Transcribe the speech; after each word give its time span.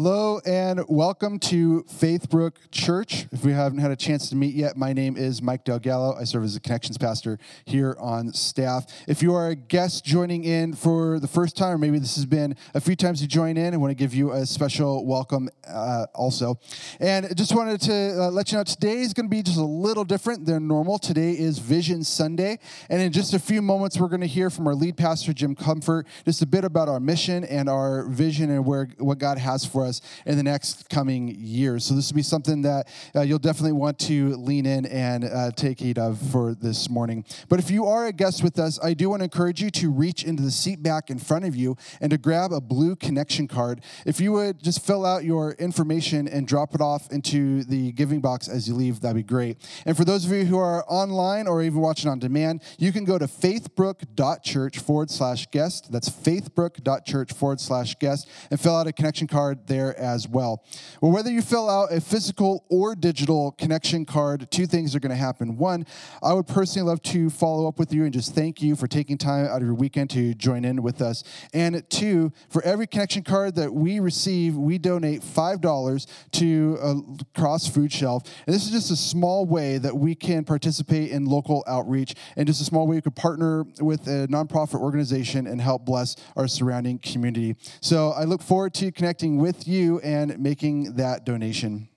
Hello 0.00 0.40
and 0.46 0.84
welcome 0.88 1.40
to 1.40 1.82
Faithbrook 1.90 2.52
Church. 2.70 3.26
If 3.32 3.44
we 3.44 3.50
haven't 3.50 3.80
had 3.80 3.90
a 3.90 3.96
chance 3.96 4.28
to 4.28 4.36
meet 4.36 4.54
yet, 4.54 4.76
my 4.76 4.92
name 4.92 5.16
is 5.16 5.42
Mike 5.42 5.64
Delgallo. 5.64 6.16
I 6.16 6.22
serve 6.22 6.44
as 6.44 6.54
a 6.54 6.60
connections 6.60 6.96
pastor 6.96 7.36
here 7.64 7.96
on 7.98 8.32
staff. 8.32 8.86
If 9.08 9.24
you 9.24 9.34
are 9.34 9.48
a 9.48 9.56
guest 9.56 10.04
joining 10.04 10.44
in 10.44 10.74
for 10.74 11.18
the 11.18 11.26
first 11.26 11.56
time, 11.56 11.74
or 11.74 11.78
maybe 11.78 11.98
this 11.98 12.14
has 12.14 12.26
been 12.26 12.54
a 12.74 12.80
few 12.80 12.94
times 12.94 13.20
you 13.20 13.26
join 13.26 13.56
in, 13.56 13.74
I 13.74 13.76
want 13.76 13.90
to 13.90 13.96
give 13.96 14.14
you 14.14 14.30
a 14.30 14.46
special 14.46 15.04
welcome 15.04 15.48
uh, 15.66 16.06
also. 16.14 16.60
And 17.00 17.36
just 17.36 17.52
wanted 17.56 17.80
to 17.80 18.22
uh, 18.22 18.30
let 18.30 18.52
you 18.52 18.58
know 18.58 18.62
today 18.62 19.00
is 19.00 19.12
going 19.12 19.26
to 19.26 19.30
be 19.30 19.42
just 19.42 19.58
a 19.58 19.64
little 19.64 20.04
different 20.04 20.46
than 20.46 20.68
normal. 20.68 21.00
Today 21.00 21.32
is 21.32 21.58
Vision 21.58 22.04
Sunday. 22.04 22.60
And 22.88 23.02
in 23.02 23.10
just 23.10 23.34
a 23.34 23.40
few 23.40 23.62
moments, 23.62 23.98
we're 23.98 24.06
going 24.06 24.20
to 24.20 24.28
hear 24.28 24.48
from 24.48 24.68
our 24.68 24.76
lead 24.76 24.96
pastor, 24.96 25.32
Jim 25.32 25.56
Comfort, 25.56 26.06
just 26.24 26.40
a 26.40 26.46
bit 26.46 26.62
about 26.62 26.88
our 26.88 27.00
mission 27.00 27.42
and 27.42 27.68
our 27.68 28.06
vision 28.06 28.48
and 28.50 28.64
where 28.64 28.88
what 28.98 29.18
God 29.18 29.38
has 29.38 29.64
for 29.64 29.78
for 29.78 29.87
us 29.88 30.00
in 30.26 30.36
the 30.36 30.42
next 30.42 30.88
coming 30.88 31.28
years. 31.28 31.84
So 31.84 31.94
this 31.94 32.10
will 32.10 32.16
be 32.16 32.22
something 32.22 32.62
that 32.62 32.88
uh, 33.14 33.22
you'll 33.22 33.38
definitely 33.38 33.72
want 33.72 33.98
to 34.00 34.36
lean 34.36 34.66
in 34.66 34.86
and 34.86 35.24
uh, 35.24 35.50
take 35.50 35.80
heed 35.80 35.98
of 35.98 36.18
for 36.30 36.54
this 36.54 36.88
morning. 36.88 37.24
But 37.48 37.58
if 37.58 37.70
you 37.70 37.86
are 37.86 38.06
a 38.06 38.12
guest 38.12 38.44
with 38.44 38.58
us, 38.58 38.78
I 38.82 38.94
do 38.94 39.10
want 39.10 39.20
to 39.20 39.24
encourage 39.24 39.62
you 39.62 39.70
to 39.70 39.90
reach 39.90 40.22
into 40.22 40.42
the 40.42 40.50
seat 40.50 40.82
back 40.82 41.10
in 41.10 41.18
front 41.18 41.44
of 41.44 41.56
you 41.56 41.76
and 42.00 42.10
to 42.10 42.18
grab 42.18 42.52
a 42.52 42.60
blue 42.60 42.94
connection 42.94 43.48
card. 43.48 43.80
If 44.06 44.20
you 44.20 44.32
would 44.32 44.62
just 44.62 44.84
fill 44.84 45.04
out 45.04 45.24
your 45.24 45.52
information 45.52 46.28
and 46.28 46.46
drop 46.46 46.74
it 46.74 46.80
off 46.80 47.10
into 47.10 47.64
the 47.64 47.92
giving 47.92 48.20
box 48.20 48.48
as 48.48 48.68
you 48.68 48.74
leave, 48.74 49.00
that'd 49.00 49.16
be 49.16 49.22
great. 49.22 49.56
And 49.86 49.96
for 49.96 50.04
those 50.04 50.24
of 50.24 50.32
you 50.32 50.44
who 50.44 50.58
are 50.58 50.84
online 50.88 51.46
or 51.46 51.62
even 51.62 51.80
watching 51.80 52.10
on 52.10 52.18
demand, 52.18 52.62
you 52.78 52.92
can 52.92 53.04
go 53.04 53.18
to 53.18 53.26
faithbrook.church 53.26 54.78
forward 54.78 55.10
slash 55.10 55.46
guest. 55.50 55.90
That's 55.92 56.08
faithbrook.church 56.08 57.32
forward 57.32 57.60
slash 57.60 57.94
guest 57.96 58.28
and 58.50 58.60
fill 58.60 58.76
out 58.76 58.86
a 58.86 58.92
connection 58.92 59.26
card 59.26 59.66
there 59.68 59.98
as 59.98 60.26
well. 60.26 60.64
Well, 61.00 61.12
whether 61.12 61.30
you 61.30 61.42
fill 61.42 61.70
out 61.70 61.92
a 61.92 62.00
physical 62.00 62.64
or 62.68 62.94
digital 62.94 63.52
connection 63.52 64.04
card, 64.04 64.50
two 64.50 64.66
things 64.66 64.94
are 64.96 65.00
going 65.00 65.10
to 65.10 65.16
happen. 65.16 65.56
One, 65.56 65.86
I 66.22 66.32
would 66.32 66.46
personally 66.46 66.88
love 66.88 67.02
to 67.02 67.30
follow 67.30 67.68
up 67.68 67.78
with 67.78 67.92
you 67.92 68.04
and 68.04 68.12
just 68.12 68.34
thank 68.34 68.60
you 68.60 68.74
for 68.74 68.86
taking 68.86 69.18
time 69.18 69.46
out 69.46 69.60
of 69.60 69.62
your 69.62 69.74
weekend 69.74 70.10
to 70.10 70.34
join 70.34 70.64
in 70.64 70.82
with 70.82 71.00
us. 71.00 71.22
And 71.52 71.88
two, 71.88 72.32
for 72.48 72.62
every 72.62 72.86
connection 72.86 73.22
card 73.22 73.54
that 73.56 73.72
we 73.72 74.00
receive, 74.00 74.56
we 74.56 74.78
donate 74.78 75.22
$5 75.22 76.06
to 76.32 76.78
a 76.82 77.38
cross 77.38 77.68
food 77.68 77.92
shelf. 77.92 78.24
And 78.46 78.54
this 78.54 78.64
is 78.64 78.70
just 78.70 78.90
a 78.90 78.96
small 78.96 79.46
way 79.46 79.78
that 79.78 79.96
we 79.96 80.14
can 80.14 80.44
participate 80.44 81.10
in 81.10 81.26
local 81.26 81.62
outreach 81.66 82.14
and 82.36 82.46
just 82.46 82.60
a 82.60 82.64
small 82.64 82.86
way 82.86 82.96
we 82.96 83.02
could 83.02 83.16
partner 83.16 83.64
with 83.80 84.06
a 84.08 84.26
nonprofit 84.28 84.80
organization 84.80 85.46
and 85.46 85.60
help 85.60 85.84
bless 85.84 86.16
our 86.36 86.48
surrounding 86.48 86.98
community. 86.98 87.56
So 87.80 88.10
I 88.10 88.24
look 88.24 88.42
forward 88.42 88.74
to 88.74 88.90
connecting 88.90 89.38
with 89.38 89.57
with 89.58 89.68
you 89.68 89.98
and 90.00 90.38
making 90.38 90.94
that 90.94 91.24
donation. 91.24 91.88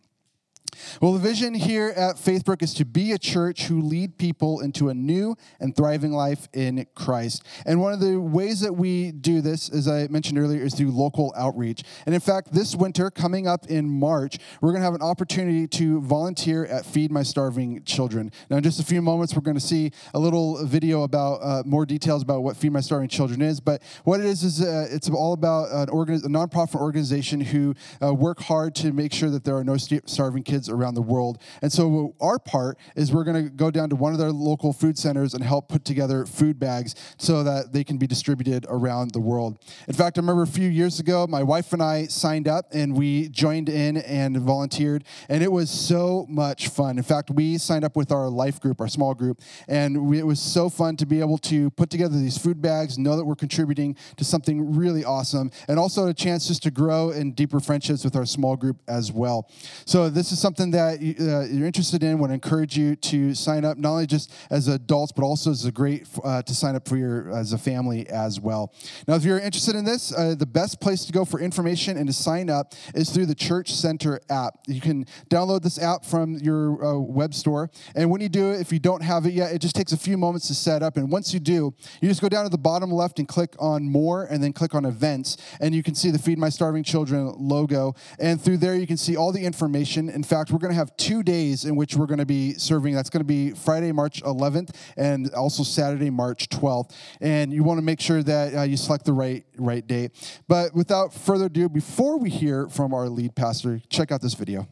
Well, 1.00 1.14
the 1.14 1.20
vision 1.20 1.54
here 1.54 1.94
at 1.96 2.16
Faithbrook 2.18 2.62
is 2.62 2.74
to 2.76 2.86
be 2.86 3.12
a 3.12 3.18
church 3.18 3.66
who 3.66 3.82
lead 3.82 4.18
people 4.18 4.60
into 4.60 4.90
a 4.90 4.94
new 4.94 5.36
and 5.60 5.76
thriving 5.76 6.12
life 6.12 6.50
in 6.54 6.86
Christ. 6.96 7.44
And 7.66 7.80
one 7.80 7.94
of 7.94 8.00
the 8.00 8.20
ways 8.20 8.60
that 8.62 8.74
we 8.74 9.12
do 9.12 9.42
this, 9.42 9.70
as 9.70 9.88
I 9.88 10.08
mentioned 10.08 10.38
earlier, 10.38 10.64
is 10.64 10.76
through 10.76 10.92
local 10.92 11.34
outreach. 11.38 11.84
And 12.06 12.14
in 12.14 12.22
fact, 12.22 12.52
this 12.54 12.76
winter, 12.76 13.10
coming 13.10 13.48
up 13.48 13.68
in 13.68 13.88
March, 13.88 14.38
we're 14.60 14.72
going 14.72 14.82
to 14.82 14.86
have 14.86 14.96
an 14.96 15.02
opportunity 15.02 15.68
to 15.68 16.02
volunteer 16.02 16.66
at 16.66 16.86
Feed 16.86 17.12
My 17.12 17.24
Starving 17.24 17.84
Children. 17.84 18.32
Now, 18.50 18.58
in 18.58 18.64
just 18.64 18.80
a 18.80 18.86
few 18.86 19.02
moments, 19.02 19.36
we're 19.36 19.42
going 19.42 19.58
to 19.58 19.62
see 19.62 19.92
a 20.14 20.20
little 20.20 20.66
video 20.66 21.04
about 21.04 21.36
uh, 21.42 21.64
more 21.66 21.86
details 21.86 22.22
about 22.22 22.44
what 22.44 22.58
Feed 22.58 22.72
My 22.72 22.82
Starving 22.82 23.10
Children 23.10 23.42
is. 23.42 23.60
But 23.60 23.82
what 24.04 24.20
it 24.20 24.26
is 24.26 24.44
is 24.44 24.62
uh, 24.62 24.88
it's 24.90 25.10
all 25.10 25.34
about 25.34 25.72
an 25.72 25.88
organi- 25.88 26.26
a 26.26 26.28
nonprofit 26.28 26.82
organization 26.82 27.40
who 27.40 27.76
uh, 28.04 28.14
work 28.14 28.42
hard 28.42 28.76
to 28.76 28.92
make 28.92 29.14
sure 29.14 29.30
that 29.30 29.44
there 29.44 29.56
are 29.56 29.64
no 29.64 29.78
starving 29.78 30.44
kids 30.44 30.70
around 30.70 30.81
the 30.94 31.02
world. 31.02 31.42
And 31.62 31.72
so 31.72 32.16
our 32.20 32.40
part 32.40 32.78
is 32.96 33.12
we're 33.12 33.24
going 33.24 33.44
to 33.44 33.50
go 33.50 33.72
down 33.72 33.90
to 33.90 33.96
one 33.96 34.14
of 34.14 34.20
their 34.20 34.32
local 34.32 34.74
food 34.74 34.98
centers 34.98 35.34
and 35.34 35.44
help 35.44 35.70
put 35.70 35.86
together 35.86 36.26
food 36.26 36.60
bags 36.60 36.96
so 37.18 37.44
that 37.44 37.74
they 37.74 37.84
can 37.84 37.98
be 37.98 38.08
distributed 38.08 38.66
around 38.70 39.12
the 39.12 39.20
world. 39.20 39.60
In 39.88 39.94
fact, 39.94 40.18
I 40.18 40.22
remember 40.22 40.44
a 40.44 40.48
few 40.48 40.68
years 40.68 41.00
ago, 41.00 41.28
my 41.28 41.44
wife 41.44 41.74
and 41.74 41.82
I 41.82 42.08
signed 42.08 42.48
up 42.48 42.68
and 42.72 42.96
we 42.96 43.30
joined 43.30 43.70
in 43.70 43.98
and 43.98 44.38
volunteered, 44.38 45.04
and 45.30 45.44
it 45.44 45.52
was 45.52 45.70
so 45.70 46.26
much 46.30 46.68
fun. 46.68 46.98
In 46.98 47.04
fact, 47.04 47.30
we 47.30 47.58
signed 47.58 47.84
up 47.84 47.96
with 47.96 48.12
our 48.12 48.30
life 48.30 48.60
group, 48.60 48.82
our 48.82 48.88
small 48.88 49.14
group, 49.14 49.42
and 49.68 50.08
we, 50.08 50.20
it 50.20 50.26
was 50.26 50.40
so 50.40 50.70
fun 50.70 50.98
to 50.98 51.06
be 51.06 51.20
able 51.20 51.38
to 51.38 51.70
put 51.72 51.90
together 51.90 52.18
these 52.18 52.38
food 52.38 52.62
bags, 52.62 52.98
know 52.98 53.16
that 53.16 53.26
we're 53.26 53.36
contributing 53.36 53.96
to 54.18 54.24
something 54.24 54.76
really 54.76 55.04
awesome, 55.04 55.52
and 55.68 55.80
also 55.80 56.08
a 56.08 56.14
chance 56.14 56.48
just 56.48 56.64
to 56.64 56.72
grow 56.72 57.12
in 57.12 57.34
deeper 57.34 57.60
friendships 57.60 58.04
with 58.04 58.16
our 58.16 58.26
small 58.26 58.56
group 58.56 58.78
as 58.88 59.12
well. 59.12 59.50
So 59.86 60.10
this 60.10 60.32
is 60.32 60.40
something 60.40 60.71
that 60.72 61.00
uh, 61.00 61.54
you're 61.54 61.68
interested 61.68 62.04
in, 62.04 62.20
want 62.20 62.32
to 62.32 62.34
encourage 62.34 62.78
you 62.78 62.96
to 62.96 63.34
sign 63.34 63.66
up, 63.66 63.78
not 63.78 63.92
only 63.92 64.08
just 64.08 64.34
as 64.50 64.68
adults, 64.68 65.12
but 65.12 65.24
also 65.24 65.52
as 65.52 65.66
a 65.66 65.72
great 65.72 66.08
uh, 66.24 66.42
to 66.42 66.56
sign 66.56 66.76
up 66.76 66.88
for 66.88 66.98
your 66.98 67.32
as 67.32 67.54
a 67.54 67.58
family 67.58 68.08
as 68.10 68.40
well. 68.40 68.74
Now, 69.08 69.16
if 69.16 69.24
you're 69.24 69.40
interested 69.40 69.76
in 69.76 69.86
this, 69.86 70.14
uh, 70.14 70.36
the 70.38 70.46
best 70.46 70.80
place 70.80 71.06
to 71.06 71.12
go 71.12 71.26
for 71.26 71.40
information 71.40 71.98
and 71.98 72.08
to 72.08 72.14
sign 72.14 72.50
up 72.50 72.74
is 72.96 73.10
through 73.10 73.28
the 73.28 73.36
Church 73.36 73.74
Center 73.74 74.20
app. 74.30 74.60
You 74.68 74.82
can 74.82 75.06
download 75.30 75.62
this 75.62 75.80
app 75.80 76.06
from 76.06 76.38
your 76.38 76.84
uh, 76.84 77.00
web 77.00 77.34
store, 77.34 77.70
and 77.96 78.10
when 78.10 78.22
you 78.22 78.30
do 78.30 78.52
it, 78.52 78.62
if 78.62 78.72
you 78.72 78.80
don't 78.80 79.04
have 79.04 79.26
it 79.26 79.34
yet, 79.34 79.54
it 79.54 79.60
just 79.60 79.76
takes 79.76 79.92
a 79.92 79.98
few 79.98 80.18
moments 80.18 80.48
to 80.48 80.56
set 80.56 80.84
up. 80.84 80.98
And 80.98 81.12
once 81.12 81.34
you 81.34 81.40
do, 81.40 81.74
you 82.02 82.10
just 82.10 82.22
go 82.22 82.30
down 82.30 82.44
to 82.44 82.50
the 82.50 82.58
bottom 82.58 82.92
left 82.92 83.20
and 83.20 83.28
click 83.28 83.56
on 83.60 83.84
More, 83.90 84.26
and 84.26 84.44
then 84.44 84.54
click 84.54 84.76
on 84.76 84.86
Events, 84.86 85.38
and 85.60 85.76
you 85.76 85.84
can 85.84 85.96
see 85.96 86.12
the 86.12 86.20
Feed 86.20 86.38
My 86.38 86.50
Starving 86.50 86.84
Children 86.84 87.34
logo. 87.38 87.96
And 88.20 88.42
through 88.42 88.58
there, 88.58 88.76
you 88.76 88.88
can 88.88 88.98
see 88.98 89.16
all 89.16 89.32
the 89.32 89.44
information. 89.44 90.10
In 90.10 90.24
fact, 90.24 90.52
we're 90.52 90.60
going 90.62 90.72
to 90.72 90.78
have 90.78 90.96
two 90.98 91.24
days 91.24 91.66
in 91.66 91.76
which 91.76 91.96
we're 91.96 92.06
going 92.06 92.20
to 92.20 92.26
be 92.26 92.54
serving. 92.54 92.94
That's 92.96 93.10
going 93.10 93.22
to 93.22 93.26
be 93.26 93.52
Friday, 93.52 93.92
March 93.92 94.24
11th, 94.24 94.76
and 94.96 95.34
also 95.34 95.64
Saturday, 95.64 96.10
March 96.10 96.48
12th. 96.50 96.92
And 97.20 97.52
you 97.52 97.64
want 97.64 97.80
to 97.80 97.82
make 97.82 98.00
sure 98.00 98.24
that 98.24 98.56
uh, 98.56 98.62
you 98.64 98.78
select 98.78 99.06
the 99.06 99.14
right 99.14 99.46
right 99.58 99.86
date. 99.86 100.12
But 100.48 100.74
without 100.74 101.14
further 101.14 101.46
ado, 101.46 101.68
before 101.68 102.18
we 102.18 102.30
hear 102.30 102.68
from 102.70 102.94
our 102.94 103.10
lead 103.10 103.36
pastor, 103.36 103.82
check 103.90 104.12
out 104.12 104.22
this 104.22 104.34
video. 104.34 104.68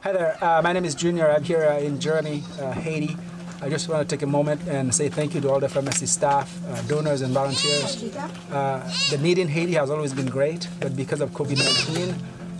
Hi 0.00 0.12
there. 0.12 0.36
Uh, 0.44 0.60
my 0.62 0.72
name 0.72 0.84
is 0.84 0.94
Junior. 0.94 1.30
I'm 1.30 1.42
here 1.42 1.64
uh, 1.64 1.78
in 1.78 1.98
Jérémie, 1.98 2.42
uh, 2.60 2.72
Haiti. 2.72 3.16
I 3.62 3.70
just 3.70 3.88
want 3.88 4.06
to 4.06 4.16
take 4.16 4.22
a 4.22 4.26
moment 4.26 4.60
and 4.68 4.94
say 4.94 5.08
thank 5.08 5.34
you 5.34 5.40
to 5.40 5.50
all 5.50 5.58
the 5.58 5.68
FMSC 5.68 6.06
staff, 6.06 6.54
uh, 6.68 6.82
donors, 6.82 7.22
and 7.22 7.32
volunteers. 7.32 8.14
Uh, 8.52 8.92
the 9.10 9.16
need 9.16 9.38
in 9.38 9.48
Haiti 9.48 9.72
has 9.72 9.88
always 9.88 10.12
been 10.12 10.26
great, 10.26 10.68
but 10.80 10.94
because 10.94 11.22
of 11.22 11.30
COVID 11.30 11.56
19, 11.88 12.14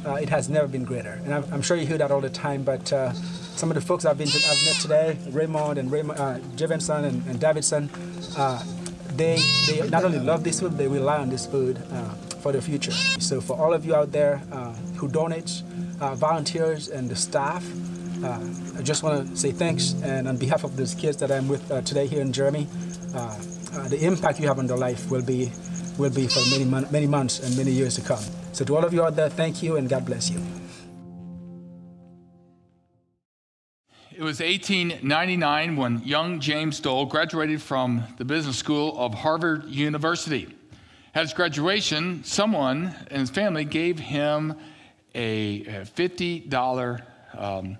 uh, 0.06 0.14
it 0.14 0.28
has 0.28 0.48
never 0.48 0.66
been 0.66 0.84
greater. 0.84 1.12
And 1.24 1.34
I'm, 1.34 1.44
I'm, 1.52 1.62
sure 1.62 1.76
you 1.76 1.86
hear 1.86 1.98
that 1.98 2.10
all 2.10 2.20
the 2.20 2.30
time, 2.30 2.62
but 2.62 2.92
uh, 2.92 3.12
some 3.12 3.70
of 3.70 3.74
the 3.74 3.80
folks 3.80 4.04
I've, 4.04 4.18
been 4.18 4.28
to, 4.28 4.38
I've 4.38 4.64
met 4.64 4.76
today, 4.76 5.18
Raymond 5.30 5.78
and 5.78 5.90
Raymond, 5.90 6.20
uh, 6.20 6.38
Jevenson 6.56 7.04
and, 7.04 7.26
and 7.26 7.40
Davidson, 7.40 7.90
uh, 8.36 8.62
they, 9.16 9.38
they 9.66 9.88
not 9.88 10.04
only 10.04 10.18
love 10.18 10.44
this 10.44 10.60
food, 10.60 10.76
they 10.76 10.88
rely 10.88 11.18
on 11.18 11.30
this 11.30 11.46
food 11.46 11.80
uh, 11.92 12.10
for 12.42 12.52
the 12.52 12.60
future. 12.60 12.92
So 12.92 13.40
for 13.40 13.56
all 13.56 13.72
of 13.72 13.84
you 13.84 13.94
out 13.94 14.12
there 14.12 14.42
uh, 14.52 14.72
who 14.96 15.08
donate, 15.08 15.62
volunteers, 15.98 16.88
and 16.88 17.08
the 17.08 17.16
staff, 17.16 17.64
I 18.24 18.82
just 18.82 19.02
want 19.02 19.30
to 19.30 19.36
say 19.36 19.52
thanks. 19.52 19.94
And 20.02 20.28
on 20.28 20.36
behalf 20.36 20.64
of 20.64 20.76
those 20.76 20.94
kids 20.94 21.16
that 21.18 21.30
I'm 21.30 21.48
with 21.48 21.66
today 21.86 22.06
here 22.06 22.20
in 22.20 22.32
Jérémie, 22.32 22.66
the 23.88 24.04
impact 24.04 24.40
you 24.40 24.48
have 24.48 24.58
on 24.58 24.66
their 24.66 24.76
life 24.76 25.10
will 25.10 25.22
be, 25.22 25.50
will 25.96 26.10
be 26.10 26.26
for 26.26 26.40
many, 26.50 26.64
many 26.90 27.06
months 27.06 27.40
and 27.40 27.56
many 27.56 27.70
years 27.70 27.94
to 27.94 28.02
come. 28.02 28.22
So, 28.54 28.64
to 28.64 28.76
all 28.76 28.84
of 28.84 28.94
you 28.94 29.02
out 29.02 29.16
there, 29.16 29.28
thank 29.28 29.64
you 29.64 29.78
and 29.78 29.88
God 29.88 30.06
bless 30.06 30.30
you. 30.30 30.40
It 34.16 34.22
was 34.22 34.38
1899 34.38 35.74
when 35.74 36.00
young 36.04 36.38
James 36.38 36.78
Dole 36.78 37.04
graduated 37.04 37.60
from 37.60 38.04
the 38.16 38.24
business 38.24 38.56
school 38.56 38.96
of 38.96 39.12
Harvard 39.12 39.64
University. 39.64 40.46
At 41.16 41.22
his 41.22 41.32
graduation, 41.32 42.22
someone 42.22 42.94
in 43.10 43.18
his 43.18 43.30
family 43.30 43.64
gave 43.64 43.98
him 43.98 44.54
a 45.16 45.64
$50 45.64 47.02
um, 47.36 47.76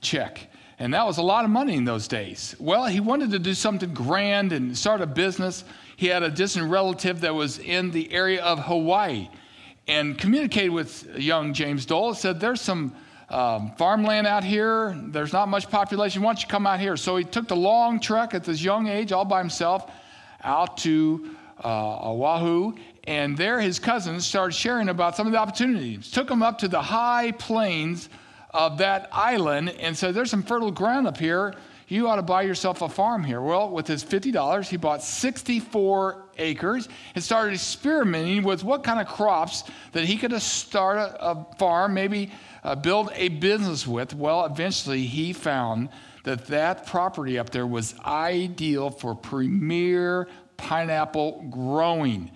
check. 0.00 0.50
And 0.78 0.94
that 0.94 1.04
was 1.04 1.18
a 1.18 1.22
lot 1.22 1.44
of 1.44 1.50
money 1.50 1.74
in 1.74 1.84
those 1.84 2.08
days. 2.08 2.56
Well, 2.58 2.86
he 2.86 3.00
wanted 3.00 3.30
to 3.32 3.38
do 3.38 3.52
something 3.52 3.92
grand 3.92 4.52
and 4.52 4.76
start 4.76 5.02
a 5.02 5.06
business. 5.06 5.64
He 5.98 6.06
had 6.06 6.22
a 6.22 6.30
distant 6.30 6.70
relative 6.70 7.20
that 7.20 7.34
was 7.34 7.58
in 7.58 7.90
the 7.90 8.10
area 8.10 8.42
of 8.42 8.60
Hawaii 8.60 9.28
and 9.86 10.16
communicated 10.18 10.70
with 10.70 11.16
young 11.16 11.52
James 11.52 11.86
Dole. 11.86 12.14
Said, 12.14 12.40
There's 12.40 12.60
some 12.60 12.94
um, 13.28 13.72
farmland 13.76 14.26
out 14.26 14.44
here. 14.44 14.96
There's 15.08 15.32
not 15.32 15.48
much 15.48 15.70
population. 15.70 16.22
Why 16.22 16.30
don't 16.30 16.42
you 16.42 16.48
come 16.48 16.66
out 16.66 16.80
here? 16.80 16.96
So 16.96 17.16
he 17.16 17.24
took 17.24 17.48
the 17.48 17.56
long 17.56 18.00
trek 18.00 18.34
at 18.34 18.44
this 18.44 18.62
young 18.62 18.88
age, 18.88 19.12
all 19.12 19.24
by 19.24 19.38
himself, 19.40 19.90
out 20.42 20.76
to 20.78 21.36
uh, 21.62 22.10
Oahu. 22.10 22.74
And 23.04 23.36
there 23.36 23.60
his 23.60 23.78
cousins 23.78 24.24
started 24.26 24.54
sharing 24.54 24.88
about 24.88 25.16
some 25.16 25.26
of 25.26 25.32
the 25.32 25.38
opportunities. 25.38 26.10
Took 26.10 26.30
him 26.30 26.42
up 26.42 26.58
to 26.58 26.68
the 26.68 26.80
high 26.80 27.32
plains 27.32 28.08
of 28.50 28.78
that 28.78 29.08
island 29.12 29.70
and 29.70 29.96
said, 29.96 30.14
There's 30.14 30.30
some 30.30 30.42
fertile 30.42 30.70
ground 30.70 31.06
up 31.06 31.18
here. 31.18 31.54
You 31.88 32.08
ought 32.08 32.16
to 32.16 32.22
buy 32.22 32.42
yourself 32.42 32.82
a 32.82 32.88
farm 32.88 33.24
here. 33.24 33.40
Well, 33.40 33.70
with 33.70 33.86
his 33.86 34.04
$50, 34.04 34.68
he 34.68 34.76
bought 34.76 35.02
64 35.02 36.24
acres 36.38 36.88
and 37.14 37.22
started 37.22 37.54
experimenting 37.54 38.42
with 38.42 38.64
what 38.64 38.82
kind 38.84 39.00
of 39.00 39.06
crops 39.06 39.64
that 39.92 40.04
he 40.04 40.16
could 40.16 40.40
start 40.40 40.98
a, 40.98 41.24
a 41.24 41.46
farm, 41.58 41.94
maybe 41.94 42.32
uh, 42.62 42.74
build 42.74 43.10
a 43.14 43.28
business 43.28 43.86
with. 43.86 44.14
Well, 44.14 44.46
eventually 44.46 45.04
he 45.04 45.32
found 45.32 45.90
that 46.24 46.46
that 46.46 46.86
property 46.86 47.38
up 47.38 47.50
there 47.50 47.66
was 47.66 47.94
ideal 48.04 48.90
for 48.90 49.14
premier 49.14 50.26
pineapple 50.56 51.46
growing. 51.50 52.30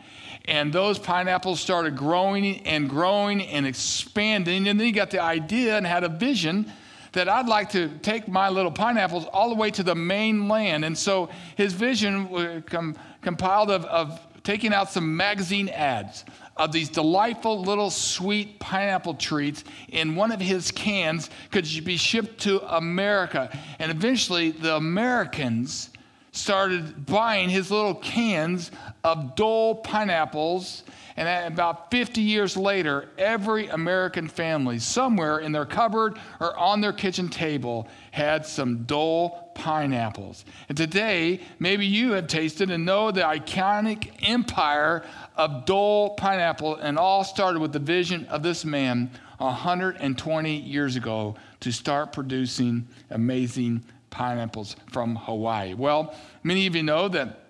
And 0.45 0.73
those 0.73 0.99
pineapples 0.99 1.61
started 1.61 1.97
growing 1.97 2.67
and 2.67 2.89
growing 2.89 3.43
and 3.43 3.67
expanding. 3.67 4.69
And 4.69 4.79
then 4.79 4.87
he 4.87 4.93
got 4.93 5.11
the 5.11 5.23
idea 5.23 5.77
and 5.77 5.87
had 5.87 6.05
a 6.05 6.09
vision 6.09 6.71
that 7.13 7.29
I'd 7.29 7.49
like 7.49 7.71
to 7.71 7.89
take 7.99 8.29
my 8.29 8.49
little 8.49 8.71
pineapples 8.71 9.27
all 9.27 9.49
the 9.49 9.55
way 9.55 9.71
to 9.73 9.83
the 9.83 9.95
mainland. 9.95 10.85
And 10.85 10.97
so 10.97 11.29
his 11.57 11.73
vision 11.73 12.63
com- 12.67 12.97
compiled 13.23 13.71
of, 13.71 13.85
of 13.87 14.21
taking 14.45 14.73
out 14.73 14.91
some 14.91 15.17
magazine 15.17 15.69
ads 15.69 16.25
of 16.57 16.73
these 16.73 16.89
delightful 16.89 17.63
little 17.63 17.91
sweet 17.91 18.59
pineapple 18.59 19.15
treats 19.15 19.63
in 19.89 20.17
one 20.17 20.33
of 20.33 20.41
his 20.41 20.71
cans 20.73 21.31
could 21.51 21.65
be 21.85 21.97
shipped 21.97 22.41
to 22.41 22.61
America. 22.77 23.57
And 23.79 23.91
eventually, 23.91 24.51
the 24.51 24.75
Americans 24.77 25.91
started 26.33 27.07
buying 27.07 27.49
his 27.49 27.71
little 27.71 27.95
cans 27.95 28.71
of 29.05 29.35
Dole 29.37 29.77
pineapples. 29.77 30.83
And 31.19 31.53
about 31.53 31.91
50 31.91 32.21
years 32.21 32.57
later, 32.57 33.09
every 33.19 33.67
American 33.67 34.29
family, 34.29 34.79
somewhere 34.79 35.41
in 35.41 35.51
their 35.51 35.67
cupboard 35.67 36.17
or 36.39 36.57
on 36.57 36.81
their 36.81 36.93
kitchen 36.93 37.29
table, 37.29 37.89
had 38.13 38.47
some 38.47 38.85
Dole 38.85 39.51
pineapples. 39.57 40.45
And 40.69 40.79
today, 40.79 41.41
maybe 41.59 41.87
you 41.87 42.13
have 42.13 42.29
tasted 42.29 42.71
and 42.71 42.87
know 42.87 43.11
the 43.11 43.23
iconic 43.23 44.13
empire 44.23 45.05
of 45.35 45.65
Dole 45.65 46.11
pineapple, 46.11 46.77
and 46.77 46.97
all 46.97 47.25
started 47.25 47.59
with 47.59 47.73
the 47.73 47.81
vision 47.81 48.25
of 48.27 48.45
this 48.45 48.65
man 48.65 49.11
120 49.39 50.57
years 50.57 50.95
ago 50.95 51.35
to 51.59 51.73
start 51.73 52.13
producing 52.13 52.87
amazing 53.11 53.83
pineapples 54.11 54.77
from 54.93 55.17
Hawaii. 55.17 55.75
Well, 55.75 56.15
many 56.45 56.69
of 56.69 56.77
you 56.77 56.85
know 56.85 57.09
that 57.09 57.41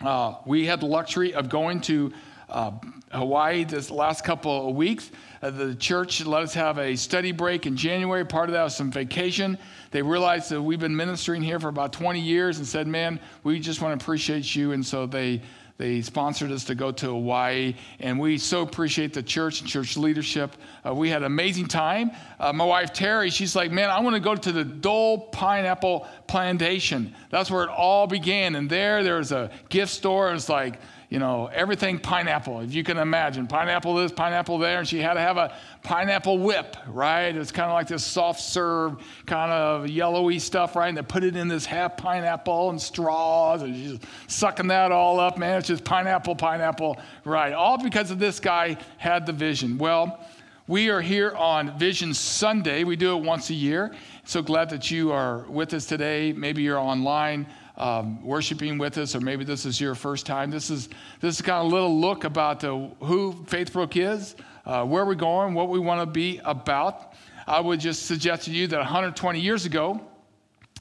uh, 0.00 0.34
we 0.46 0.66
had 0.66 0.80
the 0.80 0.86
luxury 0.86 1.32
of 1.32 1.48
going 1.48 1.80
to 1.82 2.12
uh, 2.48 2.72
Hawaii 3.10 3.64
this 3.64 3.90
last 3.90 4.24
couple 4.24 4.68
of 4.68 4.76
weeks. 4.76 5.10
Uh, 5.42 5.50
the 5.50 5.74
church 5.74 6.24
let 6.24 6.42
us 6.42 6.54
have 6.54 6.78
a 6.78 6.96
study 6.96 7.32
break 7.32 7.66
in 7.66 7.76
January. 7.76 8.24
Part 8.24 8.48
of 8.48 8.54
that 8.54 8.64
was 8.64 8.76
some 8.76 8.90
vacation. 8.90 9.58
They 9.90 10.02
realized 10.02 10.50
that 10.50 10.62
we've 10.62 10.80
been 10.80 10.96
ministering 10.96 11.42
here 11.42 11.60
for 11.60 11.68
about 11.68 11.92
20 11.92 12.20
years 12.20 12.58
and 12.58 12.66
said, 12.66 12.86
Man, 12.86 13.20
we 13.42 13.60
just 13.60 13.80
want 13.80 13.98
to 13.98 14.04
appreciate 14.04 14.54
you. 14.54 14.72
And 14.72 14.84
so 14.84 15.06
they 15.06 15.42
they 15.76 16.02
sponsored 16.02 16.52
us 16.52 16.64
to 16.64 16.76
go 16.76 16.92
to 16.92 17.06
Hawaii, 17.06 17.74
and 17.98 18.20
we 18.20 18.38
so 18.38 18.62
appreciate 18.62 19.12
the 19.12 19.24
church 19.24 19.60
and 19.60 19.68
church 19.68 19.96
leadership. 19.96 20.54
Uh, 20.86 20.94
we 20.94 21.10
had 21.10 21.22
an 21.22 21.26
amazing 21.26 21.66
time. 21.66 22.12
Uh, 22.38 22.52
my 22.52 22.64
wife 22.64 22.92
Terry, 22.92 23.28
she's 23.30 23.56
like, 23.56 23.72
Man, 23.72 23.90
I 23.90 23.98
want 23.98 24.14
to 24.14 24.20
go 24.20 24.36
to 24.36 24.52
the 24.52 24.64
Dole 24.64 25.18
Pineapple 25.28 26.06
Plantation. 26.28 27.12
That's 27.30 27.50
where 27.50 27.64
it 27.64 27.70
all 27.70 28.06
began. 28.06 28.54
And 28.54 28.70
there, 28.70 29.02
there's 29.02 29.32
a 29.32 29.50
gift 29.68 29.90
store. 29.90 30.32
It's 30.32 30.48
like, 30.48 30.78
you 31.10 31.18
know, 31.18 31.46
everything 31.52 31.98
pineapple, 31.98 32.60
if 32.60 32.74
you 32.74 32.82
can 32.82 32.98
imagine. 32.98 33.46
Pineapple 33.46 33.94
this, 33.94 34.12
pineapple 34.12 34.58
there. 34.58 34.78
And 34.78 34.88
she 34.88 34.98
had 34.98 35.14
to 35.14 35.20
have 35.20 35.36
a 35.36 35.54
pineapple 35.82 36.38
whip, 36.38 36.76
right? 36.88 37.34
It's 37.34 37.52
kind 37.52 37.70
of 37.70 37.74
like 37.74 37.86
this 37.86 38.04
soft 38.04 38.40
serve, 38.40 38.96
kind 39.26 39.52
of 39.52 39.88
yellowy 39.88 40.38
stuff, 40.38 40.76
right? 40.76 40.88
And 40.88 40.96
they 40.96 41.02
put 41.02 41.24
it 41.24 41.36
in 41.36 41.48
this 41.48 41.66
half 41.66 41.96
pineapple 41.96 42.70
and 42.70 42.80
straws, 42.80 43.62
and 43.62 43.76
she's 43.76 43.98
sucking 44.26 44.68
that 44.68 44.92
all 44.92 45.20
up, 45.20 45.38
man. 45.38 45.58
It's 45.58 45.68
just 45.68 45.84
pineapple, 45.84 46.36
pineapple, 46.36 46.98
right? 47.24 47.52
All 47.52 47.82
because 47.82 48.10
of 48.10 48.18
this 48.18 48.40
guy 48.40 48.76
had 48.96 49.26
the 49.26 49.32
vision. 49.32 49.78
Well, 49.78 50.20
we 50.66 50.88
are 50.88 51.02
here 51.02 51.32
on 51.32 51.78
Vision 51.78 52.14
Sunday. 52.14 52.84
We 52.84 52.96
do 52.96 53.14
it 53.16 53.22
once 53.22 53.50
a 53.50 53.54
year. 53.54 53.94
So 54.24 54.40
glad 54.40 54.70
that 54.70 54.90
you 54.90 55.12
are 55.12 55.40
with 55.40 55.74
us 55.74 55.84
today. 55.84 56.32
Maybe 56.32 56.62
you're 56.62 56.78
online 56.78 57.46
um, 57.76 58.24
worshiping 58.24 58.78
with 58.78 58.98
us, 58.98 59.14
or 59.14 59.20
maybe 59.20 59.44
this 59.44 59.66
is 59.66 59.80
your 59.80 59.94
first 59.94 60.26
time. 60.26 60.50
This 60.50 60.70
is 60.70 60.88
this 61.20 61.36
is 61.36 61.42
kind 61.42 61.64
of 61.64 61.72
a 61.72 61.74
little 61.74 62.00
look 62.00 62.24
about 62.24 62.62
uh, 62.62 62.88
who 63.00 63.32
Faithbrook 63.46 63.96
is, 63.96 64.36
uh, 64.64 64.84
where 64.84 65.04
we're 65.04 65.14
going, 65.14 65.54
what 65.54 65.68
we 65.68 65.78
want 65.78 66.00
to 66.00 66.06
be 66.06 66.40
about. 66.44 67.14
I 67.46 67.60
would 67.60 67.80
just 67.80 68.06
suggest 68.06 68.44
to 68.44 68.52
you 68.52 68.66
that 68.68 68.78
120 68.78 69.40
years 69.40 69.66
ago, 69.66 70.00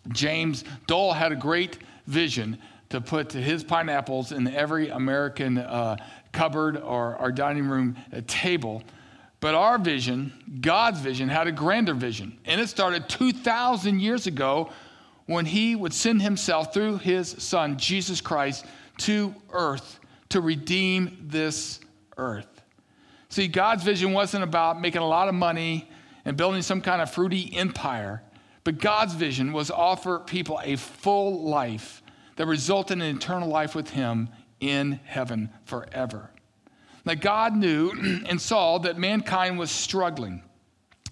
James 0.10 0.64
Dole 0.88 1.14
had 1.14 1.32
a 1.32 1.36
great 1.36 1.80
vision 2.08 2.58
to 2.90 3.02
put 3.02 3.32
his 3.32 3.64
pineapples 3.64 4.32
in 4.32 4.48
every 4.48 4.90
American 4.90 5.58
uh, 5.58 5.98
cupboard 6.32 6.78
or, 6.78 7.16
our 7.18 7.32
dining 7.32 7.66
room 7.66 7.96
uh, 8.12 8.22
table. 8.28 8.84
But 9.40 9.56
our 9.56 9.78
vision, 9.78 10.32
God's 10.62 11.00
vision, 11.00 11.28
had 11.28 11.48
a 11.48 11.52
grander 11.52 11.94
vision. 11.94 12.38
And 12.46 12.62
it 12.62 12.70
started 12.70 13.10
2,000 13.10 14.00
years 14.00 14.28
ago 14.28 14.70
when 15.26 15.46
he 15.46 15.76
would 15.76 15.94
send 15.94 16.22
himself 16.22 16.74
through 16.74 16.98
his 16.98 17.30
son, 17.30 17.78
Jesus 17.78 18.22
Christ, 18.22 18.66
to 19.00 19.34
earth 19.52 20.00
to 20.34 20.42
redeem 20.42 21.16
this 21.28 21.80
earth. 22.18 22.64
See, 23.30 23.48
God's 23.48 23.84
vision 23.84 24.14
wasn't 24.14 24.44
about 24.44 24.82
making 24.82 25.02
a 25.02 25.08
lot 25.08 25.28
of 25.28 25.36
money 25.36 25.88
and 26.26 26.36
building 26.36 26.64
some 26.64 26.82
kind 26.82 27.04
of 27.04 27.12
fruity 27.12 27.54
empire, 27.56 28.24
but 28.64 28.80
God's 28.80 29.14
vision 29.14 29.54
was 29.54 29.70
offer 29.70 30.18
people 30.18 30.60
a 30.64 30.76
full 30.76 31.44
life 31.44 32.02
that 32.36 32.48
resulted 32.48 33.00
in 33.00 33.16
eternal 33.16 33.48
life 33.48 33.76
with 33.76 33.92
him 33.92 34.30
in 34.60 35.00
heaven 35.04 35.52
forever. 35.66 36.32
Now, 37.06 37.14
God 37.14 37.56
knew 37.56 37.92
and 38.26 38.42
saw 38.42 38.80
that 38.80 38.98
mankind 38.98 39.60
was 39.60 39.70
struggling 39.70 40.42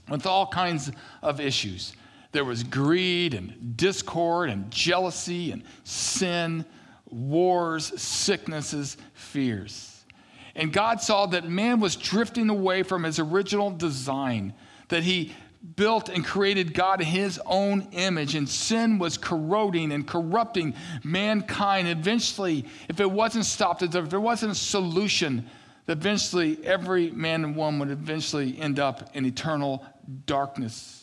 with 0.09 0.25
all 0.25 0.47
kinds 0.47 0.91
of 1.21 1.39
issues. 1.39 1.93
There 2.31 2.45
was 2.45 2.63
greed 2.63 3.33
and 3.33 3.75
discord 3.75 4.49
and 4.49 4.71
jealousy 4.71 5.51
and 5.51 5.63
sin, 5.83 6.65
wars, 7.09 7.99
sicknesses, 8.01 8.97
fears. 9.13 10.03
And 10.55 10.71
God 10.71 11.01
saw 11.01 11.25
that 11.27 11.47
man 11.49 11.79
was 11.79 11.95
drifting 11.95 12.49
away 12.49 12.83
from 12.83 13.03
his 13.03 13.19
original 13.19 13.71
design, 13.71 14.53
that 14.89 15.03
he 15.03 15.33
built 15.75 16.09
and 16.09 16.25
created 16.25 16.73
God 16.73 17.01
in 17.01 17.07
his 17.07 17.39
own 17.45 17.87
image, 17.91 18.35
and 18.35 18.47
sin 18.49 18.97
was 18.97 19.17
corroding 19.17 19.91
and 19.91 20.07
corrupting 20.07 20.73
mankind. 21.03 21.87
Eventually, 21.87 22.65
if 22.89 22.99
it 22.99 23.09
wasn't 23.09 23.45
stopped, 23.45 23.81
if 23.83 24.09
there 24.09 24.19
wasn't 24.19 24.51
a 24.51 24.55
solution, 24.55 25.45
eventually 25.87 26.57
every 26.65 27.11
man 27.11 27.43
and 27.43 27.55
woman 27.55 27.79
would 27.79 27.91
eventually 27.91 28.59
end 28.59 28.79
up 28.79 29.15
in 29.15 29.25
eternal 29.25 29.85
darkness. 30.25 31.00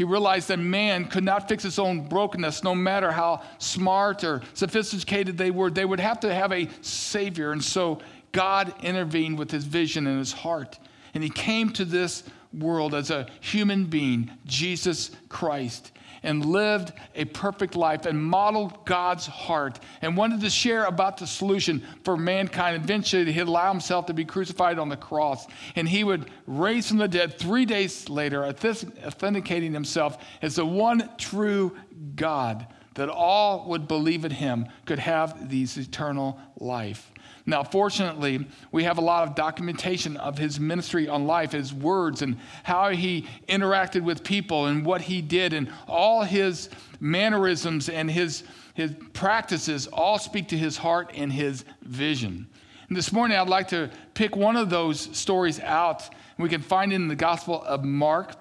He 0.00 0.04
realized 0.04 0.48
that 0.48 0.58
man 0.58 1.04
could 1.04 1.24
not 1.24 1.46
fix 1.46 1.62
his 1.62 1.78
own 1.78 2.08
brokenness, 2.08 2.64
no 2.64 2.74
matter 2.74 3.12
how 3.12 3.42
smart 3.58 4.24
or 4.24 4.40
sophisticated 4.54 5.36
they 5.36 5.50
were. 5.50 5.68
They 5.68 5.84
would 5.84 6.00
have 6.00 6.20
to 6.20 6.32
have 6.34 6.52
a 6.52 6.70
Savior. 6.80 7.52
And 7.52 7.62
so 7.62 7.98
God 8.32 8.72
intervened 8.82 9.38
with 9.38 9.50
his 9.50 9.64
vision 9.64 10.06
and 10.06 10.18
his 10.18 10.32
heart. 10.32 10.78
And 11.12 11.22
he 11.22 11.28
came 11.28 11.68
to 11.74 11.84
this 11.84 12.22
world 12.50 12.94
as 12.94 13.10
a 13.10 13.26
human 13.40 13.84
being, 13.84 14.30
Jesus 14.46 15.10
Christ 15.28 15.92
and 16.22 16.44
lived 16.44 16.92
a 17.14 17.24
perfect 17.26 17.76
life 17.76 18.06
and 18.06 18.22
modeled 18.22 18.84
God's 18.84 19.26
heart 19.26 19.80
and 20.02 20.16
wanted 20.16 20.40
to 20.42 20.50
share 20.50 20.84
about 20.84 21.18
the 21.18 21.26
solution 21.26 21.82
for 22.04 22.16
mankind. 22.16 22.82
Eventually, 22.82 23.32
he'd 23.32 23.40
allow 23.40 23.70
himself 23.70 24.06
to 24.06 24.14
be 24.14 24.24
crucified 24.24 24.78
on 24.78 24.88
the 24.88 24.96
cross 24.96 25.46
and 25.76 25.88
he 25.88 26.04
would 26.04 26.30
raise 26.46 26.88
from 26.88 26.98
the 26.98 27.08
dead 27.08 27.38
three 27.38 27.64
days 27.64 28.08
later, 28.08 28.44
authenticating 28.44 29.72
himself 29.72 30.18
as 30.42 30.56
the 30.56 30.66
one 30.66 31.08
true 31.16 31.76
God 32.16 32.66
that 32.94 33.08
all 33.08 33.68
would 33.68 33.88
believe 33.88 34.24
in 34.24 34.32
him 34.32 34.66
could 34.84 34.98
have 34.98 35.48
these 35.48 35.76
eternal 35.76 36.38
life. 36.58 37.09
Now, 37.46 37.62
fortunately, 37.62 38.46
we 38.70 38.84
have 38.84 38.98
a 38.98 39.00
lot 39.00 39.26
of 39.26 39.34
documentation 39.34 40.16
of 40.16 40.38
his 40.38 40.60
ministry 40.60 41.08
on 41.08 41.26
life, 41.26 41.52
his 41.52 41.72
words, 41.72 42.22
and 42.22 42.36
how 42.62 42.90
he 42.90 43.26
interacted 43.48 44.02
with 44.02 44.22
people 44.22 44.66
and 44.66 44.84
what 44.84 45.00
he 45.00 45.22
did, 45.22 45.52
and 45.52 45.70
all 45.88 46.22
his 46.22 46.68
mannerisms 47.00 47.88
and 47.88 48.10
his, 48.10 48.44
his 48.74 48.92
practices 49.12 49.86
all 49.86 50.18
speak 50.18 50.48
to 50.48 50.58
his 50.58 50.76
heart 50.76 51.12
and 51.14 51.32
his 51.32 51.64
vision. 51.82 52.46
And 52.88 52.96
this 52.96 53.12
morning, 53.12 53.38
I'd 53.38 53.48
like 53.48 53.68
to 53.68 53.90
pick 54.14 54.36
one 54.36 54.56
of 54.56 54.68
those 54.68 55.16
stories 55.16 55.60
out. 55.60 56.08
We 56.38 56.48
can 56.48 56.60
find 56.60 56.92
it 56.92 56.96
in 56.96 57.08
the 57.08 57.16
Gospel 57.16 57.62
of 57.62 57.84
Mark 57.84 58.34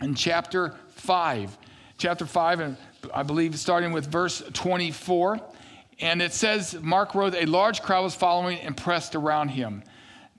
in 0.00 0.14
chapter 0.14 0.74
5. 0.88 1.58
Chapter 1.96 2.26
5, 2.26 2.60
and 2.60 2.76
I 3.12 3.22
believe 3.22 3.56
starting 3.58 3.92
with 3.92 4.06
verse 4.06 4.42
24. 4.52 5.40
And 6.00 6.20
it 6.20 6.32
says, 6.32 6.76
Mark 6.80 7.14
wrote, 7.14 7.34
a 7.34 7.46
large 7.46 7.82
crowd 7.82 8.02
was 8.02 8.14
following 8.14 8.58
and 8.60 8.76
pressed 8.76 9.14
around 9.14 9.48
him. 9.48 9.82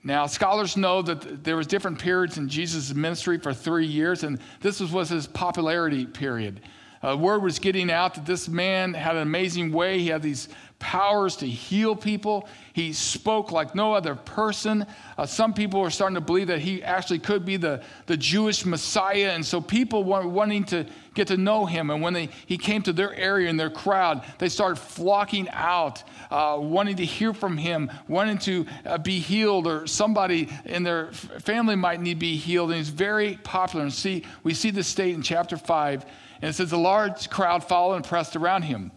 Now, 0.04 0.26
scholars 0.26 0.76
know 0.76 1.02
that 1.02 1.42
there 1.42 1.56
was 1.56 1.66
different 1.66 1.98
periods 1.98 2.38
in 2.38 2.48
Jesus' 2.48 2.94
ministry 2.94 3.38
for 3.38 3.52
three 3.52 3.86
years, 3.86 4.22
and 4.22 4.38
this 4.60 4.80
was 4.80 5.08
his 5.08 5.26
popularity 5.26 6.06
period. 6.06 6.60
Uh, 7.02 7.16
word 7.16 7.42
was 7.42 7.58
getting 7.58 7.90
out 7.90 8.14
that 8.14 8.24
this 8.24 8.48
man 8.48 8.94
had 8.94 9.16
an 9.16 9.22
amazing 9.22 9.72
way. 9.72 9.98
He 9.98 10.08
had 10.08 10.22
these 10.22 10.48
powers 10.78 11.36
to 11.36 11.46
heal 11.46 11.96
people. 11.96 12.48
He 12.72 12.92
spoke 12.92 13.50
like 13.50 13.74
no 13.74 13.94
other 13.94 14.14
person. 14.14 14.86
Uh, 15.16 15.24
some 15.24 15.54
people 15.54 15.80
were 15.80 15.90
starting 15.90 16.16
to 16.16 16.20
believe 16.20 16.48
that 16.48 16.58
he 16.58 16.82
actually 16.82 17.18
could 17.18 17.44
be 17.44 17.56
the, 17.56 17.82
the 18.06 18.16
Jewish 18.16 18.66
Messiah. 18.66 19.30
And 19.30 19.44
so 19.44 19.60
people 19.60 20.04
were 20.04 20.26
wanting 20.26 20.64
to 20.66 20.86
get 21.14 21.28
to 21.28 21.38
know 21.38 21.64
him. 21.64 21.90
And 21.90 22.02
when 22.02 22.12
they, 22.12 22.28
he 22.44 22.58
came 22.58 22.82
to 22.82 22.92
their 22.92 23.14
area 23.14 23.48
and 23.48 23.58
their 23.58 23.70
crowd, 23.70 24.24
they 24.38 24.50
started 24.50 24.76
flocking 24.76 25.48
out, 25.50 26.02
uh, 26.30 26.58
wanting 26.60 26.96
to 26.96 27.04
hear 27.04 27.32
from 27.32 27.56
him, 27.56 27.90
wanting 28.06 28.38
to 28.38 28.66
uh, 28.84 28.98
be 28.98 29.18
healed, 29.18 29.66
or 29.66 29.86
somebody 29.86 30.48
in 30.66 30.82
their 30.82 31.10
family 31.12 31.74
might 31.74 32.00
need 32.00 32.14
to 32.14 32.20
be 32.20 32.36
healed. 32.36 32.70
And 32.70 32.78
he's 32.78 32.90
very 32.90 33.38
popular. 33.42 33.84
And 33.84 33.92
see, 33.92 34.24
we 34.42 34.52
see 34.52 34.70
this 34.70 34.86
state 34.86 35.14
in 35.14 35.22
chapter 35.22 35.56
5. 35.56 36.04
And 36.42 36.50
it 36.50 36.52
says, 36.52 36.72
A 36.72 36.76
large 36.76 37.30
crowd 37.30 37.64
followed 37.64 37.96
and 37.96 38.04
pressed 38.04 38.36
around 38.36 38.62
him. 38.62 38.92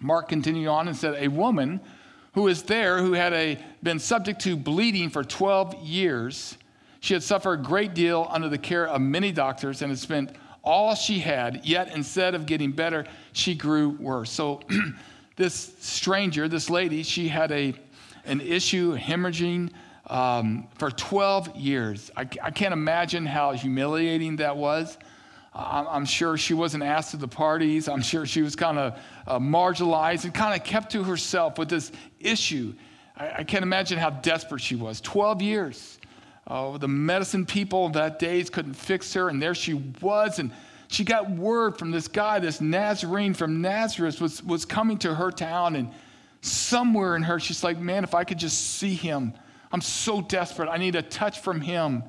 Mark 0.00 0.28
continued 0.28 0.68
on 0.68 0.88
and 0.88 0.96
said, 0.96 1.14
A 1.18 1.28
woman 1.28 1.80
who 2.34 2.42
was 2.42 2.62
there 2.64 2.98
who 2.98 3.12
had 3.12 3.32
a, 3.32 3.58
been 3.82 3.98
subject 3.98 4.40
to 4.42 4.56
bleeding 4.56 5.08
for 5.08 5.22
12 5.24 5.74
years. 5.82 6.58
She 7.00 7.14
had 7.14 7.22
suffered 7.22 7.60
a 7.60 7.62
great 7.62 7.94
deal 7.94 8.26
under 8.30 8.48
the 8.48 8.58
care 8.58 8.88
of 8.88 9.00
many 9.00 9.30
doctors 9.30 9.82
and 9.82 9.90
had 9.90 9.98
spent 9.98 10.30
all 10.64 10.94
she 10.94 11.18
had, 11.18 11.64
yet 11.64 11.94
instead 11.94 12.34
of 12.34 12.46
getting 12.46 12.72
better, 12.72 13.04
she 13.32 13.54
grew 13.54 13.90
worse. 13.90 14.30
So, 14.30 14.60
this 15.36 15.74
stranger, 15.80 16.48
this 16.48 16.70
lady, 16.70 17.02
she 17.02 17.28
had 17.28 17.52
a, 17.52 17.74
an 18.24 18.40
issue, 18.40 18.96
hemorrhaging 18.96 19.70
um, 20.06 20.66
for 20.78 20.90
12 20.90 21.56
years. 21.56 22.10
I, 22.16 22.22
I 22.42 22.50
can't 22.50 22.72
imagine 22.72 23.26
how 23.26 23.52
humiliating 23.52 24.36
that 24.36 24.56
was. 24.56 24.96
I'm 25.54 26.04
sure 26.04 26.36
she 26.36 26.52
wasn't 26.52 26.82
asked 26.82 27.12
to 27.12 27.16
the 27.16 27.28
parties. 27.28 27.88
I'm 27.88 28.02
sure 28.02 28.26
she 28.26 28.42
was 28.42 28.56
kind 28.56 28.76
of 28.76 28.98
uh, 29.26 29.38
marginalized 29.38 30.24
and 30.24 30.34
kind 30.34 30.58
of 30.58 30.66
kept 30.66 30.90
to 30.92 31.04
herself 31.04 31.58
with 31.58 31.68
this 31.68 31.92
issue. 32.18 32.74
I, 33.16 33.44
can't 33.44 33.62
imagine 33.62 33.96
how 33.98 34.10
desperate 34.10 34.60
she 34.60 34.74
was. 34.74 35.00
12 35.00 35.42
years. 35.42 35.98
Uh, 36.48 36.76
the 36.76 36.88
medicine 36.88 37.46
people 37.46 37.88
that 37.90 38.18
days 38.18 38.50
couldn't 38.50 38.74
fix 38.74 39.14
her, 39.14 39.28
and 39.28 39.40
there 39.40 39.54
she 39.54 39.74
was. 39.74 40.40
And 40.40 40.50
she 40.88 41.04
got 41.04 41.30
word 41.30 41.78
from 41.78 41.92
this 41.92 42.08
guy, 42.08 42.40
this 42.40 42.60
Nazarene 42.60 43.32
from 43.32 43.62
Nazareth, 43.62 44.20
was, 44.20 44.42
was 44.42 44.64
coming 44.64 44.98
to 44.98 45.14
her 45.14 45.30
town. 45.30 45.76
And 45.76 45.92
somewhere 46.40 47.14
in 47.14 47.22
her, 47.22 47.38
she's 47.38 47.62
like, 47.62 47.78
man, 47.78 48.02
if 48.02 48.16
I 48.16 48.24
could 48.24 48.38
just 48.38 48.78
see 48.78 48.94
him. 48.94 49.32
I'm 49.70 49.80
so 49.80 50.20
desperate. 50.20 50.68
I 50.68 50.78
need 50.78 50.96
a 50.96 51.02
touch 51.02 51.40
from 51.40 51.60
him. 51.60 52.02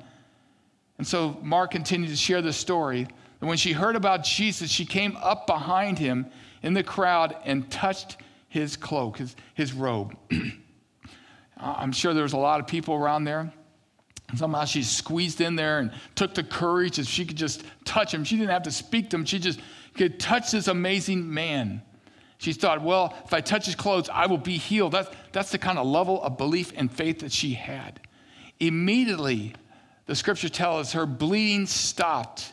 And 0.98 1.06
so 1.06 1.38
Mark 1.42 1.70
continued 1.70 2.10
to 2.10 2.16
share 2.16 2.42
this 2.42 2.56
story. 2.56 3.06
And 3.40 3.48
when 3.48 3.58
she 3.58 3.72
heard 3.72 3.96
about 3.96 4.24
Jesus, 4.24 4.70
she 4.70 4.86
came 4.86 5.16
up 5.16 5.46
behind 5.46 5.98
him 5.98 6.26
in 6.62 6.74
the 6.74 6.82
crowd 6.82 7.36
and 7.44 7.70
touched 7.70 8.16
his 8.48 8.76
cloak, 8.76 9.18
his, 9.18 9.36
his 9.54 9.72
robe. 9.72 10.16
I'm 11.56 11.92
sure 11.92 12.14
there 12.14 12.22
was 12.22 12.32
a 12.32 12.38
lot 12.38 12.60
of 12.60 12.66
people 12.66 12.94
around 12.94 13.24
there. 13.24 13.52
Somehow 14.34 14.64
she 14.64 14.82
squeezed 14.82 15.40
in 15.40 15.54
there 15.54 15.78
and 15.78 15.92
took 16.14 16.34
the 16.34 16.42
courage 16.42 16.98
if 16.98 17.06
she 17.06 17.24
could 17.24 17.36
just 17.36 17.62
touch 17.84 18.12
him. 18.12 18.24
She 18.24 18.36
didn't 18.36 18.50
have 18.50 18.64
to 18.64 18.72
speak 18.72 19.10
to 19.10 19.16
him. 19.16 19.24
She 19.24 19.38
just 19.38 19.60
could 19.94 20.18
touch 20.18 20.50
this 20.50 20.66
amazing 20.66 21.32
man. 21.32 21.82
She 22.38 22.52
thought, 22.52 22.82
well, 22.82 23.14
if 23.24 23.32
I 23.32 23.40
touch 23.40 23.66
his 23.66 23.74
clothes, 23.74 24.10
I 24.12 24.26
will 24.26 24.38
be 24.38 24.58
healed. 24.58 24.92
That's, 24.92 25.08
that's 25.32 25.52
the 25.52 25.58
kind 25.58 25.78
of 25.78 25.86
level 25.86 26.22
of 26.22 26.36
belief 26.36 26.72
and 26.76 26.92
faith 26.92 27.20
that 27.20 27.32
she 27.32 27.54
had. 27.54 28.00
Immediately, 28.58 29.54
the 30.06 30.14
scripture 30.14 30.48
tells 30.48 30.88
us 30.88 30.92
her 30.92 31.06
bleeding 31.06 31.66
stopped 31.66 32.52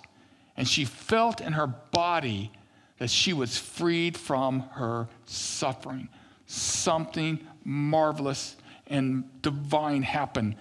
and 0.55 0.67
she 0.67 0.85
felt 0.85 1.41
in 1.41 1.53
her 1.53 1.67
body 1.67 2.51
that 2.99 3.09
she 3.09 3.33
was 3.33 3.57
freed 3.57 4.15
from 4.17 4.61
her 4.71 5.07
suffering. 5.25 6.09
Something 6.45 7.39
marvelous 7.63 8.55
and 8.87 9.23
divine 9.41 10.03
happened. 10.03 10.55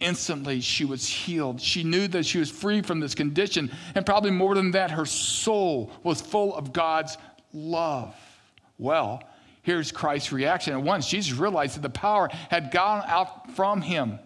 Instantly, 0.00 0.60
she 0.60 0.84
was 0.84 1.08
healed. 1.08 1.60
She 1.60 1.82
knew 1.82 2.06
that 2.08 2.24
she 2.24 2.38
was 2.38 2.50
free 2.50 2.82
from 2.82 3.00
this 3.00 3.14
condition. 3.14 3.70
And 3.94 4.06
probably 4.06 4.30
more 4.30 4.54
than 4.54 4.70
that, 4.72 4.90
her 4.90 5.06
soul 5.06 5.90
was 6.02 6.20
full 6.20 6.54
of 6.54 6.72
God's 6.72 7.16
love. 7.52 8.14
Well, 8.78 9.22
here's 9.62 9.90
Christ's 9.90 10.30
reaction. 10.30 10.74
At 10.74 10.82
once, 10.82 11.08
Jesus 11.08 11.36
realized 11.36 11.76
that 11.76 11.82
the 11.82 11.90
power 11.90 12.28
had 12.50 12.70
gone 12.70 13.02
out 13.06 13.50
from 13.56 13.80
him. 13.80 14.20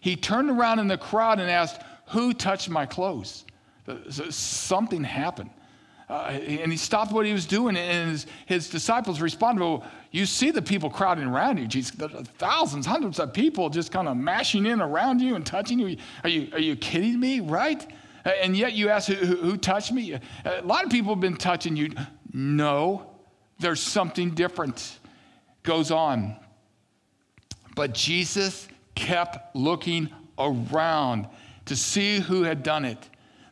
He 0.00 0.16
turned 0.16 0.50
around 0.50 0.78
in 0.78 0.88
the 0.88 0.96
crowd 0.96 1.40
and 1.40 1.50
asked, 1.50 1.82
Who 2.08 2.32
touched 2.32 2.70
my 2.70 2.86
clothes? 2.86 3.44
Something 4.30 5.04
happened. 5.04 5.50
Uh, 6.08 6.38
and 6.42 6.72
he 6.72 6.78
stopped 6.78 7.12
what 7.12 7.26
he 7.26 7.34
was 7.34 7.44
doing, 7.44 7.76
and 7.76 8.10
his, 8.10 8.26
his 8.46 8.70
disciples 8.70 9.20
responded, 9.20 9.62
Well, 9.62 9.84
you 10.10 10.24
see 10.24 10.50
the 10.50 10.62
people 10.62 10.88
crowding 10.88 11.26
around 11.26 11.58
you, 11.58 11.66
Jesus. 11.66 11.94
Thousands, 12.38 12.86
hundreds 12.86 13.20
of 13.20 13.34
people 13.34 13.68
just 13.68 13.92
kind 13.92 14.08
of 14.08 14.16
mashing 14.16 14.64
in 14.64 14.80
around 14.80 15.20
you 15.20 15.34
and 15.34 15.44
touching 15.44 15.78
you. 15.78 15.98
Are 16.24 16.30
you, 16.30 16.48
are 16.52 16.60
you 16.60 16.76
kidding 16.76 17.20
me, 17.20 17.40
right? 17.40 17.86
And 18.24 18.56
yet 18.56 18.72
you 18.72 18.88
ask, 18.88 19.08
who, 19.08 19.36
who 19.36 19.56
touched 19.58 19.92
me? 19.92 20.18
A 20.44 20.62
lot 20.62 20.84
of 20.84 20.90
people 20.90 21.12
have 21.12 21.20
been 21.20 21.36
touching 21.36 21.76
you. 21.76 21.90
No, 22.32 23.10
there's 23.58 23.80
something 23.80 24.30
different. 24.30 24.98
Goes 25.62 25.90
on. 25.90 26.36
But 27.74 27.92
Jesus 27.92 28.66
kept 28.94 29.54
looking 29.54 30.08
around 30.38 31.28
to 31.66 31.76
see 31.76 32.18
who 32.18 32.44
had 32.44 32.62
done 32.62 32.86
it. 32.86 33.08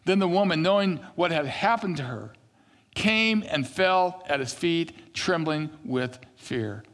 Then 0.07 0.21
the 0.21 0.29
woman, 0.29 0.63
knowing 0.63 1.01
what 1.17 1.33
had 1.33 1.47
happened 1.47 1.99
to 1.99 2.05
her, 2.05 2.33
came 2.95 3.45
and 3.47 3.67
fell 3.67 4.25
at 4.29 4.41
his 4.41 4.55
feet, 4.55 5.13
trembling 5.13 5.69
with 5.85 6.19
fear. 6.37 6.85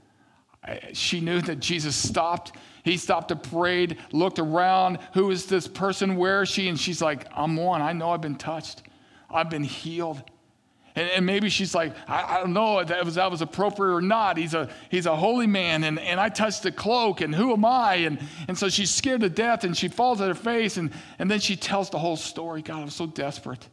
She 0.95 1.21
knew 1.21 1.40
that 1.42 1.61
Jesus 1.61 1.95
stopped. 1.95 2.57
He 2.85 2.97
stopped 2.97 3.28
to 3.28 3.37
pray, 3.37 3.88
looked 4.12 4.38
around. 4.38 4.99
Who 5.12 5.31
is 5.31 5.47
this 5.47 5.69
person? 5.69 6.16
Where 6.16 6.42
is 6.42 6.49
she? 6.49 6.69
And 6.69 6.81
she's 6.81 7.02
like, 7.02 7.26
I'm 7.37 7.57
one. 7.57 7.83
I 7.83 7.92
know 7.92 8.11
I've 8.11 8.21
been 8.23 8.37
touched. 8.37 8.83
I've 9.31 9.50
been 9.50 9.62
healed. 9.62 10.23
And, 10.94 11.08
and 11.11 11.26
maybe 11.26 11.49
she's 11.49 11.75
like, 11.75 11.94
I, 12.06 12.37
I, 12.37 12.40
don't 12.40 12.52
know 12.52 12.78
if 12.80 12.88
that 12.88 13.04
was, 13.04 13.14
that 13.14 13.30
was 13.30 13.40
appropriate 13.40 13.94
or 13.94 14.02
not. 14.02 14.37
He's 14.37 14.54
a, 14.54 14.68
he's 14.90 15.06
a 15.06 15.16
holy 15.16 15.46
man, 15.46 15.84
and, 15.84 15.99
and 15.99 16.20
I 16.20 16.28
touched 16.28 16.62
the 16.62 16.72
cloak, 16.72 17.20
and 17.22 17.34
who 17.34 17.52
am 17.52 17.64
I? 17.64 17.94
And, 17.94 18.18
and 18.49 18.58
so 18.58 18.68
she's 18.68 18.90
scared 18.90 19.22
to 19.22 19.30
death, 19.30 19.64
and 19.64 19.76
she 19.76 19.88
falls 19.88 20.20
at 20.20 20.28
her 20.28 20.34
face, 20.34 20.76
and, 20.76 20.90
and 21.18 21.30
then 21.30 21.40
she 21.40 21.56
tells 21.56 21.88
the 21.88 21.99
whole 21.99 22.16
story. 22.16 22.61
God, 22.61 22.82
I'm 22.82 22.90
so 22.90 23.06
desperate. 23.06 23.66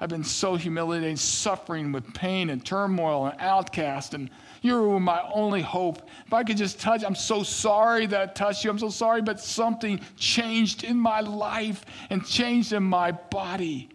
I've 0.00 0.08
been 0.08 0.24
so 0.24 0.56
humiliated, 0.56 1.18
suffering 1.18 1.90
with 1.92 2.12
pain 2.14 2.50
and 2.50 2.64
turmoil 2.64 3.26
and 3.26 3.40
outcast, 3.40 4.14
and 4.14 4.30
you 4.60 4.80
were 4.80 5.00
my 5.00 5.22
only 5.32 5.62
hope. 5.62 6.08
If 6.26 6.32
I 6.32 6.42
could 6.42 6.56
just 6.56 6.80
touch, 6.80 7.04
I'm 7.04 7.14
so 7.14 7.44
sorry 7.44 8.06
that 8.06 8.20
I 8.20 8.26
touched 8.32 8.64
you. 8.64 8.70
I'm 8.70 8.78
so 8.78 8.90
sorry, 8.90 9.22
but 9.22 9.40
something 9.40 10.00
changed 10.16 10.82
in 10.82 10.98
my 10.98 11.20
life 11.20 11.84
and 12.10 12.26
changed 12.26 12.72
in 12.72 12.82
my 12.82 13.12
body. 13.12 13.88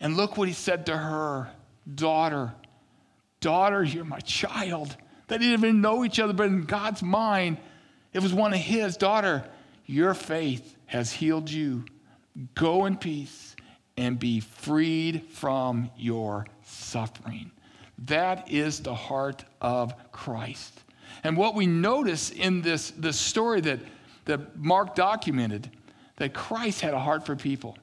And 0.00 0.16
look 0.16 0.36
what 0.36 0.48
he 0.48 0.54
said 0.54 0.86
to 0.86 0.96
her 0.96 1.50
daughter. 1.94 2.54
Daughter, 3.40 3.82
you're 3.82 4.04
my 4.04 4.20
child. 4.20 4.96
They 5.28 5.38
didn't 5.38 5.54
even 5.54 5.80
know 5.80 6.04
each 6.04 6.20
other, 6.20 6.32
but 6.32 6.46
in 6.46 6.62
God's 6.62 7.02
mind, 7.02 7.58
it 8.12 8.22
was 8.22 8.32
one 8.32 8.52
of 8.52 8.60
His. 8.60 8.96
Daughter, 8.96 9.44
your 9.86 10.14
faith 10.14 10.76
has 10.86 11.12
healed 11.12 11.50
you. 11.50 11.84
Go 12.54 12.86
in 12.86 12.96
peace 12.96 13.56
and 13.96 14.18
be 14.18 14.40
freed 14.40 15.24
from 15.30 15.90
your 15.96 16.46
suffering. 16.64 17.50
That 18.06 18.50
is 18.50 18.80
the 18.80 18.94
heart 18.94 19.44
of 19.60 19.94
Christ. 20.12 20.80
And 21.24 21.36
what 21.36 21.54
we 21.54 21.66
notice 21.66 22.30
in 22.30 22.62
this, 22.62 22.90
this 22.92 23.18
story 23.18 23.60
that, 23.62 23.80
that 24.24 24.56
Mark 24.58 24.94
documented, 24.94 25.70
that 26.16 26.34
Christ 26.34 26.80
had 26.80 26.94
a 26.94 26.98
heart 26.98 27.26
for 27.26 27.36
people. 27.36 27.76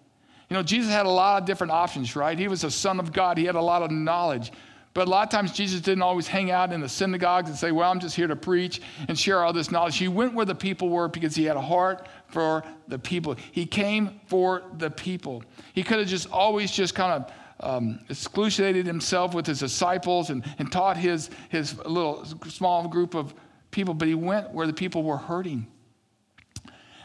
You 0.49 0.55
know, 0.55 0.63
Jesus 0.63 0.91
had 0.91 1.05
a 1.05 1.09
lot 1.09 1.41
of 1.41 1.47
different 1.47 1.71
options, 1.71 2.15
right? 2.15 2.37
He 2.37 2.47
was 2.47 2.63
a 2.63 2.71
son 2.71 2.99
of 2.99 3.13
God, 3.13 3.37
he 3.37 3.45
had 3.45 3.55
a 3.55 3.61
lot 3.61 3.83
of 3.83 3.91
knowledge. 3.91 4.51
But 4.95 5.07
a 5.07 5.11
lot 5.11 5.23
of 5.23 5.29
times, 5.29 5.53
Jesus 5.53 5.81
didn't 5.81 6.01
always 6.01 6.27
hang 6.27 6.49
out 6.49 6.73
in 6.73 6.81
the 6.81 6.89
synagogues 6.89 7.47
and 7.47 7.57
say, 7.57 7.71
Well, 7.71 7.89
I'm 7.89 7.99
just 7.99 8.15
here 8.15 8.27
to 8.27 8.35
preach 8.35 8.81
and 9.07 9.17
share 9.17 9.43
all 9.43 9.53
this 9.53 9.69
knowledge. 9.69 9.97
He 9.97 10.07
went 10.07 10.33
where 10.33 10.45
the 10.45 10.55
people 10.55 10.89
were 10.89 11.07
because 11.07 11.35
he 11.35 11.43
had 11.43 11.55
a 11.55 11.61
heart 11.61 12.07
for 12.27 12.63
the 12.87 12.97
people. 12.97 13.35
He 13.51 13.67
came 13.67 14.19
for 14.25 14.63
the 14.77 14.89
people. 14.89 15.43
He 15.73 15.83
could 15.83 15.99
have 15.99 16.07
just 16.07 16.29
always 16.31 16.71
just 16.71 16.95
kind 16.95 17.23
of 17.23 17.31
um, 17.59 17.99
exclusivated 18.09 18.85
himself 18.85 19.33
with 19.33 19.45
his 19.45 19.59
disciples 19.59 20.31
and, 20.31 20.43
and 20.57 20.71
taught 20.71 20.97
his, 20.97 21.29
his 21.49 21.77
little 21.85 22.25
small 22.47 22.87
group 22.87 23.15
of 23.15 23.33
people, 23.71 23.93
but 23.93 24.07
he 24.07 24.15
went 24.15 24.51
where 24.51 24.65
the 24.65 24.73
people 24.73 25.03
were 25.03 25.17
hurting. 25.17 25.67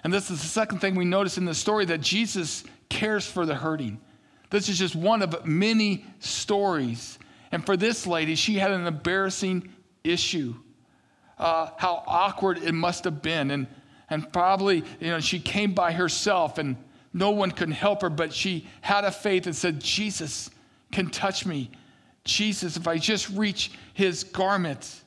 And 0.04 0.12
this 0.12 0.30
is 0.30 0.40
the 0.40 0.48
second 0.48 0.78
thing 0.78 0.94
we 0.94 1.04
notice 1.04 1.38
in 1.38 1.44
the 1.44 1.54
story 1.54 1.84
that 1.86 2.00
Jesus 2.00 2.64
cares 2.94 3.26
for 3.26 3.44
the 3.44 3.56
hurting. 3.56 4.00
This 4.50 4.68
is 4.68 4.78
just 4.78 4.94
one 4.94 5.20
of 5.20 5.44
many 5.44 6.04
stories. 6.20 7.18
And 7.50 7.66
for 7.66 7.76
this 7.76 8.06
lady, 8.06 8.36
she 8.36 8.54
had 8.54 8.70
an 8.70 8.86
embarrassing 8.86 9.68
issue. 10.04 10.54
Uh, 11.36 11.70
how 11.76 12.04
awkward 12.06 12.58
it 12.58 12.72
must 12.72 13.02
have 13.02 13.20
been. 13.20 13.50
And, 13.50 13.66
and 14.08 14.32
probably, 14.32 14.84
you 15.00 15.08
know, 15.08 15.18
she 15.18 15.40
came 15.40 15.74
by 15.74 15.90
herself 15.90 16.58
and 16.58 16.76
no 17.12 17.30
one 17.30 17.50
could 17.50 17.70
help 17.70 18.02
her, 18.02 18.10
but 18.10 18.32
she 18.32 18.68
had 18.80 19.04
a 19.04 19.10
faith 19.10 19.46
and 19.46 19.56
said, 19.56 19.80
Jesus 19.80 20.50
can 20.92 21.10
touch 21.10 21.44
me. 21.44 21.70
Jesus, 22.24 22.76
if 22.76 22.86
I 22.86 22.96
just 22.96 23.28
reach 23.30 23.72
his 23.92 24.22
garment. 24.22 25.02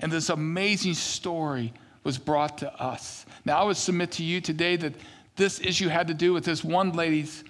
And 0.00 0.10
this 0.10 0.30
amazing 0.30 0.94
story 0.94 1.72
was 2.02 2.18
brought 2.18 2.58
to 2.58 2.82
us. 2.82 3.24
Now, 3.44 3.60
I 3.60 3.64
would 3.64 3.76
submit 3.76 4.10
to 4.12 4.24
you 4.24 4.40
today 4.40 4.76
that 4.76 4.94
this 5.40 5.60
issue 5.60 5.88
had 5.88 6.08
to 6.08 6.14
do 6.14 6.32
with 6.32 6.44
this 6.44 6.62
one 6.62 6.92
lady's 6.92 7.44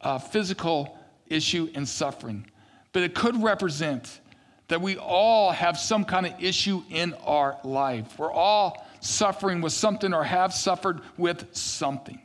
uh, 0.00 0.18
physical 0.18 0.98
issue 1.28 1.70
and 1.74 1.88
suffering, 1.88 2.46
but 2.92 3.02
it 3.02 3.14
could 3.14 3.40
represent 3.42 4.20
that 4.68 4.80
we 4.80 4.96
all 4.96 5.52
have 5.52 5.78
some 5.78 6.04
kind 6.04 6.26
of 6.26 6.32
issue 6.42 6.82
in 6.90 7.14
our 7.24 7.58
life. 7.62 8.18
We're 8.18 8.32
all 8.32 8.86
suffering 9.00 9.60
with 9.60 9.74
something 9.74 10.14
or 10.14 10.24
have 10.24 10.54
suffered 10.54 11.02
with 11.18 11.54
something. 11.54 12.18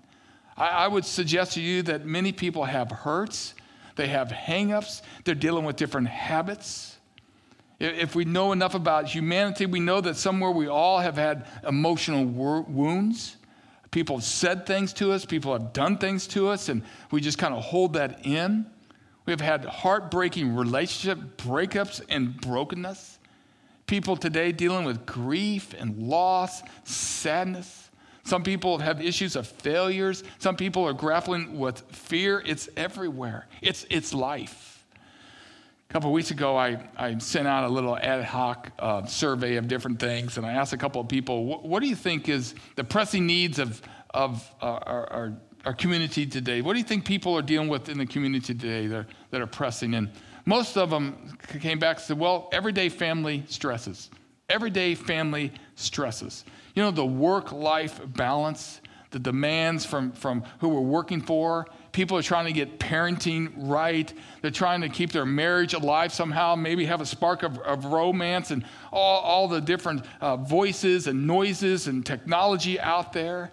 I, 0.55 0.67
I 0.69 0.87
would 0.87 1.05
suggest 1.05 1.53
to 1.53 1.61
you 1.61 1.83
that 1.83 2.05
many 2.05 2.31
people 2.31 2.63
have 2.63 2.89
hurts, 2.89 3.53
they 3.97 4.07
have 4.07 4.29
hangups, 4.29 5.01
they're 5.25 5.35
dealing 5.35 5.65
with 5.65 5.75
different 5.75 6.07
habits. 6.07 6.95
If 7.79 8.15
we 8.15 8.25
know 8.25 8.51
enough 8.51 8.75
about 8.75 9.07
humanity, 9.07 9.65
we 9.65 9.79
know 9.79 10.01
that 10.01 10.15
somewhere 10.15 10.51
we 10.51 10.67
all 10.67 10.99
have 10.99 11.15
had 11.15 11.45
emotional 11.65 12.25
wounds. 12.25 13.37
People 13.91 14.17
have 14.17 14.25
said 14.25 14.65
things 14.65 14.93
to 14.93 15.11
us, 15.11 15.25
people 15.25 15.51
have 15.53 15.73
done 15.73 15.97
things 15.97 16.27
to 16.27 16.47
us, 16.49 16.69
and 16.69 16.83
we 17.11 17.21
just 17.21 17.37
kind 17.37 17.53
of 17.53 17.63
hold 17.63 17.93
that 17.93 18.25
in. 18.25 18.65
We've 19.25 19.41
had 19.41 19.65
heartbreaking 19.65 20.55
relationship 20.55 21.37
breakups 21.37 22.01
and 22.09 22.39
brokenness. 22.39 23.17
People 23.87 24.15
today 24.15 24.51
dealing 24.51 24.85
with 24.85 25.05
grief 25.07 25.73
and 25.77 25.97
loss, 25.97 26.61
sadness. 26.83 27.89
Some 28.23 28.43
people 28.43 28.77
have 28.77 29.01
issues 29.01 29.35
of 29.35 29.47
failures. 29.47 30.23
Some 30.37 30.55
people 30.55 30.87
are 30.87 30.93
grappling 30.93 31.57
with 31.57 31.81
fear. 31.91 32.43
It's 32.45 32.69
everywhere, 32.77 33.47
it's, 33.61 33.87
it's 33.89 34.13
life. 34.13 34.68
A 35.89 35.91
couple 35.93 36.11
weeks 36.11 36.29
ago, 36.29 36.55
I, 36.55 36.77
I 36.97 37.17
sent 37.17 37.47
out 37.47 37.63
a 37.63 37.67
little 37.67 37.97
ad 37.97 38.23
hoc 38.23 38.71
uh, 38.77 39.07
survey 39.07 39.55
of 39.55 39.67
different 39.67 39.99
things, 39.99 40.37
and 40.37 40.45
I 40.45 40.51
asked 40.51 40.71
a 40.71 40.77
couple 40.77 41.01
of 41.01 41.07
people, 41.07 41.45
what, 41.45 41.65
what 41.65 41.81
do 41.81 41.89
you 41.89 41.95
think 41.95 42.29
is 42.29 42.53
the 42.75 42.83
pressing 42.83 43.25
needs 43.25 43.57
of, 43.57 43.81
of 44.11 44.47
uh, 44.61 44.65
our, 44.65 45.11
our, 45.11 45.33
our, 45.65 45.73
community 45.73 46.27
today? 46.27 46.61
What 46.61 46.73
do 46.73 46.77
you 46.77 46.85
think 46.85 47.05
people 47.05 47.35
are 47.35 47.41
dealing 47.41 47.69
with 47.69 47.89
in 47.89 47.97
the 47.97 48.05
community 48.05 48.53
today 48.53 48.85
that 48.85 48.95
are, 48.95 49.07
that 49.31 49.41
are 49.41 49.47
pressing? 49.47 49.95
And 49.95 50.11
most 50.45 50.77
of 50.77 50.91
them 50.91 51.35
came 51.59 51.79
back 51.79 51.97
and 51.97 52.05
said, 52.05 52.19
well, 52.19 52.49
everyday 52.51 52.89
family 52.89 53.43
stresses. 53.47 54.11
Everyday 54.47 54.93
family 54.93 55.51
stresses. 55.73 56.45
You 56.75 56.83
know, 56.83 56.91
the 56.91 57.03
work 57.03 57.51
life 57.51 57.99
balance, 58.05 58.81
the 59.09 59.17
demands 59.17 59.87
from, 59.87 60.11
from 60.11 60.43
who 60.59 60.69
we're 60.69 60.81
working 60.81 61.19
for, 61.19 61.65
People 61.91 62.17
are 62.17 62.21
trying 62.21 62.45
to 62.45 62.53
get 62.53 62.79
parenting 62.79 63.51
right. 63.55 64.13
They're 64.41 64.51
trying 64.51 64.81
to 64.81 64.89
keep 64.89 65.11
their 65.11 65.25
marriage 65.25 65.73
alive 65.73 66.13
somehow, 66.13 66.55
maybe 66.55 66.85
have 66.85 67.01
a 67.01 67.05
spark 67.05 67.43
of, 67.43 67.57
of 67.59 67.85
romance 67.85 68.51
and 68.51 68.63
all, 68.91 69.21
all 69.21 69.47
the 69.47 69.59
different 69.59 70.05
uh, 70.21 70.37
voices 70.37 71.07
and 71.07 71.25
noises 71.25 71.87
and 71.87 72.05
technology 72.05 72.79
out 72.79 73.13
there. 73.13 73.51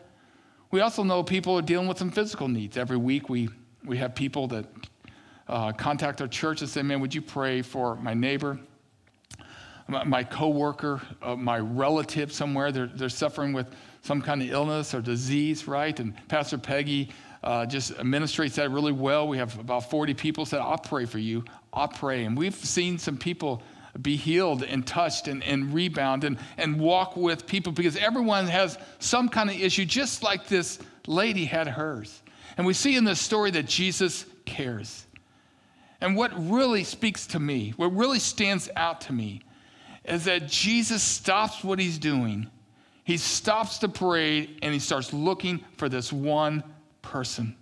We 0.71 0.81
also 0.81 1.03
know 1.03 1.23
people 1.23 1.57
are 1.57 1.63
dealing 1.63 1.89
with 1.89 1.99
some 1.99 2.11
physical 2.11 2.49
needs. 2.49 2.77
Every 2.77 2.99
week 2.99 3.29
we, 3.29 3.49
we 3.85 3.97
have 3.99 4.15
people 4.15 4.49
that 4.49 4.67
uh, 5.49 5.73
contact 5.73 6.21
our 6.21 6.29
church 6.29 6.61
and 6.61 6.69
say, 6.69 6.83
Man, 6.83 7.01
would 7.01 7.15
you 7.15 7.23
pray 7.23 7.63
for 7.63 7.97
my 7.97 8.15
neighbor? 8.15 8.59
My, 9.89 10.25
coworker, 10.25 11.01
uh, 11.23 11.37
my 11.37 11.61
relative 11.61 12.33
somewhere, 12.33 12.73
they're, 12.73 12.89
they're 12.89 13.09
suffering 13.09 13.53
with 13.53 13.69
some 14.03 14.21
kind 14.21 14.43
of 14.43 14.51
illness 14.51 14.93
or 14.93 15.01
disease, 15.01 15.69
right? 15.69 15.99
And 16.01 16.13
Pastor 16.27 16.59
Peggy 16.59 17.11
uh, 17.43 17.67
just 17.67 17.95
administrates 17.95 18.55
that 18.55 18.71
really 18.71 18.93
well. 18.93 19.29
We 19.29 19.39
have 19.39 19.59
about 19.59 19.91
40 19.91 20.15
people 20.15 20.47
said, 20.47 20.61
I'll 20.61 20.79
pray 20.79 21.05
for 21.05 21.19
you. 21.19 21.45
I'll 21.73 21.89
pray. 21.89 22.25
And 22.25 22.37
we've 22.37 22.55
seen 22.55 22.99
some 22.99 23.17
people 23.17 23.63
be 24.01 24.17
healed 24.17 24.63
and 24.63 24.87
touched 24.87 25.29
and, 25.29 25.43
and 25.43 25.73
rebound 25.73 26.25
and, 26.25 26.39
and 26.57 26.79
walk 26.79 27.17
with 27.17 27.47
people 27.47 27.73
because 27.73 27.97
everyone 27.97 28.47
has 28.47 28.79
some 28.99 29.29
kind 29.29 29.51
of 29.51 29.57
issue, 29.57 29.85
just 29.85 30.23
like 30.23 30.49
this 30.49 30.79
lady 31.07 31.45
had 31.45 31.69
hers. 31.69 32.23
And 32.57 32.67
we 32.67 32.73
see 32.73 32.97
in 32.97 33.05
this 33.05 33.21
story 33.21 33.51
that 33.53 33.67
Jesus 33.67 34.27
cares. 34.45 35.07
And 36.01 36.17
what 36.17 36.33
really 36.51 36.85
speaks 36.85 37.27
to 37.29 37.41
me, 37.41 37.73
what 37.77 37.95
really 37.95 38.19
stands 38.19 38.69
out 38.77 39.03
to 39.03 39.13
me, 39.13 39.43
is 40.05 40.25
that 40.25 40.47
Jesus 40.47 41.03
stops 41.03 41.65
what 41.65 41.79
he's 41.79 41.99
doing. 41.99 42.51
He 43.05 43.17
stops 43.17 43.79
the 43.79 43.89
parade 43.89 44.59
and 44.63 44.73
he 44.73 44.81
starts 44.81 45.13
looking 45.13 45.65
for 45.77 45.89
this 45.89 46.13
one 46.13 46.63
person. 47.07 47.57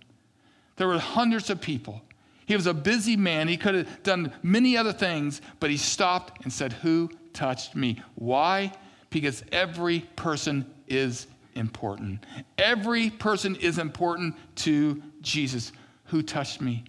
There 0.77 0.87
were 0.87 0.99
hundreds 0.99 1.49
of 1.49 1.61
people. 1.61 2.01
He 2.45 2.55
was 2.55 2.67
a 2.67 2.73
busy 2.73 3.15
man. 3.15 3.47
He 3.47 3.57
could 3.57 3.75
have 3.75 4.03
done 4.03 4.33
many 4.43 4.75
other 4.75 4.91
things, 4.91 5.41
but 5.59 5.69
he 5.69 5.77
stopped 5.77 6.43
and 6.43 6.51
said, 6.51 6.73
Who 6.73 7.09
touched 7.33 7.75
me? 7.75 8.01
Why? 8.15 8.71
Because 9.09 9.43
every 9.51 10.01
person 10.15 10.65
is 10.87 11.27
important. 11.53 12.25
Every 12.57 13.09
person 13.09 13.55
is 13.55 13.77
important 13.77 14.35
to 14.57 15.01
Jesus. 15.21 15.71
Who 16.05 16.21
touched 16.21 16.61
me? 16.61 16.83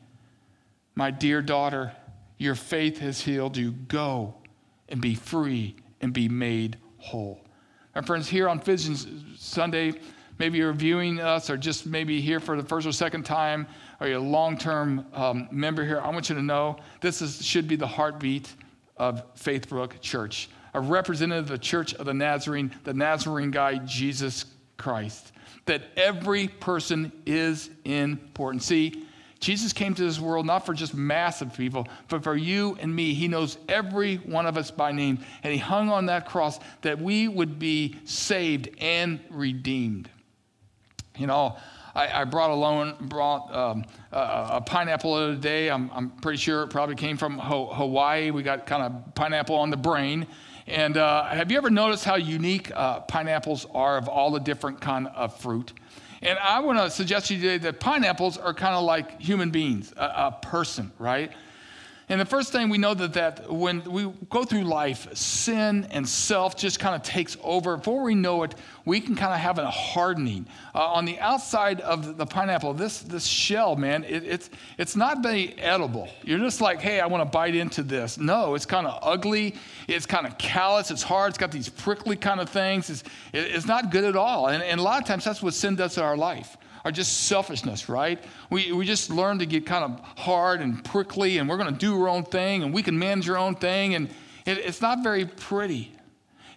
My 0.95 1.11
dear 1.11 1.43
daughter, 1.43 1.93
your 2.39 2.55
faith 2.55 2.99
has 2.99 3.21
healed 3.21 3.57
you. 3.57 3.73
Go 3.73 4.35
and 4.89 5.01
be 5.01 5.15
free 5.15 5.77
and 6.01 6.13
be 6.13 6.29
made 6.29 6.79
whole. 6.99 7.41
My 7.95 8.03
friends, 8.03 8.29
here 8.29 8.49
on 8.49 8.61
Vision 8.61 8.97
Sunday, 9.39 9.95
maybe 10.39 10.59
you're 10.59 10.73
viewing 10.73 11.21
us 11.21 11.51
or 11.51 11.57
just 11.57 11.87
maybe 11.87 12.21
here 12.21 12.41
for 12.41 12.61
the 12.61 12.67
first 12.67 12.87
or 12.87 12.93
second 12.93 13.25
time 13.25 13.67
or 14.01 14.09
you're 14.09 14.19
a 14.19 14.21
long-term 14.21 15.05
um, 15.13 15.49
member 15.51 15.85
here 15.85 16.01
i 16.01 16.11
want 16.11 16.29
you 16.29 16.35
to 16.35 16.43
know 16.43 16.77
this 17.01 17.23
is, 17.23 17.45
should 17.45 17.69
be 17.69 17.77
the 17.77 17.87
heartbeat 17.87 18.55
of 18.97 19.23
faithbrook 19.35 20.01
church 20.01 20.49
a 20.75 20.81
representative 20.81 21.45
of 21.45 21.49
the 21.49 21.59
church 21.59 21.95
of 21.95 22.07
the 22.07 22.15
nazarene 22.15 22.75
the 22.85 22.95
nazarene 22.95 23.51
guy 23.51 23.79
jesus 23.79 24.47
christ 24.77 25.33
that 25.65 25.83
every 25.97 26.49
person 26.49 27.13
is 27.27 27.71
important 27.85 28.63
see 28.63 29.07
Jesus 29.39 29.73
came 29.73 29.95
to 29.95 30.03
this 30.03 30.19
world 30.19 30.47
not 30.47 30.65
for 30.65 30.73
just 30.73 30.95
massive 30.95 31.55
people, 31.55 31.87
but 32.09 32.23
for 32.25 32.37
you 32.37 32.77
and 32.81 32.95
me. 32.95 33.13
He 33.13 33.29
knows 33.29 33.59
every 33.69 34.17
one 34.17 34.47
of 34.47 34.57
us 34.57 34.71
by 34.71 34.93
name, 34.93 35.19
and 35.43 35.53
He 35.53 35.59
hung 35.59 35.91
on 35.91 36.07
that 36.07 36.27
cross 36.27 36.59
that 36.81 36.99
we 36.99 37.29
would 37.29 37.59
be 37.59 37.97
saved 38.05 38.71
and 38.79 39.21
redeemed. 39.31 40.09
You 41.17 41.27
know, 41.27 41.57
I, 41.95 42.21
I 42.21 42.25
brought 42.25 42.51
along 42.51 42.97
brought 43.01 43.55
um, 43.55 43.85
a, 44.13 44.49
a, 44.53 44.61
pineapple 44.61 45.17
the 45.17 45.23
other 45.23 45.35
day. 45.37 45.71
I'm, 45.71 45.91
I'm 45.95 46.11
pretty 46.11 46.39
sure 46.39 46.63
it 46.63 46.69
probably 46.69 46.95
came 46.95 47.17
from 47.17 47.39
Ho- 47.39 47.73
Hawaii. 47.73 48.31
We 48.31 48.43
got 48.43 48.67
kind 48.67 48.83
of 48.83 49.15
pineapple 49.15 49.57
on 49.57 49.71
the 49.71 49.77
brain. 49.77 50.27
And 50.67 50.97
uh, 50.97 51.25
have 51.27 51.51
you 51.51 51.57
ever 51.57 51.71
noticed 51.71 52.05
how 52.05 52.17
unique 52.17 52.71
uh, 52.75 53.01
pineapples 53.01 53.67
are 53.73 53.97
of 53.97 54.09
all 54.09 54.31
the 54.31 54.41
different 54.41 54.81
kind 54.81 55.07
of 55.09 55.37
fruit? 55.39 55.73
And 56.23 56.39
I 56.39 56.61
want 56.61 56.79
to 56.79 56.91
suggest 56.91 57.27
to 57.27 57.35
you 57.35 57.41
today 57.41 57.59
that 57.59 57.81
pineapples 57.81 58.37
are 58.37 58.53
kind 58.53 58.75
of 58.75 58.85
like 58.85 59.21
human 59.21 59.51
beings, 59.51 59.93
a, 59.97 60.05
a 60.05 60.39
person, 60.43 60.93
right? 60.99 61.31
And 62.09 62.21
the 62.21 62.25
first 62.25 62.53
thing 62.53 62.69
we 62.69 62.79
know 62.79 62.95
that, 62.95 63.15
that 63.15 63.53
when 63.53 63.83
we 63.83 64.13
go 64.31 64.45
through 64.45 64.63
life, 64.63 65.17
sin 65.17 65.89
and 65.91 66.09
self 66.09 66.57
just 66.57 66.79
kind 66.79 66.95
of 66.95 67.03
takes 67.03 67.37
over. 67.43 67.77
Before 67.77 68.05
we 68.05 68.15
know 68.15 68.45
it, 68.45 68.55
we 68.85 69.01
can 69.01 69.17
kind 69.17 69.35
of 69.35 69.41
have 69.41 69.59
a 69.59 69.69
hardening. 69.69 70.47
Uh, 70.73 70.85
on 70.85 71.05
the 71.05 71.19
outside 71.19 71.81
of 71.81 72.17
the 72.17 72.25
pineapple, 72.25 72.75
this, 72.75 73.01
this 73.01 73.27
shell, 73.27 73.75
man, 73.75 74.05
it, 74.05 74.23
it's, 74.23 74.51
it's 74.79 74.95
not 74.95 75.21
very 75.21 75.59
edible. 75.59 76.09
You're 76.23 76.39
just 76.39 76.61
like, 76.61 76.81
hey, 76.81 77.01
I 77.01 77.07
want 77.07 77.23
to 77.23 77.29
bite 77.29 77.57
into 77.57 77.83
this. 77.83 78.19
No, 78.19 78.55
it's 78.55 78.67
kind 78.67 78.87
of 78.87 79.01
ugly. 79.03 79.57
It's 79.89 80.07
kind 80.07 80.29
of 80.29 80.39
callous. 80.39 80.93
It's 80.93 81.03
hard. 81.03 81.31
It's 81.31 81.39
got 81.39 81.51
these 81.51 81.69
prickly 81.69 82.15
kind 82.15 82.39
of 82.39 82.49
things. 82.49 82.89
It's, 82.89 83.03
it, 83.33 83.41
it's 83.51 83.67
not 83.67 83.91
good 83.91 84.05
at 84.05 84.15
all. 84.15 84.47
And, 84.47 84.63
and 84.63 84.79
a 84.79 84.83
lot 84.83 85.03
of 85.03 85.09
times 85.09 85.25
that's 85.25 85.43
what 85.43 85.55
sin 85.55 85.75
does 85.75 85.97
in 85.99 86.05
our 86.05 86.17
life 86.17 86.57
are 86.87 86.93
just 86.93 87.27
selfishness, 87.27 87.89
right? 87.89 88.23
We, 88.49 88.71
we 88.71 88.87
just 88.87 89.11
learn 89.11 89.41
to 89.41 89.47
get 89.47 89.67
kind 89.67 89.83
of 89.85 89.99
hard 90.17 90.61
and 90.61 90.85
prickly, 90.85 91.39
and 91.39 91.49
we're 91.49 91.57
going 91.57 91.73
to 91.73 91.77
do 91.77 92.01
our 92.01 92.09
own 92.09 92.23
thing, 92.23 92.63
and 92.63 92.73
we 92.73 92.81
can 92.81 92.97
manage 92.97 93.29
our 93.29 93.37
own 93.37 93.57
thing, 93.57 93.97
and 93.97 94.09
it, 94.45 94.59
it's 94.59 94.81
not 94.81 95.03
very 95.03 95.27
pretty. 95.27 95.93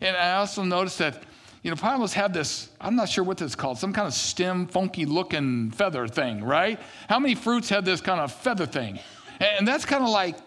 And 0.02 0.16
I 0.16 0.36
also 0.36 0.64
noticed 0.64 1.00
that, 1.00 1.24
you 1.64 1.72
know, 1.72 1.76
pineapples 1.76 2.14
have 2.14 2.32
this, 2.32 2.70
I'm 2.80 2.96
not 2.96 3.10
sure 3.10 3.24
what 3.24 3.40
this 3.40 3.48
is 3.48 3.56
called, 3.56 3.80
some 3.80 3.92
kind 3.92 4.06
of 4.08 4.14
stem, 4.14 4.68
funky 4.68 5.08
looking 5.08 5.72
feather 5.72 6.08
thing, 6.08 6.44
right? 6.44 6.80
How 7.08 7.18
many 7.18 7.34
fruits 7.34 7.70
have 7.70 7.84
this 7.84 8.00
kind 8.00 8.20
of 8.20 8.32
feather 8.32 8.68
thing? 8.68 9.00
And, 9.40 9.68
that's 9.68 9.84
kind 9.84 10.04
of 10.04 10.12
like 10.12 10.38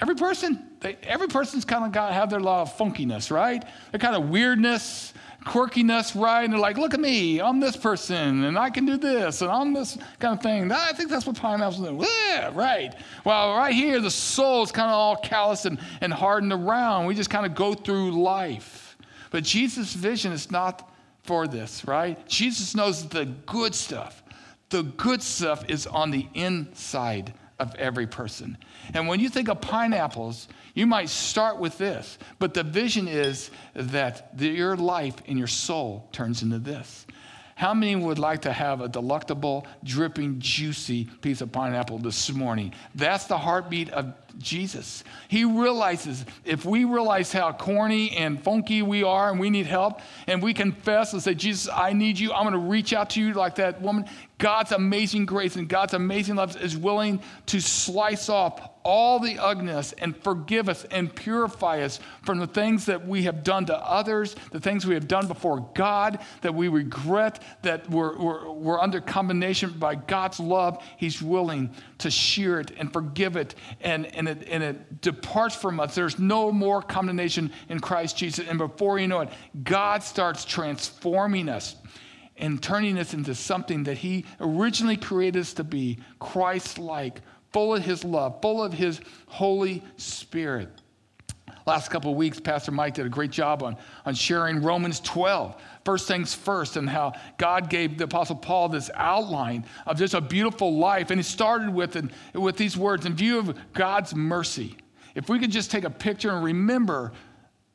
every 0.00 0.14
person, 0.14 0.62
they, 0.78 0.96
every 1.02 1.26
person's 1.26 1.64
kind 1.64 1.84
of 1.84 1.90
got 1.90 2.12
have 2.12 2.30
their 2.30 2.38
lot 2.38 2.62
of 2.62 2.78
funkiness, 2.78 3.28
right? 3.28 3.64
Their 3.90 3.98
kind 3.98 4.14
of 4.14 4.28
weirdness, 4.28 5.12
quirkiness, 5.44 6.20
right? 6.20 6.44
And 6.44 6.52
they're 6.52 6.60
like, 6.60 6.78
look 6.78 6.94
at 6.94 7.00
me, 7.00 7.40
I'm 7.40 7.60
this 7.60 7.76
person, 7.76 8.44
and 8.44 8.58
I 8.58 8.70
can 8.70 8.86
do 8.86 8.96
this, 8.96 9.42
and 9.42 9.50
I'm 9.50 9.72
this 9.72 9.98
kind 10.18 10.36
of 10.36 10.42
thing. 10.42 10.70
I 10.70 10.92
think 10.92 11.10
that's 11.10 11.26
what 11.26 11.36
pineapples 11.36 11.80
do. 11.80 12.04
Yeah, 12.28 12.50
right. 12.54 12.94
Well, 13.24 13.54
right 13.54 13.74
here, 13.74 14.00
the 14.00 14.10
soul 14.10 14.62
is 14.62 14.72
kind 14.72 14.88
of 14.88 14.94
all 14.94 15.16
callous 15.16 15.64
and, 15.64 15.78
and 16.00 16.12
hardened 16.12 16.52
around. 16.52 17.06
We 17.06 17.14
just 17.14 17.30
kind 17.30 17.46
of 17.46 17.54
go 17.54 17.74
through 17.74 18.22
life. 18.22 18.96
But 19.30 19.44
Jesus' 19.44 19.94
vision 19.94 20.32
is 20.32 20.50
not 20.50 20.90
for 21.22 21.46
this, 21.46 21.86
right? 21.86 22.26
Jesus 22.28 22.74
knows 22.74 23.08
the 23.08 23.26
good 23.46 23.74
stuff. 23.74 24.22
The 24.70 24.82
good 24.82 25.22
stuff 25.22 25.68
is 25.68 25.86
on 25.86 26.10
the 26.10 26.26
inside 26.34 27.34
of 27.62 27.74
every 27.76 28.06
person. 28.06 28.58
And 28.94 29.08
when 29.08 29.20
you 29.20 29.28
think 29.28 29.48
of 29.48 29.60
pineapples, 29.60 30.48
you 30.74 30.86
might 30.86 31.08
start 31.08 31.58
with 31.58 31.78
this, 31.78 32.18
but 32.38 32.54
the 32.54 32.62
vision 32.62 33.08
is 33.08 33.50
that 33.74 34.36
the, 34.36 34.48
your 34.48 34.76
life 34.76 35.16
and 35.26 35.38
your 35.38 35.48
soul 35.48 36.08
turns 36.12 36.42
into 36.42 36.58
this. 36.58 37.06
How 37.54 37.74
many 37.74 37.94
would 37.94 38.18
like 38.18 38.42
to 38.42 38.52
have 38.52 38.80
a 38.80 38.88
delectable, 38.88 39.66
dripping, 39.84 40.40
juicy 40.40 41.04
piece 41.20 41.42
of 41.42 41.52
pineapple 41.52 41.98
this 41.98 42.32
morning? 42.32 42.72
That's 42.94 43.26
the 43.26 43.38
heartbeat 43.38 43.90
of 43.90 44.14
Jesus. 44.38 45.04
He 45.28 45.44
realizes 45.44 46.24
if 46.44 46.64
we 46.64 46.84
realize 46.84 47.32
how 47.32 47.52
corny 47.52 48.16
and 48.16 48.42
funky 48.42 48.82
we 48.82 49.04
are 49.04 49.30
and 49.30 49.38
we 49.38 49.50
need 49.50 49.66
help, 49.66 50.00
and 50.26 50.42
we 50.42 50.54
confess 50.54 51.12
and 51.12 51.22
say, 51.22 51.34
Jesus, 51.34 51.68
I 51.72 51.92
need 51.92 52.18
you, 52.18 52.32
I'm 52.32 52.42
going 52.44 52.54
to 52.54 52.70
reach 52.70 52.92
out 52.92 53.10
to 53.10 53.20
you 53.20 53.34
like 53.34 53.56
that 53.56 53.80
woman. 53.80 54.06
God's 54.42 54.72
amazing 54.72 55.24
grace 55.24 55.54
and 55.54 55.68
God's 55.68 55.94
amazing 55.94 56.34
love 56.34 56.60
is 56.60 56.76
willing 56.76 57.22
to 57.46 57.60
slice 57.60 58.28
off 58.28 58.70
all 58.82 59.20
the 59.20 59.38
ugliness 59.38 59.92
and 59.92 60.16
forgive 60.16 60.68
us 60.68 60.84
and 60.90 61.14
purify 61.14 61.82
us 61.82 62.00
from 62.24 62.40
the 62.40 62.48
things 62.48 62.86
that 62.86 63.06
we 63.06 63.22
have 63.22 63.44
done 63.44 63.66
to 63.66 63.76
others, 63.76 64.34
the 64.50 64.58
things 64.58 64.84
we 64.84 64.94
have 64.94 65.06
done 65.06 65.28
before 65.28 65.70
God 65.74 66.18
that 66.40 66.56
we 66.56 66.66
regret, 66.66 67.40
that 67.62 67.88
we're, 67.88 68.18
we're, 68.18 68.50
we're 68.50 68.80
under 68.80 69.00
condemnation 69.00 69.70
by 69.78 69.94
God's 69.94 70.40
love. 70.40 70.82
He's 70.96 71.22
willing 71.22 71.70
to 71.98 72.10
shear 72.10 72.58
it 72.58 72.72
and 72.76 72.92
forgive 72.92 73.36
it, 73.36 73.54
and, 73.80 74.06
and, 74.06 74.26
it, 74.26 74.48
and 74.48 74.64
it 74.64 75.00
departs 75.02 75.54
from 75.54 75.78
us. 75.78 75.94
There's 75.94 76.18
no 76.18 76.50
more 76.50 76.82
condemnation 76.82 77.52
in 77.68 77.78
Christ 77.78 78.16
Jesus. 78.16 78.48
And 78.48 78.58
before 78.58 78.98
you 78.98 79.06
know 79.06 79.20
it, 79.20 79.28
God 79.62 80.02
starts 80.02 80.44
transforming 80.44 81.48
us 81.48 81.76
and 82.36 82.62
turning 82.62 82.98
us 82.98 83.14
into 83.14 83.34
something 83.34 83.84
that 83.84 83.98
He 83.98 84.24
originally 84.40 84.96
created 84.96 85.40
us 85.40 85.54
to 85.54 85.64
be 85.64 85.98
Christ 86.18 86.78
like, 86.78 87.20
full 87.52 87.74
of 87.74 87.84
His 87.84 88.04
love, 88.04 88.40
full 88.40 88.62
of 88.62 88.72
His 88.72 89.00
Holy 89.26 89.82
Spirit. 89.96 90.70
Last 91.64 91.90
couple 91.90 92.10
of 92.10 92.16
weeks, 92.16 92.40
Pastor 92.40 92.72
Mike 92.72 92.94
did 92.94 93.06
a 93.06 93.10
great 93.10 93.30
job 93.30 93.62
on, 93.62 93.76
on 94.04 94.14
sharing 94.14 94.62
Romans 94.62 94.98
12, 95.00 95.54
first 95.84 96.08
things 96.08 96.34
first, 96.34 96.76
and 96.76 96.88
how 96.88 97.12
God 97.38 97.70
gave 97.70 97.98
the 97.98 98.04
Apostle 98.04 98.36
Paul 98.36 98.68
this 98.68 98.90
outline 98.94 99.64
of 99.86 99.96
just 99.96 100.14
a 100.14 100.20
beautiful 100.20 100.76
life. 100.76 101.10
And 101.10 101.20
he 101.20 101.22
started 101.22 101.72
with, 101.72 101.96
with 102.34 102.56
these 102.56 102.76
words 102.76 103.06
in 103.06 103.14
view 103.14 103.38
of 103.38 103.56
God's 103.74 104.14
mercy. 104.14 104.76
If 105.14 105.28
we 105.28 105.38
could 105.38 105.52
just 105.52 105.70
take 105.70 105.84
a 105.84 105.90
picture 105.90 106.30
and 106.30 106.44
remember 106.44 107.12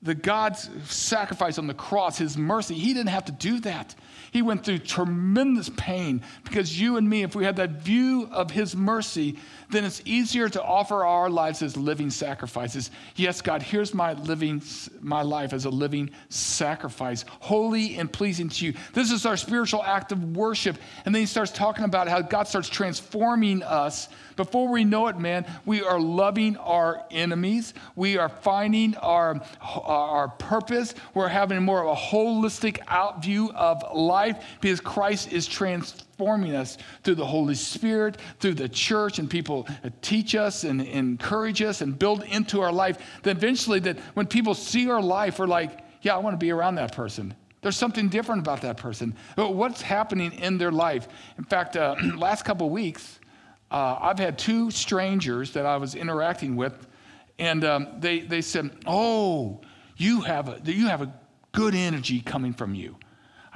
the 0.01 0.15
God's 0.15 0.69
sacrifice 0.91 1.57
on 1.57 1.67
the 1.67 1.73
cross, 1.73 2.17
his 2.17 2.37
mercy, 2.37 2.75
he 2.75 2.93
didn't 2.93 3.09
have 3.09 3.25
to 3.25 3.31
do 3.31 3.59
that. 3.61 3.95
He 4.31 4.41
went 4.41 4.63
through 4.63 4.79
tremendous 4.79 5.69
pain 5.75 6.21
because 6.43 6.79
you 6.79 6.97
and 6.97 7.09
me, 7.09 7.23
if 7.23 7.35
we 7.35 7.43
had 7.45 7.55
that 7.57 7.81
view 7.81 8.29
of 8.31 8.51
His 8.51 8.75
mercy, 8.75 9.37
then 9.69 9.83
it's 9.83 10.01
easier 10.05 10.47
to 10.49 10.63
offer 10.63 11.03
our 11.05 11.29
lives 11.29 11.61
as 11.61 11.75
living 11.75 12.09
sacrifices. 12.09 12.89
Yes, 13.15 13.41
God, 13.41 13.61
here's 13.61 13.93
my 13.93 14.13
living, 14.13 14.61
my 15.01 15.21
life 15.21 15.51
as 15.51 15.65
a 15.65 15.69
living 15.69 16.09
sacrifice, 16.29 17.25
holy 17.39 17.97
and 17.97 18.11
pleasing 18.11 18.49
to 18.49 18.65
you. 18.65 18.73
This 18.93 19.11
is 19.11 19.25
our 19.25 19.35
spiritual 19.35 19.83
act 19.83 20.11
of 20.11 20.35
worship. 20.35 20.77
And 21.05 21.13
then 21.13 21.21
he 21.21 21.25
starts 21.25 21.51
talking 21.51 21.83
about 21.83 22.07
how 22.07 22.21
God 22.21 22.47
starts 22.47 22.69
transforming 22.69 23.61
us. 23.63 24.07
Before 24.37 24.69
we 24.69 24.85
know 24.85 25.07
it, 25.07 25.17
man, 25.17 25.45
we 25.65 25.81
are 25.83 25.99
loving 25.99 26.57
our 26.57 27.03
enemies. 27.11 27.73
We 27.95 28.17
are 28.17 28.29
finding 28.29 28.95
our, 28.97 29.41
our 29.61 30.29
purpose. 30.29 30.93
We're 31.13 31.27
having 31.27 31.63
more 31.63 31.81
of 31.83 31.97
a 31.97 31.99
holistic 31.99 32.79
out 32.87 33.23
view 33.23 33.51
of 33.53 33.83
life 33.93 34.43
because 34.61 34.79
Christ 34.79 35.33
is 35.33 35.45
transforming 35.47 36.06
us 36.19 36.77
through 37.03 37.15
the 37.15 37.25
Holy 37.25 37.55
Spirit, 37.55 38.17
through 38.39 38.55
the 38.55 38.69
church, 38.69 39.19
and 39.19 39.29
people 39.29 39.67
teach 40.01 40.35
us 40.35 40.63
and 40.63 40.81
encourage 40.81 41.61
us 41.61 41.81
and 41.81 41.97
build 41.97 42.23
into 42.23 42.61
our 42.61 42.71
life. 42.71 42.97
That 43.23 43.37
eventually, 43.37 43.79
that 43.81 43.99
when 44.13 44.25
people 44.25 44.53
see 44.53 44.89
our 44.89 45.01
life, 45.01 45.39
we're 45.39 45.47
like, 45.47 45.79
yeah, 46.01 46.15
I 46.15 46.19
want 46.19 46.33
to 46.33 46.37
be 46.37 46.51
around 46.51 46.75
that 46.75 46.93
person. 46.93 47.33
There's 47.61 47.77
something 47.77 48.09
different 48.09 48.41
about 48.41 48.61
that 48.61 48.77
person. 48.77 49.15
What's 49.35 49.81
happening 49.81 50.31
in 50.33 50.57
their 50.57 50.71
life? 50.71 51.07
In 51.37 51.43
fact, 51.43 51.75
uh, 51.75 51.95
last 52.15 52.45
couple 52.45 52.69
weeks, 52.69 53.19
uh, 53.71 53.97
I've 53.99 54.19
had 54.19 54.37
two 54.37 54.71
strangers 54.71 55.51
that 55.53 55.65
I 55.65 55.77
was 55.77 55.95
interacting 55.95 56.55
with, 56.55 56.87
and 57.39 57.63
um, 57.65 57.87
they, 57.99 58.19
they 58.19 58.41
said, 58.41 58.71
Oh, 58.85 59.61
you 59.97 60.21
have, 60.21 60.49
a, 60.49 60.61
you 60.63 60.87
have 60.87 61.01
a 61.01 61.13
good 61.51 61.75
energy 61.75 62.21
coming 62.21 62.53
from 62.53 62.73
you. 62.75 62.95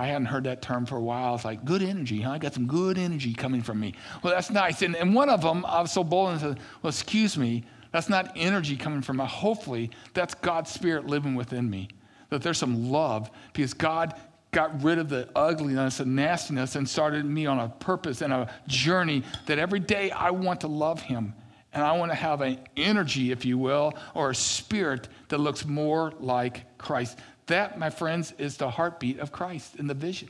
I 0.01 0.07
hadn't 0.07 0.25
heard 0.25 0.45
that 0.45 0.63
term 0.63 0.87
for 0.87 0.95
a 0.95 1.01
while. 1.01 1.35
It's 1.35 1.45
like, 1.45 1.63
good 1.63 1.83
energy, 1.83 2.21
huh? 2.21 2.31
I 2.31 2.37
got 2.39 2.55
some 2.55 2.65
good 2.65 2.97
energy 2.97 3.35
coming 3.35 3.61
from 3.61 3.79
me. 3.79 3.93
Well, 4.23 4.33
that's 4.33 4.49
nice. 4.49 4.81
And, 4.81 4.95
and 4.95 5.13
one 5.13 5.29
of 5.29 5.43
them, 5.43 5.63
I 5.63 5.79
was 5.79 5.91
so 5.91 6.03
bold 6.03 6.31
and 6.31 6.41
said, 6.41 6.59
Well, 6.81 6.89
excuse 6.89 7.37
me, 7.37 7.65
that's 7.91 8.09
not 8.09 8.31
energy 8.35 8.75
coming 8.77 9.03
from 9.03 9.17
me. 9.17 9.25
Hopefully, 9.25 9.91
that's 10.15 10.33
God's 10.33 10.71
Spirit 10.71 11.05
living 11.05 11.35
within 11.35 11.69
me. 11.69 11.87
That 12.31 12.41
there's 12.41 12.57
some 12.57 12.89
love 12.89 13.29
because 13.53 13.75
God 13.75 14.15
got 14.49 14.81
rid 14.81 14.97
of 14.97 15.07
the 15.07 15.29
ugliness 15.35 15.99
and 15.99 16.15
nastiness 16.15 16.75
and 16.75 16.89
started 16.89 17.23
me 17.23 17.45
on 17.45 17.59
a 17.59 17.69
purpose 17.69 18.23
and 18.23 18.33
a 18.33 18.51
journey 18.65 19.21
that 19.45 19.59
every 19.59 19.79
day 19.79 20.09
I 20.09 20.31
want 20.31 20.61
to 20.61 20.67
love 20.67 20.99
Him. 20.99 21.35
And 21.73 21.83
I 21.83 21.91
want 21.91 22.11
to 22.11 22.15
have 22.15 22.41
an 22.41 22.57
energy, 22.75 23.31
if 23.31 23.45
you 23.45 23.59
will, 23.59 23.93
or 24.15 24.31
a 24.31 24.35
spirit 24.35 25.07
that 25.29 25.37
looks 25.37 25.63
more 25.63 26.11
like 26.19 26.77
Christ. 26.79 27.19
That, 27.51 27.77
my 27.77 27.89
friends, 27.89 28.33
is 28.37 28.55
the 28.55 28.69
heartbeat 28.69 29.19
of 29.19 29.33
Christ 29.33 29.75
in 29.75 29.87
the 29.87 29.93
vision. 29.93 30.29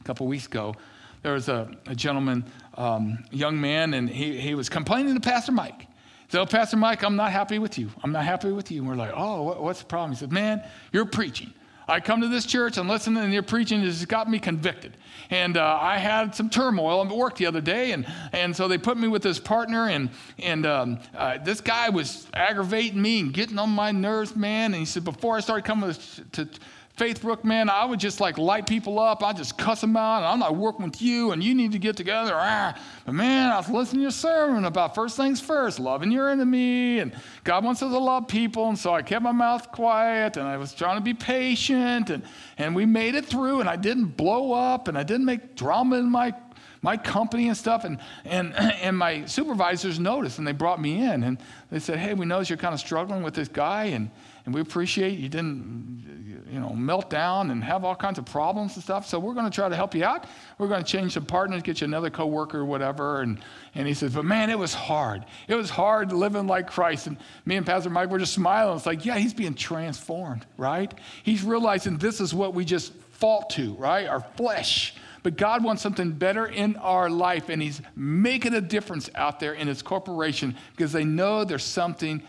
A 0.00 0.04
couple 0.04 0.26
weeks 0.26 0.46
ago, 0.46 0.74
there 1.22 1.34
was 1.34 1.48
a, 1.48 1.70
a 1.86 1.94
gentleman, 1.94 2.44
um, 2.74 3.24
young 3.30 3.60
man, 3.60 3.94
and 3.94 4.10
he, 4.10 4.36
he 4.40 4.56
was 4.56 4.68
complaining 4.68 5.14
to 5.14 5.20
Pastor 5.20 5.52
Mike. 5.52 5.82
He 5.82 5.86
said, 6.30 6.40
oh, 6.40 6.46
Pastor 6.46 6.76
Mike, 6.76 7.04
I'm 7.04 7.14
not 7.14 7.30
happy 7.30 7.60
with 7.60 7.78
you. 7.78 7.90
I'm 8.02 8.10
not 8.10 8.24
happy 8.24 8.50
with 8.50 8.72
you. 8.72 8.80
And 8.80 8.88
we're 8.88 8.96
like, 8.96 9.12
oh, 9.14 9.42
what, 9.42 9.62
what's 9.62 9.80
the 9.80 9.86
problem? 9.86 10.10
He 10.10 10.16
said, 10.16 10.32
man, 10.32 10.64
you're 10.92 11.04
preaching. 11.04 11.52
I 11.90 11.98
come 11.98 12.20
to 12.20 12.28
this 12.28 12.46
church 12.46 12.78
and 12.78 12.88
listen, 12.88 13.16
and 13.16 13.32
your 13.32 13.42
preaching 13.42 13.82
It's 13.82 14.04
got 14.04 14.30
me 14.30 14.38
convicted. 14.38 14.96
And 15.28 15.56
uh, 15.56 15.78
I 15.80 15.98
had 15.98 16.36
some 16.36 16.48
turmoil 16.48 17.04
at 17.04 17.10
work 17.10 17.36
the 17.36 17.46
other 17.46 17.60
day, 17.60 17.90
and, 17.90 18.06
and 18.32 18.54
so 18.54 18.68
they 18.68 18.78
put 18.78 18.96
me 18.96 19.08
with 19.08 19.22
this 19.22 19.40
partner, 19.40 19.88
and, 19.88 20.10
and 20.38 20.66
um, 20.66 21.00
uh, 21.16 21.38
this 21.38 21.60
guy 21.60 21.88
was 21.88 22.28
aggravating 22.32 23.02
me 23.02 23.20
and 23.20 23.34
getting 23.34 23.58
on 23.58 23.70
my 23.70 23.90
nerves, 23.90 24.36
man. 24.36 24.72
And 24.72 24.76
he 24.76 24.84
said, 24.84 25.02
before 25.02 25.36
I 25.36 25.40
started 25.40 25.64
coming 25.64 25.92
to, 25.92 26.44
to 26.44 26.60
Faithbrook, 27.00 27.44
man, 27.44 27.70
I 27.70 27.86
would 27.86 27.98
just 27.98 28.20
like 28.20 28.36
light 28.36 28.66
people 28.66 28.98
up. 28.98 29.22
I 29.22 29.32
just 29.32 29.56
cuss 29.56 29.80
them 29.80 29.96
out. 29.96 30.18
And 30.18 30.26
I'm 30.26 30.38
not 30.38 30.54
working 30.54 30.84
with 30.84 31.00
you, 31.00 31.30
and 31.30 31.42
you 31.42 31.54
need 31.54 31.72
to 31.72 31.78
get 31.78 31.96
together. 31.96 32.32
Ah. 32.34 32.78
But 33.06 33.14
man, 33.14 33.50
I 33.50 33.56
was 33.56 33.70
listening 33.70 34.00
to 34.00 34.02
your 34.02 34.10
sermon 34.10 34.66
about 34.66 34.94
first 34.94 35.16
things 35.16 35.40
first, 35.40 35.80
loving 35.80 36.12
your 36.12 36.28
enemy, 36.28 36.98
and 36.98 37.12
God 37.42 37.64
wants 37.64 37.82
us 37.82 37.90
to 37.90 37.98
love 37.98 38.28
people. 38.28 38.68
And 38.68 38.78
so 38.78 38.92
I 38.92 39.00
kept 39.00 39.22
my 39.22 39.32
mouth 39.32 39.72
quiet, 39.72 40.36
and 40.36 40.46
I 40.46 40.58
was 40.58 40.74
trying 40.74 40.98
to 40.98 41.02
be 41.02 41.14
patient, 41.14 42.10
and, 42.10 42.22
and 42.58 42.76
we 42.76 42.84
made 42.84 43.14
it 43.14 43.24
through, 43.24 43.60
and 43.60 43.68
I 43.68 43.76
didn't 43.76 44.18
blow 44.18 44.52
up, 44.52 44.86
and 44.86 44.98
I 44.98 45.02
didn't 45.02 45.24
make 45.24 45.56
drama 45.56 45.96
in 45.96 46.10
my 46.10 46.34
my 46.82 46.96
company 46.96 47.48
and 47.48 47.56
stuff. 47.56 47.84
And, 47.84 47.98
and, 48.24 48.54
and 48.56 48.96
my 48.96 49.24
supervisors 49.26 49.98
noticed 49.98 50.38
and 50.38 50.46
they 50.46 50.52
brought 50.52 50.80
me 50.80 51.02
in 51.02 51.24
and 51.24 51.38
they 51.70 51.78
said, 51.78 51.98
Hey, 51.98 52.14
we 52.14 52.24
notice 52.24 52.48
you're 52.48 52.56
kind 52.56 52.72
of 52.72 52.80
struggling 52.80 53.22
with 53.22 53.34
this 53.34 53.48
guy 53.48 53.84
and, 53.84 54.10
and 54.50 54.54
we 54.56 54.60
appreciate 54.62 55.16
you 55.16 55.28
didn't, 55.28 56.44
you 56.50 56.58
know, 56.58 56.70
melt 56.70 57.08
down 57.08 57.52
and 57.52 57.62
have 57.62 57.84
all 57.84 57.94
kinds 57.94 58.18
of 58.18 58.24
problems 58.24 58.74
and 58.74 58.82
stuff. 58.82 59.06
So 59.06 59.20
we're 59.20 59.32
going 59.32 59.48
to 59.48 59.54
try 59.54 59.68
to 59.68 59.76
help 59.76 59.94
you 59.94 60.02
out. 60.02 60.26
We're 60.58 60.66
going 60.66 60.82
to 60.82 60.90
change 60.90 61.12
some 61.12 61.24
partners, 61.24 61.62
get 61.62 61.80
you 61.80 61.84
another 61.84 62.10
coworker 62.10 62.58
or 62.58 62.64
whatever. 62.64 63.20
And, 63.20 63.38
and 63.76 63.86
he 63.86 63.94
says, 63.94 64.12
but 64.12 64.24
man, 64.24 64.50
it 64.50 64.58
was 64.58 64.74
hard. 64.74 65.24
It 65.46 65.54
was 65.54 65.70
hard 65.70 66.12
living 66.12 66.48
like 66.48 66.68
Christ. 66.68 67.06
And 67.06 67.16
me 67.44 67.54
and 67.54 67.64
Pastor 67.64 67.90
Mike 67.90 68.10
were 68.10 68.18
just 68.18 68.34
smiling. 68.34 68.76
It's 68.76 68.86
like, 68.86 69.04
yeah, 69.04 69.18
he's 69.18 69.34
being 69.34 69.54
transformed, 69.54 70.44
right? 70.56 70.92
He's 71.22 71.44
realizing 71.44 71.98
this 71.98 72.20
is 72.20 72.34
what 72.34 72.52
we 72.52 72.64
just 72.64 72.92
fall 72.92 73.42
to, 73.50 73.74
right? 73.74 74.08
Our 74.08 74.26
flesh. 74.36 74.94
But 75.22 75.36
God 75.36 75.62
wants 75.62 75.80
something 75.80 76.10
better 76.10 76.44
in 76.44 76.74
our 76.76 77.08
life, 77.08 77.50
and 77.50 77.62
He's 77.62 77.82
making 77.94 78.54
a 78.54 78.60
difference 78.60 79.10
out 79.14 79.38
there 79.38 79.52
in 79.52 79.68
His 79.68 79.82
corporation 79.82 80.56
because 80.74 80.92
they 80.92 81.04
know 81.04 81.44
there's 81.44 81.62
something 81.62 82.22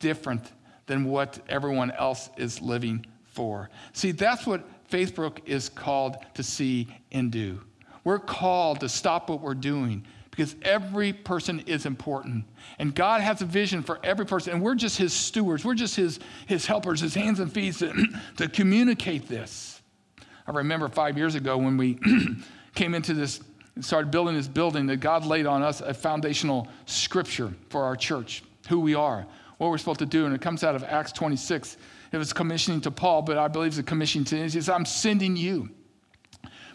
different 0.00 0.50
than 0.86 1.04
what 1.04 1.38
everyone 1.48 1.90
else 1.92 2.30
is 2.36 2.60
living 2.60 3.06
for. 3.24 3.70
See, 3.92 4.12
that's 4.12 4.46
what 4.46 4.64
Faithbrook 4.90 5.38
is 5.46 5.68
called 5.68 6.16
to 6.34 6.42
see 6.42 6.88
and 7.10 7.30
do. 7.30 7.60
We're 8.04 8.18
called 8.18 8.80
to 8.80 8.88
stop 8.88 9.30
what 9.30 9.40
we're 9.40 9.54
doing 9.54 10.04
because 10.30 10.56
every 10.62 11.12
person 11.12 11.60
is 11.66 11.86
important. 11.86 12.44
And 12.78 12.94
God 12.94 13.20
has 13.20 13.42
a 13.42 13.44
vision 13.44 13.82
for 13.82 14.00
every 14.02 14.26
person. 14.26 14.54
And 14.54 14.62
we're 14.62 14.74
just 14.74 14.98
his 14.98 15.12
stewards, 15.12 15.64
we're 15.64 15.74
just 15.74 15.94
his, 15.94 16.20
his 16.46 16.66
helpers, 16.66 17.00
his 17.00 17.14
hands 17.14 17.38
and 17.38 17.52
feet 17.52 17.74
to, 17.76 17.92
to 18.38 18.48
communicate 18.48 19.28
this. 19.28 19.80
I 20.46 20.52
remember 20.52 20.88
five 20.88 21.16
years 21.16 21.34
ago 21.34 21.56
when 21.56 21.76
we 21.76 21.98
came 22.74 22.94
into 22.94 23.14
this, 23.14 23.40
started 23.80 24.10
building 24.10 24.34
this 24.34 24.48
building, 24.48 24.86
that 24.86 24.98
God 24.98 25.24
laid 25.24 25.46
on 25.46 25.62
us 25.62 25.80
a 25.80 25.94
foundational 25.94 26.66
scripture 26.86 27.52
for 27.70 27.84
our 27.84 27.94
church, 27.94 28.42
who 28.68 28.80
we 28.80 28.94
are 28.94 29.26
what 29.62 29.70
we're 29.70 29.78
supposed 29.78 30.00
to 30.00 30.06
do. 30.06 30.26
And 30.26 30.34
it 30.34 30.40
comes 30.40 30.64
out 30.64 30.74
of 30.74 30.82
Acts 30.82 31.12
26. 31.12 31.76
It 32.10 32.18
was 32.18 32.32
commissioning 32.32 32.80
to 32.80 32.90
Paul, 32.90 33.22
but 33.22 33.38
I 33.38 33.46
believe 33.46 33.68
it's 33.68 33.78
a 33.78 33.84
commission 33.84 34.24
to 34.24 34.36
He 34.36 34.48
says, 34.48 34.68
I'm 34.68 34.84
sending 34.84 35.36
you. 35.36 35.70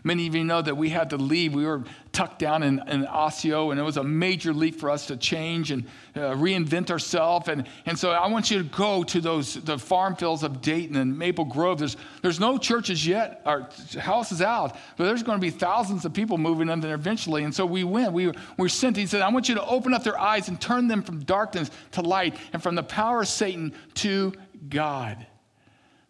Many 0.03 0.27
of 0.27 0.35
you 0.35 0.43
know 0.43 0.61
that 0.61 0.75
we 0.75 0.89
had 0.89 1.09
to 1.11 1.17
leave. 1.17 1.53
We 1.53 1.65
were 1.65 1.83
tucked 2.11 2.39
down 2.39 2.63
in, 2.63 2.81
in 2.87 3.05
Osseo, 3.05 3.71
and 3.71 3.79
it 3.79 3.83
was 3.83 3.97
a 3.97 4.03
major 4.03 4.53
leap 4.53 4.79
for 4.79 4.89
us 4.89 5.07
to 5.07 5.17
change 5.17 5.71
and 5.71 5.85
uh, 6.15 6.33
reinvent 6.33 6.89
ourselves. 6.89 7.47
And, 7.47 7.67
and 7.85 7.97
so 7.97 8.11
I 8.11 8.27
want 8.27 8.49
you 8.49 8.57
to 8.59 8.63
go 8.63 9.03
to 9.03 9.21
those 9.21 9.55
the 9.55 9.77
farm 9.77 10.15
fields 10.15 10.43
of 10.43 10.61
Dayton 10.61 10.95
and 10.95 11.17
Maple 11.17 11.45
Grove. 11.45 11.79
There's, 11.79 11.97
there's 12.21 12.39
no 12.39 12.57
churches 12.57 13.05
yet, 13.05 13.41
our 13.45 13.69
houses 13.99 14.41
out, 14.41 14.75
but 14.97 15.05
there's 15.05 15.23
going 15.23 15.37
to 15.37 15.41
be 15.41 15.51
thousands 15.51 16.05
of 16.05 16.13
people 16.13 16.37
moving 16.37 16.69
in 16.69 16.79
there 16.79 16.95
eventually. 16.95 17.43
And 17.43 17.53
so 17.53 17.65
we 17.65 17.83
went. 17.83 18.13
We 18.13 18.27
were, 18.27 18.33
we 18.57 18.63
were 18.63 18.69
sent. 18.69 18.97
He 18.97 19.05
said, 19.05 19.21
I 19.21 19.29
want 19.29 19.49
you 19.49 19.55
to 19.55 19.65
open 19.65 19.93
up 19.93 20.03
their 20.03 20.19
eyes 20.19 20.47
and 20.47 20.59
turn 20.59 20.87
them 20.87 21.03
from 21.03 21.19
darkness 21.19 21.69
to 21.91 22.01
light 22.01 22.35
and 22.53 22.63
from 22.63 22.75
the 22.75 22.83
power 22.83 23.21
of 23.21 23.27
Satan 23.27 23.73
to 23.95 24.33
God. 24.69 25.25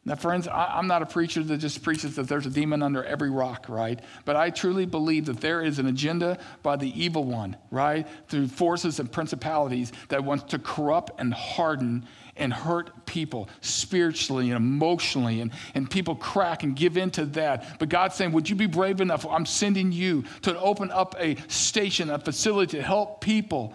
Now, 0.07 0.15
friends, 0.15 0.47
I, 0.47 0.79
am 0.79 0.87
not 0.87 1.01
a 1.01 1.05
preacher 1.05 1.43
that 1.43 1.57
just 1.57 1.83
preaches 1.83 2.15
that 2.15 2.29
there's 2.29 2.45
a 2.45 2.49
demon 2.49 2.81
under 2.81 3.03
every 3.03 3.29
rock, 3.29 3.65
right? 3.67 3.99
But 4.23 4.37
I 4.37 4.51
truly 4.51 4.85
believe 4.85 5.25
that 5.25 5.41
there 5.41 5.61
is 5.61 5.79
an 5.79 5.85
agenda 5.85 6.37
by 6.63 6.77
the 6.77 6.89
evil 6.97 7.25
one, 7.25 7.57
right? 7.71 8.07
Through 8.29 8.47
forces 8.47 9.01
and 9.01 9.11
principalities 9.11 9.91
that 10.07 10.23
wants 10.23 10.45
to 10.51 10.59
corrupt 10.59 11.11
and 11.19 11.33
harden 11.33 12.07
and 12.37 12.53
hurt 12.53 13.05
people 13.05 13.49
spiritually 13.59 14.49
and 14.49 14.55
emotionally, 14.55 15.41
and, 15.41 15.51
and 15.75 15.91
people 15.91 16.15
crack 16.15 16.63
and 16.63 16.73
give 16.73 16.95
in 16.95 17.11
to 17.11 17.25
that. 17.25 17.77
But 17.77 17.89
God's 17.89 18.15
saying, 18.15 18.31
Would 18.31 18.49
you 18.49 18.55
be 18.55 18.65
brave 18.65 19.01
enough? 19.01 19.25
I'm 19.25 19.45
sending 19.45 19.91
you 19.91 20.23
to 20.43 20.57
open 20.57 20.89
up 20.89 21.15
a 21.19 21.35
station, 21.49 22.09
a 22.09 22.17
facility 22.17 22.77
to 22.77 22.81
help 22.81 23.19
people 23.19 23.73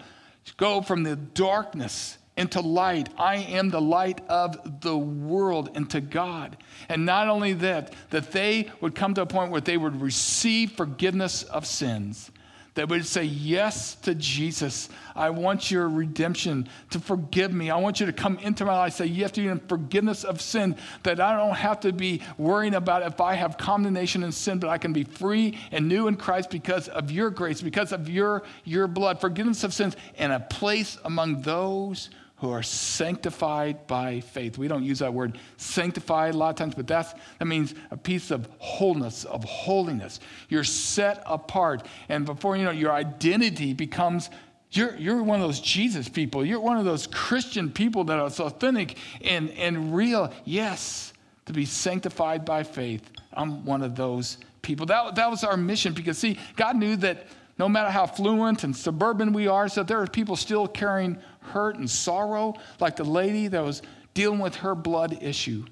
go 0.57 0.81
from 0.81 1.03
the 1.03 1.15
darkness 1.15 2.17
into 2.35 2.61
light. 2.61 3.09
I 3.17 3.35
am 3.35 3.69
the 3.69 3.81
light 3.81 4.21
of 4.27 4.81
the 4.81 4.97
world 4.97 5.69
into 5.75 6.01
God. 6.01 6.57
And 6.89 7.05
not 7.05 7.27
only 7.27 7.53
that, 7.53 7.93
that 8.09 8.31
they 8.31 8.71
would 8.81 8.95
come 8.95 9.13
to 9.13 9.21
a 9.21 9.25
point 9.25 9.51
where 9.51 9.61
they 9.61 9.77
would 9.77 10.01
receive 10.01 10.71
forgiveness 10.71 11.43
of 11.43 11.65
sins. 11.65 12.31
They 12.75 12.85
would 12.85 13.05
say 13.05 13.23
yes 13.23 13.93
to 13.97 14.15
Jesus. 14.15 14.89
I 15.15 15.29
want 15.29 15.69
your 15.69 15.87
redemption 15.87 16.67
to 16.89 16.99
forgive 16.99 17.53
me. 17.53 17.69
I 17.69 17.77
want 17.77 17.99
you 17.99 18.07
to 18.07 18.13
come 18.13 18.39
into 18.39 18.65
my 18.65 18.75
life. 18.75 18.93
Say 18.93 19.05
yes 19.05 19.29
to 19.33 19.43
you 19.43 19.61
forgiveness 19.67 20.23
of 20.23 20.41
sin, 20.41 20.75
that 21.03 21.19
I 21.19 21.37
don't 21.37 21.55
have 21.55 21.81
to 21.81 21.93
be 21.93 22.21
worrying 22.39 22.73
about 22.73 23.03
if 23.03 23.21
I 23.21 23.35
have 23.35 23.57
condemnation 23.57 24.23
and 24.23 24.33
sin, 24.33 24.57
but 24.57 24.71
I 24.71 24.79
can 24.79 24.91
be 24.91 25.03
free 25.03 25.59
and 25.71 25.87
new 25.87 26.07
in 26.07 26.15
Christ 26.15 26.49
because 26.49 26.87
of 26.87 27.11
your 27.11 27.29
grace, 27.29 27.61
because 27.61 27.91
of 27.91 28.09
your, 28.09 28.41
your 28.63 28.87
blood, 28.87 29.21
forgiveness 29.21 29.63
of 29.63 29.71
sins, 29.71 29.95
and 30.17 30.33
a 30.33 30.39
place 30.39 30.97
among 31.05 31.43
those 31.43 32.09
who 32.43 32.51
are 32.51 32.61
sanctified 32.61 33.87
by 33.87 34.19
faith. 34.19 34.57
We 34.57 34.67
don't 34.67 34.83
use 34.83 34.99
that 34.99 35.13
word 35.13 35.39
sanctified 35.55 36.33
a 36.33 36.37
lot 36.37 36.49
of 36.49 36.55
times, 36.57 36.75
but 36.75 36.85
that's, 36.85 37.13
that 37.39 37.45
means 37.45 37.73
a 37.89 37.95
piece 37.95 38.31
of 38.31 38.49
wholeness, 38.57 39.23
of 39.23 39.45
holiness. 39.45 40.19
You're 40.49 40.65
set 40.65 41.23
apart. 41.25 41.87
And 42.09 42.25
before 42.25 42.57
you 42.57 42.65
know, 42.65 42.71
your 42.71 42.91
identity 42.91 43.73
becomes 43.73 44.29
you're, 44.71 44.93
you're 44.97 45.23
one 45.23 45.39
of 45.39 45.47
those 45.47 45.61
Jesus 45.61 46.09
people. 46.09 46.43
You're 46.45 46.59
one 46.59 46.75
of 46.75 46.83
those 46.83 47.07
Christian 47.07 47.71
people 47.71 48.03
that 48.05 48.19
are 48.19 48.25
authentic 48.25 48.97
and, 49.21 49.49
and 49.51 49.95
real. 49.95 50.33
Yes, 50.43 51.13
to 51.45 51.53
be 51.53 51.63
sanctified 51.63 52.43
by 52.43 52.63
faith. 52.63 53.09
I'm 53.31 53.63
one 53.63 53.81
of 53.81 53.95
those 53.95 54.37
people. 54.61 54.85
That, 54.87 55.15
that 55.15 55.31
was 55.31 55.45
our 55.45 55.55
mission 55.55 55.93
because, 55.93 56.17
see, 56.17 56.37
God 56.57 56.75
knew 56.75 56.97
that 56.97 57.25
no 57.57 57.69
matter 57.69 57.89
how 57.89 58.07
fluent 58.07 58.63
and 58.63 58.75
suburban 58.75 59.31
we 59.31 59.47
are, 59.47 59.69
so 59.69 59.83
there 59.83 60.01
are 60.01 60.07
people 60.07 60.35
still 60.35 60.67
carrying 60.67 61.19
hurt 61.43 61.75
and 61.75 61.89
sorrow, 61.89 62.55
like 62.79 62.95
the 62.95 63.03
lady 63.03 63.47
that 63.47 63.63
was 63.63 63.81
dealing 64.13 64.39
with 64.39 64.55
her 64.57 64.75
blood 64.75 65.21
issue. 65.21 65.65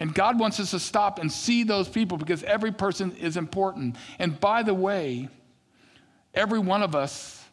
And 0.00 0.12
God 0.12 0.38
wants 0.38 0.58
us 0.58 0.72
to 0.72 0.80
stop 0.80 1.18
and 1.18 1.30
see 1.30 1.62
those 1.62 1.88
people 1.88 2.18
because 2.18 2.42
every 2.42 2.72
person 2.72 3.12
is 3.16 3.36
important. 3.36 3.96
And 4.18 4.38
by 4.40 4.62
the 4.62 4.74
way, 4.74 5.28
every 6.34 6.58
one 6.58 6.82
of 6.82 6.94
us 6.94 7.44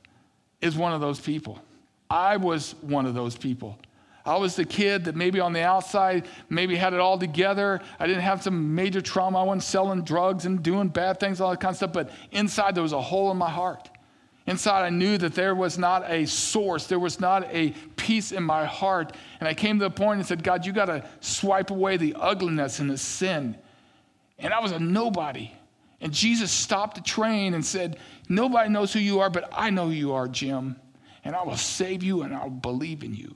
is 0.62 0.76
one 0.76 0.94
of 0.94 1.02
those 1.02 1.20
people. 1.20 1.62
I 2.10 2.38
was 2.38 2.74
one 2.82 3.06
of 3.06 3.14
those 3.14 3.38
people. 3.38 3.78
I 4.26 4.38
was 4.38 4.56
the 4.56 4.66
kid 4.66 5.06
that 5.06 5.16
maybe 5.16 5.40
on 5.40 5.54
the 5.54 5.64
outside 5.64 6.28
maybe 6.50 6.76
had 6.76 6.94
it 6.94 7.00
all 7.00 7.18
together. 7.18 7.82
I 8.00 8.08
didn't 8.08 8.24
have 8.24 8.44
some 8.44 8.76
major 8.76 9.02
trauma. 9.02 9.40
I 9.40 9.44
wasn't 9.44 9.64
selling 9.64 10.04
drugs 10.04 10.46
and 10.46 10.62
doing 10.62 10.88
bad 10.90 11.20
things, 11.20 11.40
all 11.40 11.52
that 11.52 11.60
kind 11.60 11.72
of 11.72 11.78
stuff. 11.78 11.94
But 11.94 12.12
inside, 12.32 12.76
there 12.76 12.84
was 12.84 12.94
a 12.94 13.02
hole 13.02 13.32
in 13.32 13.38
my 13.38 13.50
heart. 13.50 13.90
Inside, 14.50 14.84
I 14.84 14.90
knew 14.90 15.20
that 15.20 15.36
there 15.36 15.54
was 15.54 15.78
not 15.78 16.10
a 16.10 16.26
source, 16.26 16.88
there 16.88 16.98
was 16.98 17.20
not 17.20 17.44
a 17.54 17.70
peace 17.98 18.32
in 18.32 18.42
my 18.42 18.66
heart. 18.66 19.16
And 19.40 19.48
I 19.48 19.54
came 19.54 19.78
to 19.78 19.86
the 19.86 19.92
point 19.92 20.18
and 20.18 20.28
said, 20.28 20.44
God, 20.44 20.66
you 20.66 20.74
got 20.74 20.86
to 20.86 21.08
swipe 21.20 21.70
away 21.70 21.98
the 21.98 22.16
ugliness 22.16 22.80
and 22.80 22.90
the 22.90 22.98
sin. 22.98 23.56
And 24.40 24.52
I 24.52 24.60
was 24.60 24.72
a 24.72 24.80
nobody. 24.80 25.52
And 26.02 26.12
Jesus 26.12 26.50
stopped 26.50 26.96
the 26.96 27.04
train 27.04 27.54
and 27.54 27.64
said, 27.64 28.00
Nobody 28.28 28.70
knows 28.70 28.92
who 28.92 29.00
you 29.00 29.20
are, 29.20 29.30
but 29.30 29.48
I 29.52 29.70
know 29.70 29.86
who 29.86 29.94
you 29.94 30.14
are, 30.14 30.28
Jim. 30.28 30.78
And 31.24 31.36
I 31.36 31.44
will 31.44 31.56
save 31.56 32.02
you 32.02 32.24
and 32.24 32.34
I'll 32.34 32.50
believe 32.50 33.04
in 33.04 33.14
you. 33.14 33.36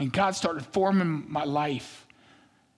And 0.00 0.12
God 0.12 0.34
started 0.34 0.66
forming 0.66 1.24
my 1.28 1.44
life. 1.44 2.04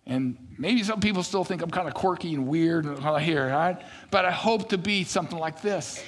And 0.04 0.36
maybe 0.58 0.82
some 0.82 1.00
people 1.00 1.22
still 1.22 1.44
think 1.44 1.62
I'm 1.62 1.70
kind 1.70 1.88
of 1.88 1.94
quirky 1.94 2.34
and 2.34 2.46
weird 2.46 2.84
and 2.84 3.02
all 3.06 3.16
here, 3.16 3.48
right? 3.48 3.80
But 4.10 4.26
I 4.26 4.32
hope 4.32 4.68
to 4.68 4.76
be 4.76 5.04
something 5.04 5.38
like 5.38 5.62
this. 5.62 6.04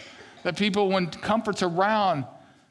That 0.46 0.56
people, 0.56 0.90
when 0.90 1.08
comfort's 1.08 1.64
around, 1.64 2.24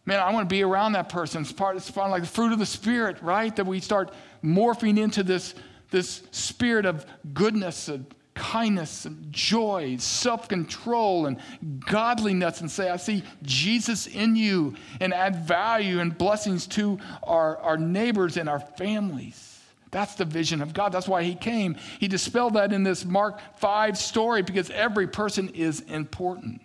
man, 0.05 0.21
I 0.21 0.31
want 0.31 0.47
to 0.47 0.53
be 0.53 0.63
around 0.63 0.93
that 0.93 1.09
person. 1.09 1.41
It's 1.41 1.51
part, 1.51 1.75
it's 1.75 1.91
part 1.91 2.09
like 2.09 2.21
the 2.21 2.27
fruit 2.29 2.53
of 2.53 2.59
the 2.59 2.65
Spirit, 2.65 3.21
right? 3.21 3.53
That 3.53 3.65
we 3.65 3.81
start 3.81 4.13
morphing 4.41 4.97
into 4.97 5.23
this, 5.23 5.55
this 5.91 6.23
spirit 6.31 6.85
of 6.85 7.05
goodness 7.33 7.89
and 7.89 8.05
kindness 8.33 9.03
and 9.03 9.29
joy, 9.29 9.97
self 9.97 10.47
control 10.47 11.25
and 11.25 11.37
godliness, 11.85 12.61
and 12.61 12.71
say, 12.71 12.89
I 12.89 12.95
see 12.95 13.23
Jesus 13.43 14.07
in 14.07 14.37
you, 14.37 14.75
and 15.01 15.13
add 15.13 15.45
value 15.45 15.99
and 15.99 16.17
blessings 16.17 16.67
to 16.67 16.97
our, 17.23 17.57
our 17.57 17.77
neighbors 17.77 18.37
and 18.37 18.47
our 18.47 18.61
families. 18.61 19.59
That's 19.91 20.15
the 20.15 20.23
vision 20.23 20.61
of 20.61 20.73
God. 20.73 20.93
That's 20.93 21.09
why 21.09 21.23
he 21.23 21.35
came. 21.35 21.75
He 21.99 22.07
dispelled 22.07 22.53
that 22.53 22.71
in 22.71 22.83
this 22.83 23.03
Mark 23.03 23.41
5 23.57 23.97
story 23.97 24.43
because 24.43 24.69
every 24.69 25.07
person 25.07 25.49
is 25.49 25.81
important. 25.81 26.61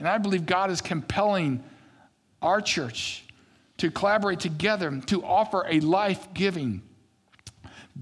And 0.00 0.08
I 0.08 0.18
believe 0.18 0.46
God 0.46 0.70
is 0.70 0.80
compelling 0.80 1.62
our 2.42 2.60
church 2.60 3.24
to 3.76 3.90
collaborate 3.90 4.40
together 4.40 5.00
to 5.06 5.24
offer 5.24 5.64
a 5.68 5.80
life 5.80 6.34
giving, 6.34 6.82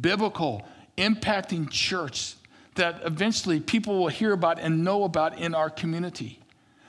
biblical, 0.01 0.67
impacting 0.97 1.69
church 1.71 2.35
that 2.77 3.01
eventually 3.05 3.61
people 3.61 3.99
will 3.99 4.09
hear 4.09 4.33
about 4.33 4.59
and 4.59 4.85
know 4.85 5.05
about 5.05 5.39
in 5.39 5.55
our 5.55 5.69
community. 5.69 6.41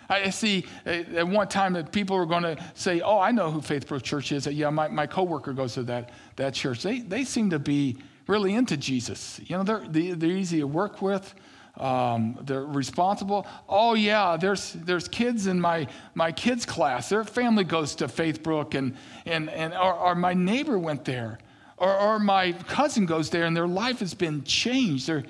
I 0.07 0.31
see 0.31 0.65
uh, 0.85 0.89
at 0.89 1.27
one 1.27 1.47
time 1.47 1.73
that 1.73 1.91
people 1.91 2.17
were 2.17 2.25
going 2.25 2.43
to 2.43 2.57
say, 2.73 3.01
Oh, 3.01 3.19
I 3.19 3.31
know 3.31 3.51
who 3.51 3.61
Faithbrook 3.61 4.01
Church 4.01 4.31
is. 4.31 4.47
Yeah, 4.47 4.71
my, 4.71 4.87
my 4.87 5.05
coworker 5.05 5.53
goes 5.53 5.75
to 5.75 5.83
that, 5.83 6.09
that 6.35 6.55
church. 6.55 6.81
They, 6.81 6.99
they 6.99 7.23
seem 7.23 7.51
to 7.51 7.59
be 7.59 7.97
really 8.25 8.55
into 8.55 8.75
Jesus. 8.75 9.39
You 9.43 9.57
know, 9.57 9.63
they're, 9.63 10.15
they're 10.15 10.29
easy 10.31 10.59
to 10.59 10.67
work 10.67 11.01
with 11.01 11.35
um, 11.79 12.37
they're 12.41 12.65
responsible. 12.65 13.47
Oh 13.67 13.93
yeah, 13.93 14.37
there's 14.37 14.73
there's 14.73 15.07
kids 15.07 15.47
in 15.47 15.59
my 15.59 15.87
my 16.13 16.31
kids 16.31 16.65
class. 16.65 17.09
Their 17.09 17.23
family 17.23 17.63
goes 17.63 17.95
to 17.95 18.07
Faithbrook, 18.07 18.75
and 18.75 18.97
and 19.25 19.49
and 19.49 19.73
or, 19.73 19.93
or 19.93 20.15
my 20.15 20.33
neighbor 20.33 20.77
went 20.77 21.05
there, 21.05 21.39
or, 21.77 21.97
or 21.97 22.19
my 22.19 22.51
cousin 22.51 23.05
goes 23.05 23.29
there, 23.29 23.45
and 23.45 23.55
their 23.55 23.67
life 23.67 23.99
has 23.99 24.13
been 24.13 24.43
changed. 24.43 25.07
They 25.07 25.23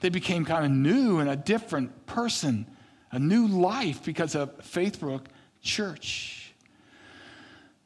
they 0.00 0.10
became 0.10 0.44
kind 0.44 0.66
of 0.66 0.70
new 0.70 1.20
and 1.20 1.30
a 1.30 1.36
different 1.36 2.04
person, 2.04 2.66
a 3.10 3.18
new 3.18 3.46
life 3.46 4.04
because 4.04 4.34
of 4.34 4.58
Faithbrook 4.58 5.22
Church. 5.62 6.52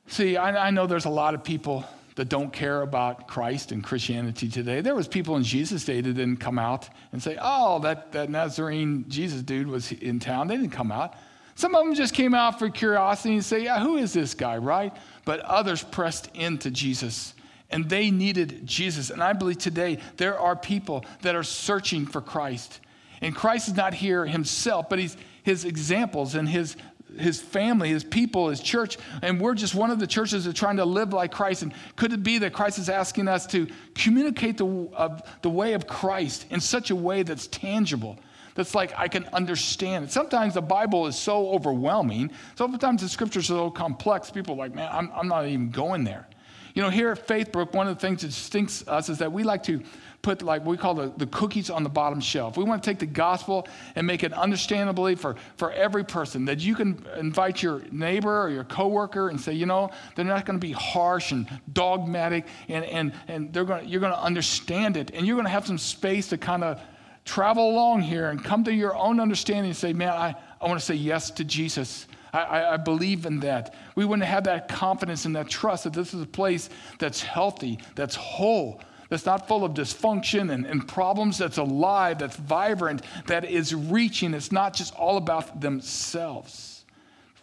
See, 0.08 0.36
I, 0.36 0.68
I 0.68 0.70
know 0.70 0.86
there's 0.86 1.04
a 1.04 1.10
lot 1.10 1.34
of 1.34 1.44
people 1.44 1.84
that 2.18 2.28
don't 2.28 2.52
care 2.52 2.82
about 2.82 3.28
Christ 3.28 3.70
and 3.70 3.82
Christianity 3.82 4.48
today. 4.48 4.80
There 4.80 4.96
was 4.96 5.06
people 5.06 5.36
in 5.36 5.44
Jesus' 5.44 5.84
day 5.84 6.00
that 6.00 6.12
didn't 6.14 6.38
come 6.38 6.58
out 6.58 6.88
and 7.12 7.22
say, 7.22 7.38
oh, 7.40 7.78
that, 7.78 8.10
that 8.10 8.28
Nazarene 8.28 9.04
Jesus 9.06 9.40
dude 9.40 9.68
was 9.68 9.92
in 9.92 10.18
town. 10.18 10.48
They 10.48 10.56
didn't 10.56 10.72
come 10.72 10.90
out. 10.90 11.14
Some 11.54 11.76
of 11.76 11.84
them 11.84 11.94
just 11.94 12.14
came 12.14 12.34
out 12.34 12.58
for 12.58 12.70
curiosity 12.70 13.34
and 13.34 13.44
say, 13.44 13.62
yeah, 13.62 13.78
who 13.78 13.98
is 13.98 14.12
this 14.12 14.34
guy, 14.34 14.56
right? 14.56 14.92
But 15.24 15.38
others 15.40 15.84
pressed 15.84 16.28
into 16.34 16.72
Jesus 16.72 17.34
and 17.70 17.88
they 17.88 18.10
needed 18.10 18.66
Jesus. 18.66 19.10
And 19.10 19.22
I 19.22 19.32
believe 19.32 19.58
today 19.58 20.00
there 20.16 20.36
are 20.40 20.56
people 20.56 21.04
that 21.22 21.36
are 21.36 21.44
searching 21.44 22.04
for 22.04 22.20
Christ. 22.20 22.80
And 23.20 23.32
Christ 23.32 23.68
is 23.68 23.74
not 23.74 23.94
here 23.94 24.26
himself, 24.26 24.88
but 24.88 24.98
he's 24.98 25.16
his 25.44 25.64
examples 25.64 26.34
and 26.34 26.46
his 26.46 26.76
his 27.20 27.40
family, 27.40 27.88
his 27.90 28.04
people, 28.04 28.48
his 28.48 28.60
church, 28.60 28.98
and 29.22 29.40
we're 29.40 29.54
just 29.54 29.74
one 29.74 29.90
of 29.90 29.98
the 29.98 30.06
churches 30.06 30.44
that 30.44 30.50
are 30.50 30.52
trying 30.52 30.76
to 30.76 30.84
live 30.84 31.12
like 31.12 31.32
Christ. 31.32 31.62
And 31.62 31.72
could 31.96 32.12
it 32.12 32.22
be 32.22 32.38
that 32.38 32.52
Christ 32.52 32.78
is 32.78 32.88
asking 32.88 33.28
us 33.28 33.46
to 33.48 33.66
communicate 33.94 34.58
the, 34.58 34.88
uh, 34.94 35.18
the 35.42 35.50
way 35.50 35.74
of 35.74 35.86
Christ 35.86 36.46
in 36.50 36.60
such 36.60 36.90
a 36.90 36.96
way 36.96 37.22
that's 37.22 37.46
tangible? 37.46 38.18
That's 38.54 38.74
like 38.74 38.92
I 38.98 39.06
can 39.06 39.24
understand. 39.26 40.10
Sometimes 40.10 40.54
the 40.54 40.62
Bible 40.62 41.06
is 41.06 41.16
so 41.16 41.50
overwhelming. 41.50 42.32
Sometimes 42.56 43.02
the 43.02 43.08
scriptures 43.08 43.44
are 43.50 43.54
so 43.54 43.70
complex. 43.70 44.30
People 44.30 44.54
are 44.54 44.58
like, 44.58 44.74
man, 44.74 44.88
I'm, 44.92 45.10
I'm 45.14 45.28
not 45.28 45.46
even 45.46 45.70
going 45.70 46.02
there. 46.02 46.26
You 46.74 46.82
know, 46.82 46.90
here 46.90 47.10
at 47.10 47.26
Faithbrook, 47.26 47.72
one 47.72 47.88
of 47.88 47.96
the 47.96 48.00
things 48.00 48.22
that 48.22 48.28
distincts 48.28 48.86
us 48.86 49.08
is 49.08 49.18
that 49.18 49.32
we 49.32 49.42
like 49.42 49.62
to 49.64 49.82
put 50.22 50.42
like 50.42 50.64
we 50.64 50.76
call 50.76 50.94
the, 50.94 51.12
the 51.16 51.26
cookies 51.26 51.70
on 51.70 51.82
the 51.82 51.88
bottom 51.88 52.20
shelf. 52.20 52.56
We 52.56 52.64
want 52.64 52.82
to 52.82 52.90
take 52.90 52.98
the 52.98 53.06
gospel 53.06 53.68
and 53.94 54.06
make 54.06 54.24
it 54.24 54.32
understandably 54.32 55.14
for, 55.14 55.36
for 55.56 55.70
every 55.72 56.04
person 56.04 56.44
that 56.46 56.58
you 56.60 56.74
can 56.74 57.06
invite 57.16 57.62
your 57.62 57.82
neighbor 57.92 58.42
or 58.42 58.50
your 58.50 58.64
coworker 58.64 59.28
and 59.28 59.40
say, 59.40 59.52
you 59.52 59.66
know, 59.66 59.90
they're 60.16 60.24
not 60.24 60.44
going 60.44 60.58
to 60.58 60.66
be 60.66 60.72
harsh 60.72 61.32
and 61.32 61.48
dogmatic 61.72 62.46
and, 62.68 62.84
and, 62.84 63.12
and 63.28 63.52
they're 63.52 63.64
going 63.64 63.84
to, 63.84 63.88
you're 63.88 64.00
going 64.00 64.12
to 64.12 64.22
understand 64.22 64.96
it 64.96 65.12
and 65.14 65.26
you're 65.26 65.36
going 65.36 65.46
to 65.46 65.52
have 65.52 65.66
some 65.66 65.78
space 65.78 66.28
to 66.28 66.38
kind 66.38 66.64
of 66.64 66.80
travel 67.24 67.70
along 67.70 68.00
here 68.00 68.30
and 68.30 68.42
come 68.42 68.64
to 68.64 68.72
your 68.72 68.96
own 68.96 69.20
understanding 69.20 69.66
and 69.66 69.76
say, 69.76 69.92
man, 69.92 70.08
I, 70.08 70.34
I 70.60 70.66
want 70.66 70.80
to 70.80 70.84
say 70.84 70.94
yes 70.94 71.30
to 71.32 71.44
Jesus. 71.44 72.07
I, 72.32 72.74
I, 72.74 72.76
believe 72.76 73.26
in 73.26 73.40
that. 73.40 73.74
We 73.94 74.04
want 74.04 74.22
to 74.22 74.26
have 74.26 74.44
that 74.44 74.68
confidence 74.68 75.24
and 75.24 75.34
that 75.36 75.48
trust 75.48 75.84
that 75.84 75.92
this 75.92 76.12
is 76.12 76.22
a 76.22 76.26
place 76.26 76.68
that's 76.98 77.22
healthy, 77.22 77.78
that's 77.94 78.14
whole, 78.14 78.80
that's 79.08 79.24
not 79.24 79.48
full 79.48 79.64
of 79.64 79.72
dysfunction 79.72 80.52
and, 80.52 80.66
and 80.66 80.86
problems, 80.86 81.38
that's 81.38 81.56
alive, 81.56 82.18
that's 82.18 82.36
vibrant, 82.36 83.02
that 83.26 83.44
is 83.44 83.74
reaching. 83.74 84.34
It's 84.34 84.52
not 84.52 84.74
just 84.74 84.94
all 84.94 85.16
about 85.16 85.60
themselves. 85.60 86.84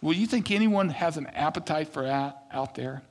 Well, 0.00 0.14
you 0.14 0.26
think 0.26 0.50
anyone 0.50 0.90
has 0.90 1.16
an 1.16 1.26
appetite 1.28 1.88
for 1.88 2.04
that 2.04 2.44
out 2.52 2.74
there? 2.74 3.02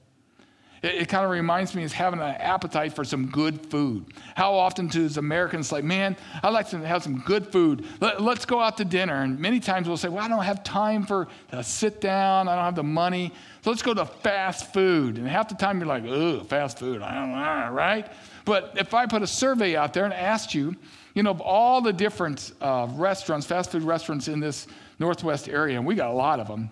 It, 0.81 0.95
it 0.95 1.09
kind 1.09 1.25
of 1.25 1.31
reminds 1.31 1.75
me 1.75 1.83
of 1.83 1.91
having 1.91 2.19
an 2.19 2.35
appetite 2.35 2.93
for 2.93 3.03
some 3.03 3.27
good 3.27 3.65
food. 3.67 4.05
How 4.35 4.53
often 4.53 4.87
do 4.87 5.09
Americans 5.17 5.71
like, 5.71 5.83
man, 5.83 6.15
I'd 6.43 6.49
like 6.49 6.69
to 6.69 6.79
have 6.79 7.03
some 7.03 7.19
good 7.19 7.47
food. 7.47 7.85
Let, 7.99 8.19
us 8.21 8.45
go 8.45 8.59
out 8.59 8.77
to 8.77 8.85
dinner. 8.85 9.21
And 9.21 9.39
many 9.39 9.59
times 9.59 9.87
we'll 9.87 9.97
say, 9.97 10.09
well, 10.09 10.23
I 10.23 10.27
don't 10.27 10.43
have 10.43 10.63
time 10.63 11.05
for 11.05 11.27
to 11.51 11.63
sit 11.63 12.01
down. 12.01 12.47
I 12.47 12.55
don't 12.55 12.65
have 12.65 12.75
the 12.75 12.83
money. 12.83 13.31
So 13.61 13.69
let's 13.71 13.81
go 13.81 13.93
to 13.93 14.05
fast 14.05 14.73
food. 14.73 15.17
And 15.17 15.27
half 15.27 15.49
the 15.49 15.55
time 15.55 15.79
you're 15.79 15.87
like, 15.87 16.03
oh, 16.05 16.43
fast 16.43 16.79
food. 16.79 17.01
I 17.01 17.15
don't 17.15 17.31
know, 17.31 17.73
right? 17.73 18.11
But 18.45 18.73
if 18.77 18.93
I 18.93 19.05
put 19.05 19.21
a 19.21 19.27
survey 19.27 19.75
out 19.75 19.93
there 19.93 20.05
and 20.05 20.13
asked 20.13 20.53
you, 20.53 20.75
you 21.15 21.23
know, 21.23 21.31
of 21.31 21.41
all 21.41 21.81
the 21.81 21.93
different 21.93 22.51
uh, 22.61 22.87
restaurants, 22.91 23.45
fast 23.47 23.71
food 23.71 23.83
restaurants 23.83 24.27
in 24.27 24.39
this 24.39 24.67
Northwest 24.99 25.49
area, 25.49 25.77
and 25.77 25.85
we 25.85 25.95
got 25.95 26.09
a 26.09 26.13
lot 26.13 26.39
of 26.39 26.47
them, 26.47 26.69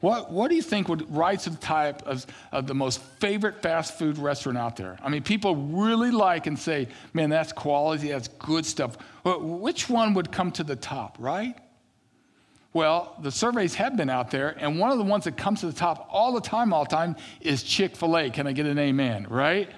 what, 0.00 0.32
what 0.32 0.48
do 0.48 0.56
you 0.56 0.62
think 0.62 0.88
would 0.88 1.14
rise 1.14 1.44
to 1.44 1.50
the 1.50 1.58
top 1.58 2.02
of, 2.06 2.26
of, 2.52 2.66
the 2.66 2.74
most 2.74 3.02
favorite 3.20 3.60
fast 3.60 3.98
food 3.98 4.16
restaurant 4.16 4.56
out 4.56 4.76
there? 4.76 4.98
I 5.02 5.10
mean, 5.10 5.22
people 5.22 5.54
really 5.54 6.10
like 6.10 6.46
and 6.46 6.58
say, 6.58 6.88
man, 7.12 7.28
that's 7.28 7.52
quality, 7.52 8.08
that's 8.08 8.28
good 8.28 8.64
stuff. 8.64 8.96
Which 9.24 9.90
one 9.90 10.14
would 10.14 10.32
come 10.32 10.52
to 10.52 10.64
the 10.64 10.76
top, 10.76 11.16
right? 11.18 11.54
Well, 12.72 13.16
the 13.20 13.30
surveys 13.30 13.74
have 13.74 13.96
been 13.96 14.08
out 14.08 14.30
there, 14.30 14.56
and 14.58 14.78
one 14.78 14.90
of 14.90 14.98
the 14.98 15.04
ones 15.04 15.24
that 15.24 15.36
comes 15.36 15.60
to 15.60 15.66
the 15.66 15.72
top 15.72 16.08
all 16.10 16.32
the 16.32 16.40
time, 16.40 16.72
all 16.72 16.84
the 16.84 16.90
time, 16.90 17.16
is 17.40 17.62
Chick 17.62 17.94
fil 17.96 18.16
A. 18.16 18.30
Can 18.30 18.46
I 18.46 18.52
get 18.52 18.64
an 18.64 18.78
amen, 18.78 19.26
right? 19.28 19.68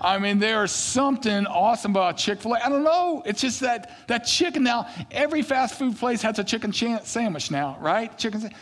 I 0.00 0.18
mean, 0.18 0.38
there's 0.38 0.72
something 0.72 1.46
awesome 1.46 1.92
about 1.92 2.16
Chick 2.16 2.40
fil 2.40 2.54
A. 2.54 2.58
I 2.64 2.68
don't 2.68 2.84
know. 2.84 3.22
It's 3.26 3.42
just 3.42 3.60
that, 3.60 4.08
that 4.08 4.20
chicken 4.20 4.64
now, 4.64 4.88
every 5.12 5.42
fast 5.42 5.78
food 5.78 5.96
place 5.98 6.22
has 6.22 6.38
a 6.40 6.44
chicken 6.44 6.72
sandwich 6.72 7.50
now, 7.52 7.76
right? 7.80 8.16
Chicken 8.18 8.40
sandwich 8.40 8.58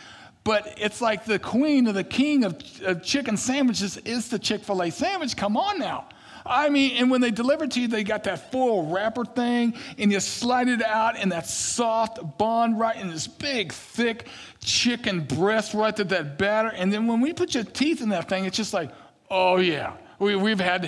but 0.47 0.75
it's 0.77 1.01
like 1.01 1.25
the 1.25 1.37
queen 1.37 1.89
or 1.89 1.91
the 1.91 2.05
king 2.05 2.45
of, 2.45 2.55
of 2.83 3.03
chicken 3.03 3.35
sandwiches 3.35 3.97
is 3.97 4.29
the 4.29 4.39
Chick 4.39 4.63
fil 4.63 4.81
A 4.81 4.89
sandwich. 4.89 5.35
Come 5.35 5.57
on 5.57 5.77
now. 5.77 6.07
I 6.45 6.69
mean, 6.69 6.95
and 6.95 7.11
when 7.11 7.19
they 7.19 7.31
deliver 7.31 7.65
it 7.65 7.71
to 7.71 7.81
you, 7.81 7.89
they 7.89 8.05
got 8.05 8.23
that 8.23 8.49
foil 8.49 8.89
wrapper 8.89 9.25
thing, 9.25 9.73
and 9.97 10.09
you 10.09 10.21
slide 10.21 10.69
it 10.69 10.81
out 10.81 11.17
and 11.17 11.33
that 11.33 11.47
soft 11.47 12.37
bun, 12.37 12.77
right 12.77 12.95
in 12.95 13.09
this 13.09 13.27
big, 13.27 13.73
thick 13.73 14.27
chicken 14.63 15.25
breast, 15.25 15.73
right 15.73 15.93
to 15.97 16.05
that 16.05 16.37
batter. 16.37 16.69
And 16.69 16.93
then 16.93 17.07
when 17.07 17.19
we 17.19 17.33
put 17.33 17.53
your 17.53 17.65
teeth 17.65 18.01
in 18.01 18.07
that 18.09 18.29
thing, 18.29 18.45
it's 18.45 18.55
just 18.55 18.73
like, 18.73 18.89
oh 19.29 19.57
yeah. 19.57 19.97
We, 20.19 20.35
we've 20.35 20.59
had 20.59 20.85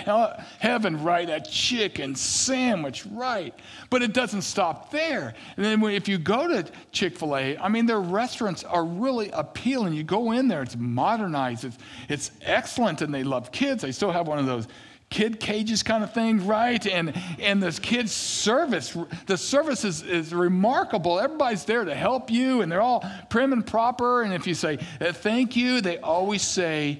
heaven 0.59 1.03
right, 1.03 1.27
that 1.27 1.49
chicken 1.49 2.15
sandwich 2.15 3.05
right. 3.05 3.53
But 3.89 4.01
it 4.01 4.13
doesn't 4.13 4.41
stop 4.41 4.89
there. 4.91 5.35
And 5.55 5.65
then 5.65 5.83
if 5.83 6.07
you 6.07 6.17
go 6.17 6.47
to 6.47 6.69
Chick 6.91 7.17
fil 7.17 7.37
A, 7.37 7.57
I 7.57 7.69
mean, 7.69 7.85
their 7.85 8.01
restaurants 8.01 8.63
are 8.63 8.83
really 8.83 9.29
appealing. 9.31 9.93
You 9.93 10.03
go 10.03 10.31
in 10.31 10.47
there, 10.47 10.63
it's 10.63 10.75
modernized, 10.75 11.65
it's, 11.65 11.77
it's 12.07 12.31
excellent, 12.41 13.01
and 13.01 13.13
they 13.13 13.23
love 13.23 13.51
kids. 13.51 13.83
They 13.83 13.91
still 13.91 14.11
have 14.11 14.27
one 14.27 14.39
of 14.39 14.47
those 14.47 14.67
kid 15.09 15.39
cages 15.39 15.83
kind 15.83 16.03
of 16.03 16.13
thing, 16.13 16.45
right? 16.45 16.85
And 16.85 17.13
and 17.39 17.61
this 17.61 17.79
kids 17.79 18.11
service, 18.11 18.95
the 19.25 19.37
service 19.37 19.83
is, 19.83 20.01
is 20.03 20.33
remarkable. 20.33 21.19
Everybody's 21.19 21.65
there 21.65 21.83
to 21.83 21.95
help 21.95 22.29
you, 22.29 22.61
and 22.61 22.71
they're 22.71 22.81
all 22.81 23.03
prim 23.29 23.53
and 23.53 23.65
proper. 23.65 24.23
And 24.23 24.33
if 24.33 24.47
you 24.47 24.53
say 24.53 24.79
uh, 25.01 25.11
thank 25.11 25.55
you, 25.55 25.81
they 25.81 25.97
always 25.97 26.41
say, 26.41 26.99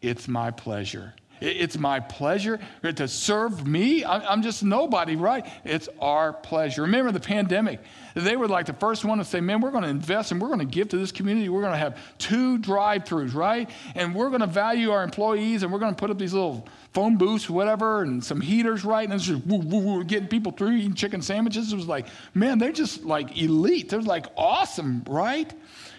"It's 0.00 0.28
my 0.28 0.50
pleasure." 0.50 1.14
It's 1.40 1.78
my 1.78 2.00
pleasure 2.00 2.58
to 2.82 3.08
serve 3.08 3.66
me. 3.66 4.04
I'm 4.04 4.42
just 4.42 4.62
nobody, 4.62 5.16
right? 5.16 5.46
It's 5.64 5.88
our 6.00 6.32
pleasure. 6.32 6.82
Remember 6.82 7.12
the 7.12 7.20
pandemic. 7.20 7.80
They 8.14 8.36
were 8.36 8.48
like 8.48 8.66
the 8.66 8.72
first 8.72 9.04
one 9.04 9.18
to 9.18 9.24
say, 9.24 9.40
man, 9.40 9.60
we're 9.60 9.70
going 9.70 9.84
to 9.84 9.90
invest 9.90 10.32
and 10.32 10.40
we're 10.40 10.48
going 10.48 10.58
to 10.60 10.64
give 10.64 10.88
to 10.88 10.96
this 10.96 11.12
community. 11.12 11.48
We're 11.48 11.60
going 11.60 11.72
to 11.72 11.78
have 11.78 11.98
two 12.18 12.58
drive 12.58 13.04
throughs, 13.04 13.34
right? 13.34 13.70
And 13.94 14.14
we're 14.14 14.28
going 14.28 14.40
to 14.40 14.46
value 14.46 14.90
our 14.90 15.04
employees 15.04 15.62
and 15.62 15.72
we're 15.72 15.78
going 15.78 15.94
to 15.94 15.98
put 15.98 16.10
up 16.10 16.18
these 16.18 16.32
little 16.32 16.66
phone 16.92 17.16
booths, 17.16 17.48
whatever, 17.48 18.02
and 18.02 18.24
some 18.24 18.40
heaters, 18.40 18.84
right? 18.84 19.04
And 19.04 19.12
it's 19.12 19.24
just 19.24 19.46
woo, 19.46 19.58
woo, 19.58 19.78
woo, 19.78 20.04
getting 20.04 20.28
people 20.28 20.52
through 20.52 20.72
eating 20.72 20.94
chicken 20.94 21.22
sandwiches. 21.22 21.72
It 21.72 21.76
was 21.76 21.86
like, 21.86 22.06
man, 22.34 22.58
they're 22.58 22.72
just 22.72 23.04
like 23.04 23.40
elite. 23.40 23.90
They're 23.90 24.00
like 24.00 24.26
awesome, 24.36 25.04
right? 25.08 25.52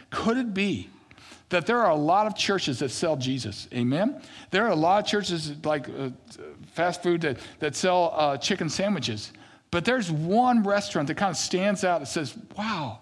Could 0.10 0.38
it 0.38 0.54
be? 0.54 0.90
That 1.50 1.66
there 1.66 1.80
are 1.80 1.92
a 1.92 1.96
lot 1.96 2.28
of 2.28 2.36
churches 2.36 2.80
that 2.80 2.92
sell 2.92 3.18
Jesus. 3.18 3.68
Amen? 3.74 4.22
There 4.52 4.66
are 4.66 4.72
a 4.72 4.76
lot 4.76 5.04
of 5.04 5.10
churches 5.10 5.54
like 5.64 5.90
uh, 5.90 6.10
fast 6.74 7.04
food 7.04 7.22
that, 7.22 7.38
that 7.60 7.76
sell 7.76 8.14
uh, 8.16 8.38
chicken 8.38 8.70
sandwiches. 8.70 9.34
But 9.72 9.86
there's 9.86 10.12
one 10.12 10.64
restaurant 10.64 11.08
that 11.08 11.16
kind 11.16 11.32
of 11.32 11.38
stands 11.38 11.84
out 11.84 12.00
that 12.00 12.08
says, 12.08 12.36
wow, 12.58 13.00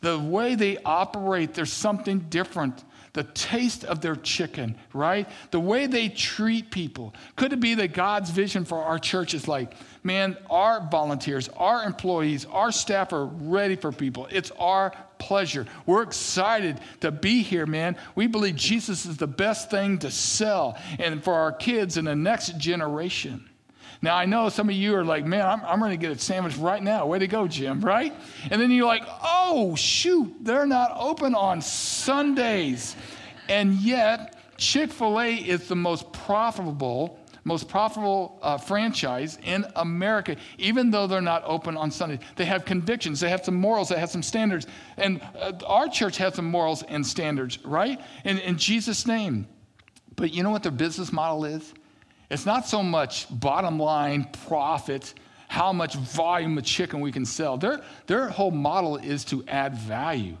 the 0.00 0.18
way 0.18 0.54
they 0.54 0.78
operate, 0.78 1.54
there's 1.54 1.72
something 1.72 2.20
different 2.30 2.84
the 3.12 3.24
taste 3.24 3.84
of 3.84 4.00
their 4.00 4.16
chicken, 4.16 4.76
right? 4.92 5.28
The 5.50 5.60
way 5.60 5.86
they 5.86 6.08
treat 6.08 6.70
people. 6.70 7.14
Could 7.36 7.52
it 7.52 7.60
be 7.60 7.74
that 7.74 7.92
God's 7.92 8.30
vision 8.30 8.64
for 8.64 8.82
our 8.84 8.98
church 8.98 9.34
is 9.34 9.48
like, 9.48 9.74
man, 10.04 10.36
our 10.48 10.86
volunteers, 10.90 11.48
our 11.56 11.82
employees, 11.82 12.44
our 12.44 12.70
staff 12.70 13.12
are 13.12 13.26
ready 13.26 13.76
for 13.76 13.90
people. 13.90 14.28
It's 14.30 14.52
our 14.52 14.92
pleasure. 15.20 15.66
We're 15.86 16.02
excited 16.02 16.80
to 17.00 17.12
be 17.12 17.42
here, 17.42 17.66
man. 17.66 17.96
We 18.16 18.26
believe 18.26 18.56
Jesus 18.56 19.06
is 19.06 19.16
the 19.16 19.28
best 19.28 19.70
thing 19.70 19.98
to 19.98 20.10
sell 20.10 20.76
and 20.98 21.22
for 21.22 21.34
our 21.34 21.52
kids 21.52 21.96
and 21.96 22.08
the 22.08 22.16
next 22.16 22.58
generation. 22.58 23.48
Now, 24.02 24.16
I 24.16 24.24
know 24.24 24.48
some 24.48 24.68
of 24.68 24.74
you 24.74 24.96
are 24.96 25.04
like, 25.04 25.26
man, 25.26 25.46
I'm, 25.46 25.62
I'm 25.62 25.82
ready 25.82 25.96
to 25.96 26.00
get 26.00 26.10
a 26.10 26.18
sandwich 26.18 26.56
right 26.56 26.82
now. 26.82 27.06
Way 27.06 27.18
to 27.18 27.26
go, 27.26 27.46
Jim, 27.46 27.82
right? 27.82 28.14
And 28.50 28.60
then 28.60 28.70
you're 28.70 28.86
like, 28.86 29.04
oh, 29.22 29.76
shoot, 29.76 30.34
they're 30.40 30.66
not 30.66 30.96
open 30.98 31.34
on 31.34 31.60
Sundays. 31.60 32.96
And 33.48 33.74
yet, 33.74 34.36
Chick 34.56 34.90
fil 34.90 35.20
A 35.20 35.34
is 35.34 35.68
the 35.68 35.76
most 35.76 36.10
profitable 36.12 37.19
most 37.44 37.68
profitable 37.68 38.38
uh, 38.42 38.58
franchise 38.58 39.38
in 39.42 39.64
America, 39.76 40.36
even 40.58 40.90
though 40.90 41.06
they're 41.06 41.20
not 41.20 41.42
open 41.44 41.76
on 41.76 41.90
Sunday. 41.90 42.18
They 42.36 42.44
have 42.44 42.64
convictions, 42.64 43.20
they 43.20 43.30
have 43.30 43.44
some 43.44 43.54
morals, 43.54 43.88
they 43.88 43.98
have 43.98 44.10
some 44.10 44.22
standards. 44.22 44.66
And 44.96 45.20
uh, 45.38 45.52
our 45.66 45.88
church 45.88 46.16
has 46.18 46.34
some 46.34 46.46
morals 46.46 46.82
and 46.82 47.06
standards, 47.06 47.64
right? 47.64 48.00
In, 48.24 48.38
in 48.38 48.56
Jesus' 48.56 49.06
name. 49.06 49.46
But 50.16 50.34
you 50.34 50.42
know 50.42 50.50
what 50.50 50.62
their 50.62 50.72
business 50.72 51.12
model 51.12 51.44
is? 51.44 51.72
It's 52.30 52.46
not 52.46 52.66
so 52.66 52.82
much 52.82 53.26
bottom 53.30 53.78
line 53.78 54.28
profit, 54.46 55.14
how 55.48 55.72
much 55.72 55.96
volume 55.96 56.58
of 56.58 56.64
chicken 56.64 57.00
we 57.00 57.10
can 57.10 57.24
sell. 57.24 57.56
Their, 57.56 57.80
their 58.06 58.28
whole 58.28 58.52
model 58.52 58.98
is 58.98 59.24
to 59.26 59.44
add 59.48 59.74
value. 59.74 60.36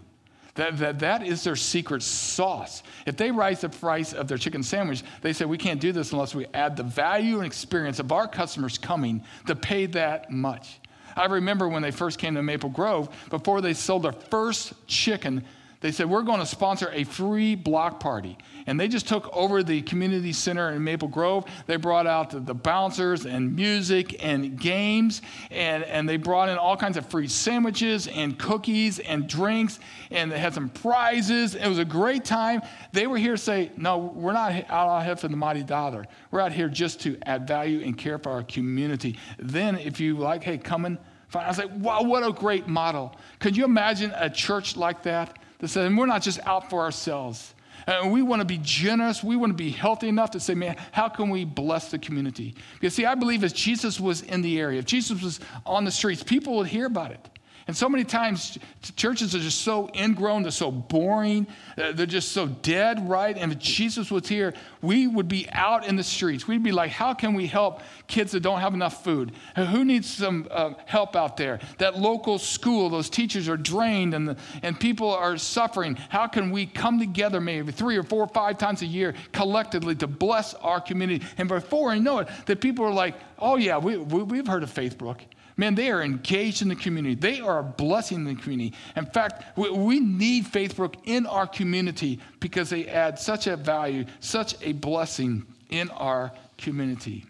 That, 0.60 0.76
that, 0.76 0.98
that 0.98 1.26
is 1.26 1.42
their 1.42 1.56
secret 1.56 2.02
sauce. 2.02 2.82
If 3.06 3.16
they 3.16 3.30
raise 3.30 3.62
the 3.62 3.70
price 3.70 4.12
of 4.12 4.28
their 4.28 4.36
chicken 4.36 4.62
sandwich, 4.62 5.02
they 5.22 5.32
say, 5.32 5.46
we 5.46 5.56
can't 5.56 5.80
do 5.80 5.90
this 5.90 6.12
unless 6.12 6.34
we 6.34 6.44
add 6.52 6.76
the 6.76 6.82
value 6.82 7.38
and 7.38 7.46
experience 7.46 7.98
of 7.98 8.12
our 8.12 8.28
customers 8.28 8.76
coming 8.76 9.24
to 9.46 9.56
pay 9.56 9.86
that 9.86 10.30
much. 10.30 10.78
I 11.16 11.24
remember 11.24 11.66
when 11.66 11.80
they 11.80 11.90
first 11.90 12.18
came 12.18 12.34
to 12.34 12.42
Maple 12.42 12.68
Grove, 12.68 13.08
before 13.30 13.62
they 13.62 13.72
sold 13.72 14.02
their 14.02 14.12
first 14.12 14.74
chicken, 14.86 15.46
they 15.80 15.92
said, 15.92 16.10
We're 16.10 16.22
going 16.22 16.40
to 16.40 16.46
sponsor 16.46 16.90
a 16.92 17.04
free 17.04 17.54
block 17.54 18.00
party. 18.00 18.36
And 18.66 18.78
they 18.78 18.88
just 18.88 19.08
took 19.08 19.34
over 19.34 19.62
the 19.62 19.80
community 19.82 20.32
center 20.32 20.70
in 20.70 20.84
Maple 20.84 21.08
Grove. 21.08 21.46
They 21.66 21.76
brought 21.76 22.06
out 22.06 22.46
the, 22.46 22.54
bouncers 22.60 23.24
and 23.24 23.56
music 23.56 24.22
and 24.22 24.60
games, 24.60 25.22
and, 25.50 25.82
and 25.84 26.06
they 26.06 26.18
brought 26.18 26.50
in 26.50 26.58
all 26.58 26.76
kinds 26.76 26.98
of 26.98 27.06
free 27.06 27.26
sandwiches 27.26 28.06
and 28.06 28.38
cookies 28.38 28.98
and 28.98 29.26
drinks, 29.26 29.80
and 30.10 30.30
they 30.30 30.38
had 30.38 30.52
some 30.52 30.68
prizes. 30.68 31.54
It 31.54 31.66
was 31.66 31.78
a 31.78 31.84
great 31.84 32.24
time. 32.24 32.60
They 32.92 33.06
were 33.06 33.16
here 33.16 33.32
to 33.32 33.38
say, 33.38 33.72
No, 33.76 33.98
we're 33.98 34.32
not 34.32 34.52
out 34.70 35.04
here 35.04 35.16
for 35.16 35.28
the 35.28 35.36
mighty 35.36 35.62
dollar. 35.62 36.06
We're 36.30 36.40
out 36.40 36.52
here 36.52 36.68
just 36.68 37.00
to 37.02 37.16
add 37.24 37.48
value 37.48 37.80
and 37.80 37.96
care 37.96 38.18
for 38.18 38.30
our 38.30 38.42
community. 38.42 39.18
Then, 39.38 39.78
if 39.78 39.98
you 40.00 40.18
like, 40.18 40.44
hey, 40.44 40.58
come 40.58 40.84
and 40.84 40.98
I 41.32 41.48
was 41.48 41.58
like, 41.58 41.70
wow, 41.76 42.02
what 42.02 42.26
a 42.26 42.32
great 42.32 42.66
model. 42.66 43.14
Could 43.38 43.56
you 43.56 43.64
imagine 43.64 44.12
a 44.16 44.28
church 44.28 44.76
like 44.76 45.04
that? 45.04 45.38
That 45.60 45.68
said, 45.68 45.86
and 45.86 45.96
we're 45.96 46.06
not 46.06 46.22
just 46.22 46.40
out 46.46 46.68
for 46.68 46.80
ourselves. 46.80 47.54
Uh, 47.86 48.00
and 48.02 48.12
we 48.12 48.22
want 48.22 48.40
to 48.40 48.46
be 48.46 48.58
generous. 48.62 49.24
We 49.24 49.36
want 49.36 49.50
to 49.50 49.56
be 49.56 49.70
healthy 49.70 50.08
enough 50.08 50.32
to 50.32 50.40
say, 50.40 50.54
man, 50.54 50.76
how 50.92 51.08
can 51.08 51.30
we 51.30 51.44
bless 51.44 51.90
the 51.90 51.98
community? 51.98 52.54
Because, 52.74 52.94
see, 52.94 53.06
I 53.06 53.14
believe 53.14 53.42
as 53.42 53.52
Jesus 53.52 53.98
was 53.98 54.22
in 54.22 54.42
the 54.42 54.58
area, 54.58 54.78
if 54.78 54.84
Jesus 54.84 55.22
was 55.22 55.40
on 55.64 55.84
the 55.84 55.90
streets, 55.90 56.22
people 56.22 56.56
would 56.56 56.66
hear 56.66 56.86
about 56.86 57.10
it. 57.10 57.28
And 57.66 57.76
so 57.76 57.88
many 57.88 58.04
times, 58.04 58.58
churches 58.96 59.34
are 59.34 59.38
just 59.38 59.62
so 59.62 59.90
ingrown, 59.94 60.42
they're 60.42 60.50
so 60.50 60.70
boring, 60.70 61.46
uh, 61.76 61.92
they're 61.92 62.06
just 62.06 62.32
so 62.32 62.46
dead, 62.46 63.08
right? 63.08 63.36
And 63.36 63.52
if 63.52 63.58
Jesus 63.58 64.10
was 64.10 64.26
here, 64.26 64.54
we 64.82 65.06
would 65.06 65.28
be 65.28 65.48
out 65.52 65.86
in 65.86 65.96
the 65.96 66.02
streets. 66.02 66.48
We'd 66.48 66.62
be 66.62 66.72
like, 66.72 66.90
how 66.90 67.14
can 67.14 67.34
we 67.34 67.46
help 67.46 67.82
kids 68.06 68.32
that 68.32 68.40
don't 68.40 68.60
have 68.60 68.74
enough 68.74 69.04
food? 69.04 69.32
Who 69.56 69.84
needs 69.84 70.08
some 70.08 70.48
uh, 70.50 70.74
help 70.86 71.14
out 71.16 71.36
there? 71.36 71.60
That 71.78 71.98
local 71.98 72.38
school, 72.38 72.88
those 72.88 73.10
teachers 73.10 73.48
are 73.48 73.56
drained 73.56 74.14
and, 74.14 74.28
the, 74.28 74.36
and 74.62 74.78
people 74.78 75.10
are 75.10 75.36
suffering. 75.36 75.96
How 76.08 76.26
can 76.26 76.50
we 76.50 76.66
come 76.66 76.98
together 76.98 77.40
maybe 77.40 77.72
three 77.72 77.96
or 77.96 78.02
four 78.02 78.24
or 78.24 78.28
five 78.28 78.58
times 78.58 78.82
a 78.82 78.86
year 78.86 79.14
collectively 79.32 79.94
to 79.96 80.06
bless 80.06 80.54
our 80.54 80.80
community? 80.80 81.24
And 81.38 81.48
before 81.48 81.90
I 81.90 81.98
know 81.98 82.18
it, 82.18 82.28
that 82.46 82.60
people 82.60 82.84
are 82.84 82.92
like, 82.92 83.14
oh, 83.38 83.56
yeah, 83.56 83.78
we, 83.78 83.96
we, 83.96 84.22
we've 84.22 84.46
heard 84.46 84.62
of 84.62 84.72
Faithbrook. 84.72 85.20
Man, 85.60 85.74
they 85.74 85.90
are 85.90 86.00
engaged 86.00 86.62
in 86.62 86.68
the 86.68 86.74
community. 86.74 87.14
They 87.14 87.38
are 87.38 87.58
a 87.58 87.62
blessing 87.62 88.26
in 88.26 88.34
the 88.34 88.34
community. 88.34 88.74
In 88.96 89.04
fact, 89.04 89.58
we, 89.58 89.68
we 89.68 90.00
need 90.00 90.46
Faithbrook 90.46 90.94
in 91.04 91.26
our 91.26 91.46
community 91.46 92.18
because 92.40 92.70
they 92.70 92.86
add 92.86 93.18
such 93.18 93.46
a 93.46 93.58
value, 93.58 94.06
such 94.20 94.56
a 94.62 94.72
blessing 94.72 95.44
in 95.68 95.90
our 95.90 96.32
community. 96.56 97.26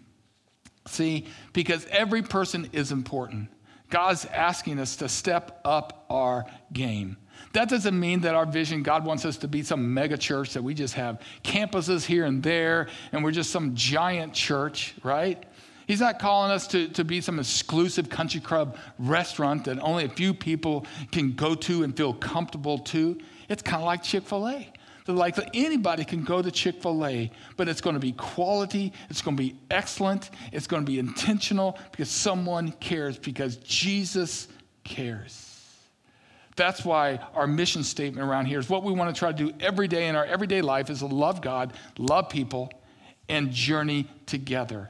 See, 0.87 1.27
because 1.51 1.85
every 1.87 2.21
person 2.21 2.69
is 2.71 2.93
important. 2.93 3.49
God's 3.89 4.23
asking 4.27 4.79
us 4.79 4.95
to 4.95 5.09
step 5.09 5.59
up 5.65 6.05
our 6.09 6.45
game. 6.71 7.17
That 7.51 7.67
doesn't 7.67 7.99
mean 7.99 8.21
that 8.21 8.33
our 8.33 8.45
vision, 8.45 8.81
God 8.81 9.03
wants 9.03 9.25
us 9.25 9.35
to 9.37 9.49
be 9.49 9.61
some 9.61 9.93
mega 9.93 10.17
church 10.17 10.53
that 10.53 10.63
we 10.63 10.73
just 10.73 10.93
have 10.93 11.19
campuses 11.43 12.05
here 12.05 12.23
and 12.23 12.41
there 12.41 12.87
and 13.11 13.25
we're 13.25 13.31
just 13.31 13.51
some 13.51 13.75
giant 13.75 14.33
church, 14.33 14.95
right? 15.03 15.43
He's 15.91 15.99
not 15.99 16.19
calling 16.19 16.51
us 16.51 16.67
to, 16.67 16.87
to 16.87 17.03
be 17.03 17.19
some 17.19 17.37
exclusive 17.37 18.07
country 18.07 18.39
club 18.39 18.77
restaurant 18.97 19.65
that 19.65 19.77
only 19.79 20.05
a 20.05 20.09
few 20.09 20.33
people 20.33 20.85
can 21.11 21.33
go 21.33 21.53
to 21.53 21.83
and 21.83 21.97
feel 21.97 22.13
comfortable 22.13 22.79
to. 22.79 23.19
It's 23.49 23.61
kind 23.61 23.81
of 23.81 23.87
like 23.87 24.01
Chick 24.01 24.23
fil 24.23 24.47
A. 24.47 24.71
They're 25.05 25.13
like 25.13 25.37
anybody 25.53 26.05
can 26.05 26.23
go 26.23 26.41
to 26.41 26.49
Chick 26.49 26.81
fil 26.81 27.05
A, 27.05 27.29
but 27.57 27.67
it's 27.67 27.81
going 27.81 27.95
to 27.95 27.99
be 27.99 28.13
quality, 28.13 28.93
it's 29.09 29.21
going 29.21 29.35
to 29.35 29.43
be 29.43 29.57
excellent, 29.69 30.29
it's 30.53 30.65
going 30.65 30.81
to 30.81 30.89
be 30.89 30.97
intentional 30.97 31.77
because 31.91 32.09
someone 32.09 32.71
cares, 32.79 33.19
because 33.19 33.57
Jesus 33.57 34.47
cares. 34.85 35.77
That's 36.55 36.85
why 36.85 37.19
our 37.35 37.47
mission 37.47 37.83
statement 37.83 38.25
around 38.25 38.45
here 38.45 38.59
is 38.59 38.69
what 38.69 38.85
we 38.85 38.93
want 38.93 39.13
to 39.13 39.19
try 39.19 39.33
to 39.33 39.37
do 39.37 39.53
every 39.59 39.89
day 39.89 40.07
in 40.07 40.15
our 40.15 40.23
everyday 40.23 40.61
life 40.61 40.89
is 40.89 40.99
to 40.99 41.07
love 41.07 41.41
God, 41.41 41.73
love 41.97 42.29
people, 42.29 42.71
and 43.27 43.51
journey 43.51 44.07
together. 44.25 44.89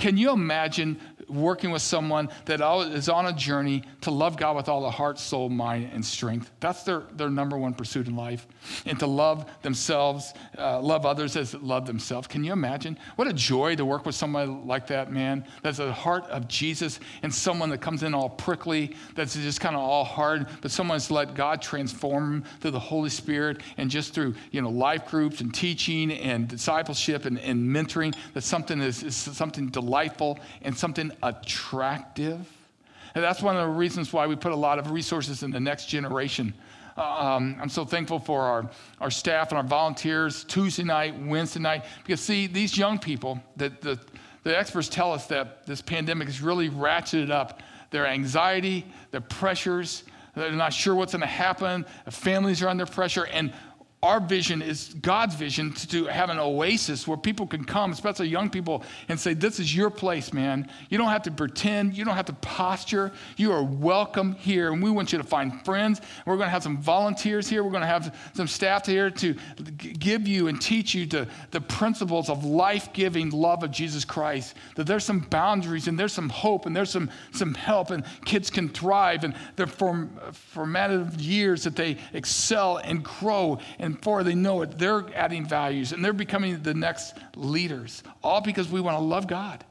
Can 0.00 0.16
you 0.16 0.32
imagine 0.32 0.98
working 1.30 1.70
with 1.70 1.82
someone 1.82 2.28
that 2.46 2.60
is 2.92 3.08
on 3.08 3.26
a 3.26 3.32
journey 3.32 3.82
to 4.02 4.10
love 4.10 4.36
God 4.36 4.56
with 4.56 4.68
all 4.68 4.82
the 4.82 4.90
heart, 4.90 5.18
soul, 5.18 5.48
mind, 5.48 5.90
and 5.92 6.04
strength. 6.04 6.50
That's 6.60 6.82
their, 6.82 7.04
their 7.12 7.30
number 7.30 7.56
one 7.56 7.74
pursuit 7.74 8.08
in 8.08 8.16
life. 8.16 8.46
And 8.86 8.98
to 9.00 9.06
love 9.06 9.48
themselves, 9.62 10.34
uh, 10.58 10.80
love 10.80 11.06
others 11.06 11.36
as 11.36 11.54
love 11.54 11.86
themselves. 11.86 12.26
Can 12.26 12.44
you 12.44 12.52
imagine? 12.52 12.98
What 13.16 13.28
a 13.28 13.32
joy 13.32 13.76
to 13.76 13.84
work 13.84 14.06
with 14.06 14.14
somebody 14.14 14.50
like 14.50 14.86
that, 14.88 15.12
man. 15.12 15.44
That's 15.62 15.78
the 15.78 15.92
heart 15.92 16.24
of 16.24 16.48
Jesus 16.48 17.00
and 17.22 17.34
someone 17.34 17.70
that 17.70 17.80
comes 17.80 18.02
in 18.02 18.14
all 18.14 18.28
prickly, 18.28 18.96
that's 19.14 19.34
just 19.34 19.60
kind 19.60 19.76
of 19.76 19.82
all 19.82 20.04
hard, 20.04 20.46
but 20.60 20.70
someone's 20.70 21.10
let 21.10 21.34
God 21.34 21.62
transform 21.62 22.40
them 22.40 22.44
through 22.60 22.70
the 22.72 22.78
Holy 22.80 23.10
Spirit 23.10 23.60
and 23.76 23.90
just 23.90 24.14
through, 24.14 24.34
you 24.50 24.60
know, 24.60 24.70
life 24.70 25.06
groups 25.06 25.40
and 25.40 25.52
teaching 25.52 26.12
and 26.12 26.48
discipleship 26.48 27.24
and, 27.24 27.38
and 27.38 27.68
mentoring. 27.68 28.14
That 28.34 28.42
something 28.42 28.80
is 28.80 29.16
something 29.16 29.68
delightful 29.68 30.38
and 30.62 30.76
something 30.76 31.12
attractive. 31.22 32.46
And 33.14 33.24
that's 33.24 33.42
one 33.42 33.56
of 33.56 33.66
the 33.66 33.72
reasons 33.72 34.12
why 34.12 34.26
we 34.26 34.36
put 34.36 34.52
a 34.52 34.56
lot 34.56 34.78
of 34.78 34.90
resources 34.90 35.42
in 35.42 35.50
the 35.50 35.60
next 35.60 35.86
generation. 35.86 36.54
Um, 36.96 37.56
I'm 37.60 37.68
so 37.68 37.84
thankful 37.84 38.18
for 38.18 38.42
our, 38.42 38.70
our 39.00 39.10
staff 39.10 39.50
and 39.50 39.58
our 39.58 39.64
volunteers 39.64 40.44
Tuesday 40.44 40.84
night, 40.84 41.18
Wednesday 41.18 41.60
night, 41.60 41.84
because 42.04 42.20
see, 42.20 42.46
these 42.46 42.76
young 42.76 42.98
people, 42.98 43.40
the, 43.56 43.70
the, 43.80 43.98
the 44.42 44.56
experts 44.56 44.88
tell 44.88 45.12
us 45.12 45.26
that 45.26 45.66
this 45.66 45.80
pandemic 45.80 46.28
has 46.28 46.42
really 46.42 46.68
ratcheted 46.68 47.30
up 47.30 47.62
their 47.90 48.06
anxiety, 48.06 48.86
their 49.10 49.20
pressures. 49.20 50.04
They're 50.34 50.52
not 50.52 50.72
sure 50.72 50.94
what's 50.94 51.12
going 51.12 51.22
to 51.22 51.26
happen. 51.26 51.84
Families 52.08 52.62
are 52.62 52.68
under 52.68 52.86
pressure. 52.86 53.26
And 53.26 53.52
our 54.02 54.18
vision 54.18 54.62
is 54.62 54.94
God's 55.02 55.34
vision 55.34 55.72
to, 55.74 56.06
have 56.06 56.30
an 56.30 56.38
oasis 56.38 57.06
where 57.06 57.18
people 57.18 57.46
can 57.46 57.64
come, 57.64 57.92
especially 57.92 58.28
young 58.28 58.48
people, 58.48 58.82
and 59.10 59.20
say, 59.20 59.34
This 59.34 59.60
is 59.60 59.76
your 59.76 59.90
place, 59.90 60.32
man. 60.32 60.70
You 60.88 60.96
don't 60.96 61.10
have 61.10 61.22
to 61.24 61.30
pretend. 61.30 61.94
You 61.94 62.06
don't 62.06 62.16
have 62.16 62.26
to 62.26 62.32
posture. 62.32 63.12
You 63.36 63.52
are 63.52 63.62
welcome 63.62 64.32
here. 64.36 64.72
And 64.72 64.82
we 64.82 64.90
want 64.90 65.12
you 65.12 65.18
to 65.18 65.24
find 65.24 65.62
friends. 65.66 66.00
We're 66.24 66.36
going 66.36 66.46
to 66.46 66.50
have 66.50 66.62
some 66.62 66.78
volunteers 66.78 67.46
here. 67.46 67.62
We're 67.62 67.70
going 67.70 67.82
to 67.82 67.86
have 67.86 68.16
some 68.32 68.46
staff 68.46 68.86
here 68.86 69.10
to 69.10 69.34
give 69.76 70.26
you 70.26 70.48
and 70.48 70.60
teach 70.60 70.94
you 70.94 71.04
to, 71.08 71.28
the 71.50 71.60
principles 71.60 72.30
of 72.30 72.42
life 72.44 72.94
giving 72.94 73.28
love 73.28 73.62
of 73.62 73.70
Jesus 73.70 74.06
Christ. 74.06 74.56
That 74.76 74.86
there's 74.86 75.04
some 75.04 75.20
boundaries 75.20 75.88
and 75.88 75.98
there's 75.98 76.14
some 76.14 76.30
hope 76.30 76.64
and 76.64 76.74
there's 76.74 76.90
some, 76.90 77.10
some 77.32 77.52
help, 77.52 77.90
and 77.90 78.04
kids 78.24 78.48
can 78.48 78.70
thrive. 78.70 79.24
And 79.24 79.34
their 79.56 79.66
form, 79.66 80.18
formative 80.32 81.20
years 81.20 81.64
that 81.64 81.76
they 81.76 81.98
excel 82.14 82.78
and 82.78 83.04
grow. 83.04 83.58
And 83.78 83.89
before 83.94 84.24
they 84.24 84.34
know 84.34 84.62
it, 84.62 84.78
they're 84.78 85.04
adding 85.14 85.46
values 85.46 85.92
and 85.92 86.04
they're 86.04 86.12
becoming 86.12 86.62
the 86.62 86.74
next 86.74 87.14
leaders, 87.36 88.02
all 88.22 88.40
because 88.40 88.68
we 88.68 88.80
want 88.80 88.96
to 88.96 89.02
love 89.02 89.26
God. 89.26 89.64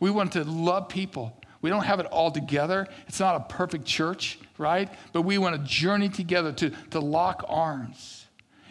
We 0.00 0.10
want 0.10 0.32
to 0.32 0.44
love 0.44 0.88
people. 0.88 1.36
We 1.60 1.70
don't 1.70 1.84
have 1.84 2.00
it 2.00 2.06
all 2.06 2.30
together. 2.30 2.88
It's 3.06 3.20
not 3.20 3.36
a 3.36 3.40
perfect 3.40 3.84
church, 3.84 4.38
right? 4.58 4.88
But 5.12 5.22
we 5.22 5.38
want 5.38 5.54
to 5.56 5.62
journey 5.62 6.08
together 6.08 6.52
to, 6.52 6.70
to 6.90 7.00
lock 7.00 7.44
arms. 7.48 8.26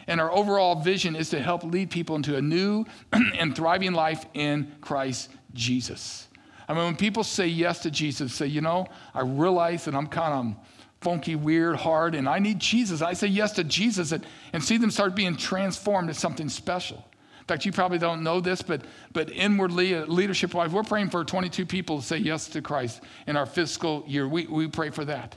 And 0.08 0.20
our 0.20 0.32
overall 0.32 0.76
vision 0.76 1.16
is 1.16 1.30
to 1.30 1.40
help 1.40 1.64
lead 1.64 1.90
people 1.90 2.18
into 2.18 2.36
a 2.36 2.42
new 2.42 2.86
and 3.14 3.56
thriving 3.56 3.94
life 3.94 4.26
in 4.34 4.74
Christ 4.82 5.30
Jesus. 5.54 6.28
I 6.68 6.74
mean, 6.74 6.84
when 6.84 6.96
people 6.96 7.24
say 7.24 7.48
yes 7.48 7.80
to 7.84 7.92
Jesus, 7.92 8.34
say, 8.34 8.48
you 8.48 8.62
know, 8.62 8.88
I 9.14 9.22
realize 9.22 9.86
that 9.86 9.96
I'm 9.96 10.08
kind 10.08 10.34
of 10.34 10.66
funky, 11.02 11.36
weird, 11.36 11.76
hard, 11.76 12.16
and 12.16 12.30
I 12.30 12.40
need 12.40 12.60
Jesus. 12.60 13.02
I 13.02 13.14
say 13.14 13.28
yes 13.28 13.54
to 13.54 13.64
Jesus 13.64 14.12
and, 14.12 14.26
and 14.54 14.64
see 14.64 14.78
them 14.78 14.92
start 14.92 15.16
being 15.16 15.36
transformed 15.36 16.10
into 16.10 16.20
something 16.20 16.48
special. 16.48 17.04
In 17.40 17.46
fact, 17.48 17.66
you 17.66 17.72
probably 17.72 17.98
don't 17.98 18.24
know 18.24 18.40
this, 18.40 18.62
but, 18.62 18.84
but 19.12 19.32
inwardly, 19.32 19.96
leadership 20.06 20.54
wise, 20.54 20.70
we're 20.70 20.84
praying 20.84 21.10
for 21.10 21.26
22 21.26 21.66
people 21.66 22.00
to 22.00 22.06
say 22.06 22.18
yes 22.18 22.48
to 22.50 22.62
Christ 22.62 23.02
in 23.26 23.36
our 23.36 23.48
fiscal 23.48 24.04
year. 24.08 24.28
We, 24.28 24.46
we 24.46 24.68
pray 24.68 24.92
for 24.92 25.04
that. 25.06 25.36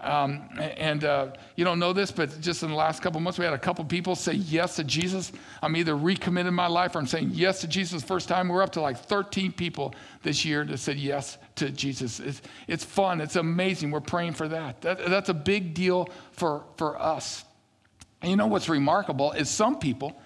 Um, 0.00 0.50
and 0.58 1.04
uh, 1.04 1.28
you 1.56 1.64
don't 1.64 1.78
know 1.78 1.92
this, 1.92 2.10
but 2.10 2.38
just 2.40 2.62
in 2.64 2.68
the 2.68 2.74
last 2.74 3.00
couple 3.00 3.20
months, 3.20 3.38
we 3.38 3.44
had 3.44 3.54
a 3.54 3.58
couple 3.58 3.84
people 3.84 4.16
say 4.16 4.32
yes 4.32 4.76
to 4.76 4.84
Jesus. 4.84 5.32
I'm 5.62 5.76
either 5.76 5.94
recommitting 5.94 6.52
my 6.52 6.66
life 6.66 6.96
or 6.96 6.98
I'm 6.98 7.06
saying 7.06 7.30
yes 7.32 7.60
to 7.60 7.68
Jesus 7.68 8.02
first 8.02 8.28
time. 8.28 8.48
We're 8.48 8.62
up 8.62 8.72
to 8.72 8.80
like 8.80 8.98
13 8.98 9.52
people 9.52 9.94
this 10.22 10.44
year 10.44 10.64
that 10.64 10.78
said 10.78 10.98
yes 10.98 11.38
to 11.56 11.70
Jesus. 11.70 12.20
It's, 12.20 12.42
it's 12.66 12.84
fun. 12.84 13.20
It's 13.20 13.36
amazing. 13.36 13.90
We're 13.90 14.00
praying 14.00 14.34
for 14.34 14.48
that. 14.48 14.82
that. 14.82 15.06
That's 15.06 15.28
a 15.28 15.34
big 15.34 15.74
deal 15.74 16.08
for, 16.32 16.64
for 16.76 17.00
us. 17.00 17.44
And 18.22 18.30
you 18.30 18.36
know 18.36 18.46
what's 18.46 18.68
remarkable 18.68 19.32
is 19.32 19.50
some 19.50 19.78
people 19.78 20.20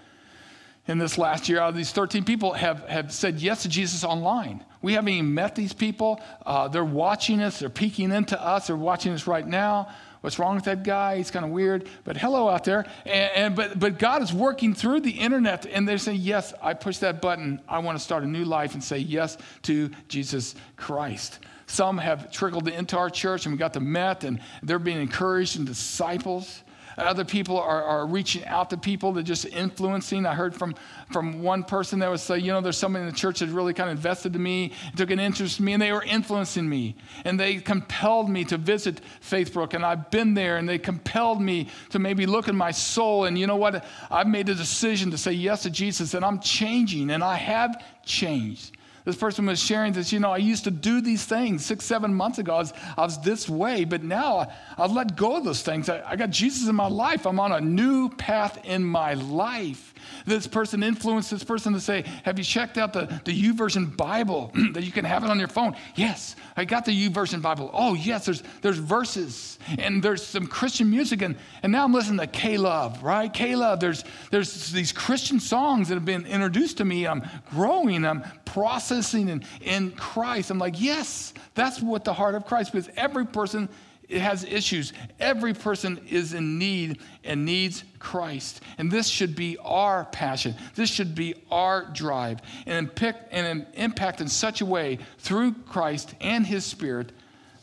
in 0.88 0.96
this 0.96 1.18
last 1.18 1.50
year, 1.50 1.60
out 1.60 1.68
of 1.68 1.76
these 1.76 1.92
13 1.92 2.24
people, 2.24 2.54
have, 2.54 2.80
have 2.88 3.12
said 3.12 3.40
yes 3.40 3.62
to 3.62 3.68
Jesus 3.68 4.04
online. 4.04 4.64
We 4.80 4.94
haven't 4.94 5.10
even 5.10 5.34
met 5.34 5.54
these 5.54 5.74
people. 5.74 6.20
Uh, 6.46 6.68
they're 6.68 6.84
watching 6.84 7.42
us, 7.42 7.58
they're 7.58 7.68
peeking 7.68 8.10
into 8.10 8.42
us, 8.42 8.68
they're 8.68 8.76
watching 8.76 9.12
us 9.12 9.26
right 9.26 9.46
now. 9.46 9.88
What's 10.20 10.38
wrong 10.38 10.56
with 10.56 10.64
that 10.64 10.82
guy? 10.82 11.16
He's 11.16 11.30
kind 11.30 11.44
of 11.44 11.50
weird, 11.50 11.88
but 12.04 12.16
hello 12.16 12.48
out 12.48 12.64
there. 12.64 12.86
And, 13.06 13.30
and, 13.34 13.56
but, 13.56 13.78
but 13.78 13.98
God 13.98 14.22
is 14.22 14.32
working 14.32 14.74
through 14.74 15.00
the 15.00 15.10
internet, 15.10 15.66
and 15.66 15.88
they're 15.88 15.98
saying, 15.98 16.20
Yes, 16.20 16.52
I 16.62 16.74
push 16.74 16.98
that 16.98 17.20
button. 17.20 17.60
I 17.68 17.78
want 17.78 17.96
to 17.98 18.04
start 18.04 18.24
a 18.24 18.26
new 18.26 18.44
life 18.44 18.74
and 18.74 18.82
say 18.82 18.98
yes 18.98 19.38
to 19.62 19.90
Jesus 20.08 20.54
Christ. 20.76 21.38
Some 21.66 21.98
have 21.98 22.32
trickled 22.32 22.66
into 22.66 22.96
our 22.96 23.10
church, 23.10 23.44
and 23.46 23.52
we 23.52 23.58
got 23.58 23.74
them 23.74 23.92
met, 23.92 24.24
and 24.24 24.40
they're 24.62 24.78
being 24.78 25.00
encouraged 25.00 25.56
and 25.58 25.66
disciples. 25.66 26.62
Other 26.98 27.24
people 27.24 27.58
are, 27.58 27.82
are 27.82 28.06
reaching 28.06 28.44
out 28.44 28.70
to 28.70 28.76
people, 28.76 29.12
they're 29.12 29.22
just 29.22 29.46
influencing. 29.46 30.26
I 30.26 30.34
heard 30.34 30.54
from, 30.54 30.74
from 31.12 31.42
one 31.42 31.62
person 31.62 32.00
that 32.00 32.10
was 32.10 32.22
say, 32.22 32.38
you 32.38 32.52
know, 32.52 32.60
there's 32.60 32.76
somebody 32.76 33.04
in 33.04 33.10
the 33.10 33.16
church 33.16 33.40
that 33.40 33.48
really 33.48 33.74
kind 33.74 33.90
of 33.90 33.96
invested 33.96 34.34
in 34.34 34.42
me, 34.42 34.72
took 34.96 35.10
an 35.10 35.20
interest 35.20 35.58
in 35.58 35.64
me, 35.64 35.74
and 35.74 35.82
they 35.82 35.92
were 35.92 36.02
influencing 36.02 36.68
me. 36.68 36.96
And 37.24 37.38
they 37.38 37.56
compelled 37.56 38.28
me 38.28 38.44
to 38.46 38.56
visit 38.56 39.00
Faithbrook, 39.22 39.74
and 39.74 39.84
I've 39.84 40.10
been 40.10 40.34
there, 40.34 40.56
and 40.56 40.68
they 40.68 40.78
compelled 40.78 41.40
me 41.40 41.68
to 41.90 41.98
maybe 41.98 42.26
look 42.26 42.48
in 42.48 42.56
my 42.56 42.70
soul. 42.70 43.26
And 43.26 43.38
you 43.38 43.46
know 43.46 43.56
what? 43.56 43.84
I've 44.10 44.28
made 44.28 44.48
a 44.48 44.54
decision 44.54 45.10
to 45.12 45.18
say 45.18 45.32
yes 45.32 45.62
to 45.62 45.70
Jesus, 45.70 46.14
and 46.14 46.24
I'm 46.24 46.40
changing, 46.40 47.10
and 47.10 47.22
I 47.22 47.36
have 47.36 47.82
changed. 48.04 48.77
This 49.08 49.16
person 49.16 49.46
was 49.46 49.58
sharing 49.58 49.94
this, 49.94 50.12
you 50.12 50.20
know, 50.20 50.32
I 50.32 50.36
used 50.36 50.64
to 50.64 50.70
do 50.70 51.00
these 51.00 51.24
things 51.24 51.64
six, 51.64 51.86
seven 51.86 52.12
months 52.12 52.36
ago. 52.36 52.56
I 52.56 52.58
was, 52.58 52.74
I 52.94 53.00
was 53.04 53.18
this 53.22 53.48
way, 53.48 53.86
but 53.86 54.02
now 54.02 54.36
I, 54.76 54.82
have 54.82 54.92
let 54.92 55.16
go 55.16 55.36
of 55.36 55.44
those 55.44 55.62
things. 55.62 55.88
I, 55.88 56.02
I 56.06 56.14
got 56.14 56.28
Jesus 56.28 56.68
in 56.68 56.74
my 56.74 56.88
life. 56.88 57.26
I'm 57.26 57.40
on 57.40 57.52
a 57.52 57.60
new 57.62 58.10
path 58.10 58.62
in 58.66 58.84
my 58.84 59.14
life. 59.14 59.87
This 60.28 60.46
person 60.46 60.82
influence 60.82 61.30
this 61.30 61.42
person 61.42 61.72
to 61.72 61.80
say, 61.80 62.04
Have 62.24 62.38
you 62.38 62.44
checked 62.44 62.76
out 62.76 62.92
the, 62.92 63.06
the 63.24 63.32
YouVersion 63.32 63.96
Bible 63.96 64.52
that 64.74 64.84
you 64.84 64.92
can 64.92 65.04
have 65.06 65.24
it 65.24 65.30
on 65.30 65.38
your 65.38 65.48
phone? 65.48 65.74
Yes, 65.94 66.36
I 66.54 66.66
got 66.66 66.84
the 66.84 67.08
YouVersion 67.08 67.40
Bible. 67.40 67.70
Oh, 67.72 67.94
yes, 67.94 68.26
there's, 68.26 68.42
there's 68.60 68.76
verses 68.76 69.58
and 69.78 70.02
there's 70.02 70.24
some 70.24 70.46
Christian 70.46 70.90
music. 70.90 71.22
And, 71.22 71.36
and 71.62 71.72
now 71.72 71.84
I'm 71.84 71.94
listening 71.94 72.18
to 72.18 72.26
K-Love, 72.26 73.02
right? 73.02 73.32
K-Love, 73.32 73.80
there's, 73.80 74.04
there's 74.30 74.70
these 74.70 74.92
Christian 74.92 75.40
songs 75.40 75.88
that 75.88 75.94
have 75.94 76.04
been 76.04 76.26
introduced 76.26 76.76
to 76.78 76.84
me. 76.84 77.06
I'm 77.06 77.26
growing, 77.50 78.04
I'm 78.04 78.22
processing 78.44 79.28
in, 79.28 79.44
in 79.62 79.92
Christ. 79.92 80.50
I'm 80.50 80.58
like, 80.58 80.78
yes, 80.78 81.32
that's 81.54 81.80
what 81.80 82.04
the 82.04 82.12
heart 82.12 82.34
of 82.34 82.44
Christ, 82.44 82.72
because 82.72 82.90
every 82.96 83.24
person 83.26 83.68
it 84.08 84.20
has 84.20 84.44
issues. 84.44 84.92
Every 85.20 85.52
person 85.52 86.00
is 86.08 86.32
in 86.32 86.58
need 86.58 87.00
and 87.24 87.44
needs 87.44 87.84
Christ. 87.98 88.62
And 88.78 88.90
this 88.90 89.06
should 89.06 89.36
be 89.36 89.58
our 89.58 90.06
passion. 90.06 90.54
This 90.74 90.88
should 90.88 91.14
be 91.14 91.34
our 91.50 91.84
drive 91.92 92.40
and 92.66 92.88
impact, 92.88 93.28
and 93.32 93.66
impact 93.74 94.20
in 94.20 94.28
such 94.28 94.62
a 94.62 94.66
way 94.66 94.98
through 95.18 95.52
Christ 95.66 96.14
and 96.20 96.46
His 96.46 96.64
Spirit 96.64 97.12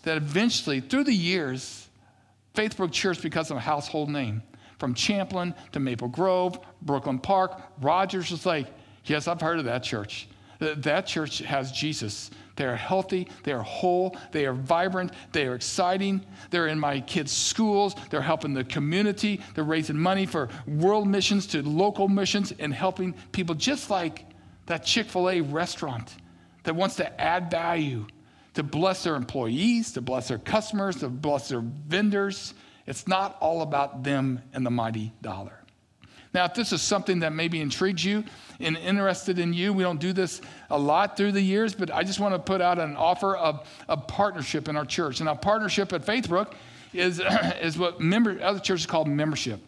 that 0.03 0.17
eventually, 0.17 0.81
through 0.81 1.05
the 1.05 1.13
years, 1.13 1.87
Faithbrook 2.53 2.91
Church 2.91 3.21
becomes 3.21 3.49
a 3.49 3.59
household 3.59 4.09
name. 4.09 4.43
From 4.77 4.93
Champlin 4.93 5.55
to 5.71 5.79
Maple 5.79 6.09
Grove, 6.09 6.59
Brooklyn 6.81 7.17
Park, 7.17 7.59
Rogers 7.81 8.31
is 8.31 8.45
like, 8.45 8.67
yes, 9.05 9.27
I've 9.27 9.41
heard 9.41 9.57
of 9.57 9.65
that 9.65 9.83
church. 9.83 10.27
That 10.59 11.07
church 11.07 11.39
has 11.39 11.71
Jesus. 11.71 12.29
They 12.55 12.65
are 12.65 12.75
healthy, 12.75 13.27
they 13.43 13.51
are 13.51 13.61
whole, 13.61 14.15
they 14.31 14.45
are 14.45 14.53
vibrant, 14.53 15.11
they 15.31 15.45
are 15.45 15.55
exciting. 15.55 16.25
They're 16.49 16.67
in 16.67 16.79
my 16.79 17.01
kids' 17.01 17.31
schools, 17.31 17.95
they're 18.09 18.21
helping 18.21 18.53
the 18.53 18.63
community, 18.63 19.41
they're 19.53 19.63
raising 19.63 19.97
money 19.97 20.25
for 20.25 20.49
world 20.67 21.07
missions 21.07 21.47
to 21.47 21.61
local 21.61 22.07
missions 22.07 22.53
and 22.57 22.73
helping 22.73 23.13
people 23.31 23.55
just 23.55 23.89
like 23.89 24.25
that 24.67 24.85
Chick 24.85 25.07
fil 25.07 25.29
A 25.29 25.41
restaurant 25.41 26.15
that 26.63 26.75
wants 26.75 26.95
to 26.95 27.21
add 27.21 27.51
value 27.51 28.05
to 28.55 28.63
bless 28.63 29.03
their 29.03 29.15
employees, 29.15 29.91
to 29.93 30.01
bless 30.01 30.29
their 30.29 30.37
customers, 30.37 30.97
to 30.97 31.09
bless 31.09 31.49
their 31.49 31.59
vendors. 31.61 32.53
It's 32.87 33.07
not 33.07 33.37
all 33.41 33.61
about 33.61 34.03
them 34.03 34.41
and 34.53 34.65
the 34.65 34.71
mighty 34.71 35.11
dollar. 35.21 35.64
Now, 36.35 36.43
if 36.43 36.53
this 36.53 36.73
is 36.73 36.81
something 36.81 37.19
that 37.19 37.31
maybe 37.31 37.61
intrigues 37.61 38.03
you 38.03 38.25
and 38.59 38.75
interested 38.75 39.39
in 39.39 39.53
you, 39.53 39.71
we 39.71 39.83
don't 39.83 40.01
do 40.01 40.11
this 40.11 40.41
a 40.69 40.77
lot 40.77 41.15
through 41.15 41.31
the 41.31 41.39
years, 41.41 41.73
but 41.73 41.89
I 41.89 42.03
just 42.03 42.19
want 42.19 42.35
to 42.35 42.39
put 42.39 42.59
out 42.59 42.77
an 42.77 42.97
offer 42.97 43.37
of 43.37 43.65
a 43.87 43.95
partnership 43.95 44.67
in 44.67 44.75
our 44.75 44.83
church. 44.83 45.21
And 45.21 45.29
our 45.29 45.37
partnership 45.37 45.93
at 45.93 46.05
Faithbrook 46.05 46.51
is, 46.91 47.21
is 47.61 47.77
what 47.77 48.01
member, 48.01 48.37
other 48.43 48.59
churches 48.59 48.85
call 48.85 49.05
membership. 49.05 49.61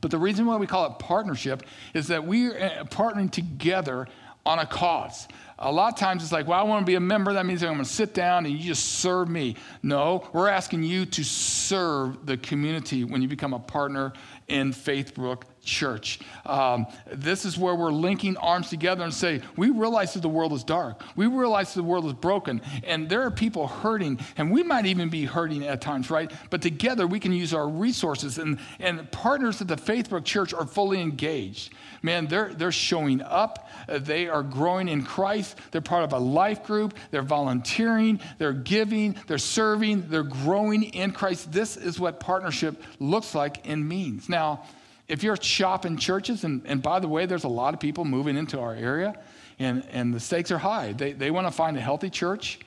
But 0.00 0.12
the 0.12 0.18
reason 0.18 0.46
why 0.46 0.58
we 0.58 0.68
call 0.68 0.86
it 0.86 1.00
partnership 1.00 1.64
is 1.92 2.06
that 2.06 2.24
we 2.24 2.46
are 2.46 2.56
uh, 2.56 2.84
partnering 2.84 3.28
together 3.28 4.06
on 4.46 4.60
a 4.60 4.66
cause. 4.66 5.26
A 5.58 5.72
lot 5.72 5.92
of 5.92 5.98
times 5.98 6.22
it's 6.22 6.30
like, 6.30 6.46
well, 6.46 6.60
I 6.60 6.62
want 6.62 6.82
to 6.82 6.86
be 6.86 6.94
a 6.94 7.00
member. 7.00 7.32
That 7.32 7.46
means 7.46 7.64
I'm 7.64 7.74
going 7.74 7.84
to 7.84 7.90
sit 7.90 8.14
down 8.14 8.46
and 8.46 8.54
you 8.54 8.60
just 8.60 9.00
serve 9.00 9.28
me. 9.28 9.56
No, 9.82 10.28
we're 10.32 10.48
asking 10.48 10.84
you 10.84 11.04
to 11.06 11.24
serve 11.24 12.26
the 12.26 12.36
community 12.36 13.02
when 13.02 13.22
you 13.22 13.28
become 13.28 13.54
a 13.54 13.58
partner 13.58 14.12
in 14.46 14.72
Faithbrook 14.72 15.42
church. 15.62 16.20
Um, 16.46 16.86
this 17.12 17.44
is 17.44 17.58
where 17.58 17.74
we're 17.74 17.92
linking 17.92 18.36
arms 18.36 18.70
together 18.70 19.04
and 19.04 19.12
say, 19.12 19.42
we 19.56 19.70
realize 19.70 20.14
that 20.14 20.22
the 20.22 20.28
world 20.28 20.52
is 20.52 20.64
dark. 20.64 21.02
We 21.16 21.26
realize 21.26 21.74
that 21.74 21.80
the 21.80 21.86
world 21.88 22.06
is 22.06 22.12
broken, 22.14 22.60
and 22.84 23.08
there 23.08 23.22
are 23.22 23.30
people 23.30 23.68
hurting, 23.68 24.20
and 24.36 24.50
we 24.50 24.62
might 24.62 24.86
even 24.86 25.08
be 25.08 25.24
hurting 25.24 25.64
at 25.64 25.80
times, 25.80 26.10
right? 26.10 26.30
But 26.50 26.62
together 26.62 27.06
we 27.06 27.20
can 27.20 27.32
use 27.32 27.54
our 27.54 27.68
resources, 27.68 28.38
and, 28.38 28.58
and 28.78 29.10
partners 29.12 29.60
at 29.60 29.68
the 29.68 29.76
Faithbrook 29.76 30.24
Church 30.24 30.54
are 30.54 30.66
fully 30.66 31.00
engaged. 31.00 31.72
Man, 32.02 32.26
they're, 32.26 32.54
they're 32.54 32.72
showing 32.72 33.20
up. 33.20 33.68
Uh, 33.88 33.98
they 33.98 34.28
are 34.28 34.42
growing 34.42 34.88
in 34.88 35.02
Christ. 35.02 35.58
They're 35.70 35.80
part 35.82 36.04
of 36.04 36.12
a 36.12 36.18
life 36.18 36.64
group. 36.64 36.94
They're 37.10 37.22
volunteering. 37.22 38.20
They're 38.38 38.54
giving. 38.54 39.16
They're 39.26 39.38
serving. 39.38 40.08
They're 40.08 40.22
growing 40.22 40.84
in 40.84 41.12
Christ. 41.12 41.52
This 41.52 41.76
is 41.76 42.00
what 42.00 42.18
partnership 42.18 42.82
looks 42.98 43.34
like 43.34 43.68
and 43.68 43.86
means. 43.86 44.28
Now, 44.28 44.64
if 45.10 45.22
you're 45.22 45.36
shopping 45.36 45.96
churches, 45.96 46.44
and, 46.44 46.62
and 46.66 46.82
by 46.82 47.00
the 47.00 47.08
way, 47.08 47.26
there's 47.26 47.44
a 47.44 47.48
lot 47.48 47.74
of 47.74 47.80
people 47.80 48.04
moving 48.04 48.36
into 48.36 48.60
our 48.60 48.74
area, 48.74 49.18
and, 49.58 49.84
and 49.90 50.14
the 50.14 50.20
stakes 50.20 50.50
are 50.50 50.58
high. 50.58 50.92
They, 50.92 51.12
they 51.12 51.30
want 51.30 51.46
to 51.46 51.50
find 51.50 51.76
a 51.76 51.80
healthy 51.80 52.10
church 52.10 52.60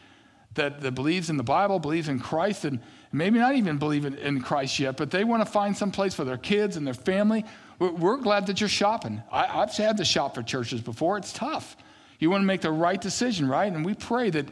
that, 0.56 0.82
that 0.82 0.92
believes 0.92 1.30
in 1.30 1.38
the 1.38 1.44
Bible, 1.44 1.80
believes 1.80 2.10
in 2.10 2.20
Christ, 2.20 2.66
and 2.66 2.80
maybe 3.12 3.40
not 3.40 3.56
even 3.56 3.78
believe 3.78 4.06
in, 4.06 4.16
in 4.16 4.42
Christ 4.42 4.78
yet, 4.80 4.98
but 4.98 5.10
they 5.10 5.24
want 5.24 5.44
to 5.46 5.52
find 5.52 5.76
some 5.76 5.92
place 5.92 6.14
for 6.14 6.26
their 6.26 6.38
kids 6.38 6.76
and 6.78 6.86
their 6.86 6.94
family. 6.94 7.46
We're, 7.80 7.92
we're 7.92 8.18
glad 8.18 8.48
that 8.48 8.60
you're 8.60 8.70
shopping. 8.70 9.24
I, 9.32 9.62
I've 9.62 9.72
had 9.72 9.98
to 9.98 10.06
shop 10.06 10.36
for 10.36 10.44
churches 10.44 10.82
before. 10.82 11.18
It's 11.18 11.34
tough. 11.34 11.78
You 12.20 12.30
want 12.30 12.42
to 12.42 12.46
make 12.46 12.62
the 12.62 12.72
right 12.72 13.02
decision, 13.02 13.48
right? 13.48 13.72
And 13.72 13.86
we 13.86 13.94
pray 13.94 14.30
that 14.30 14.48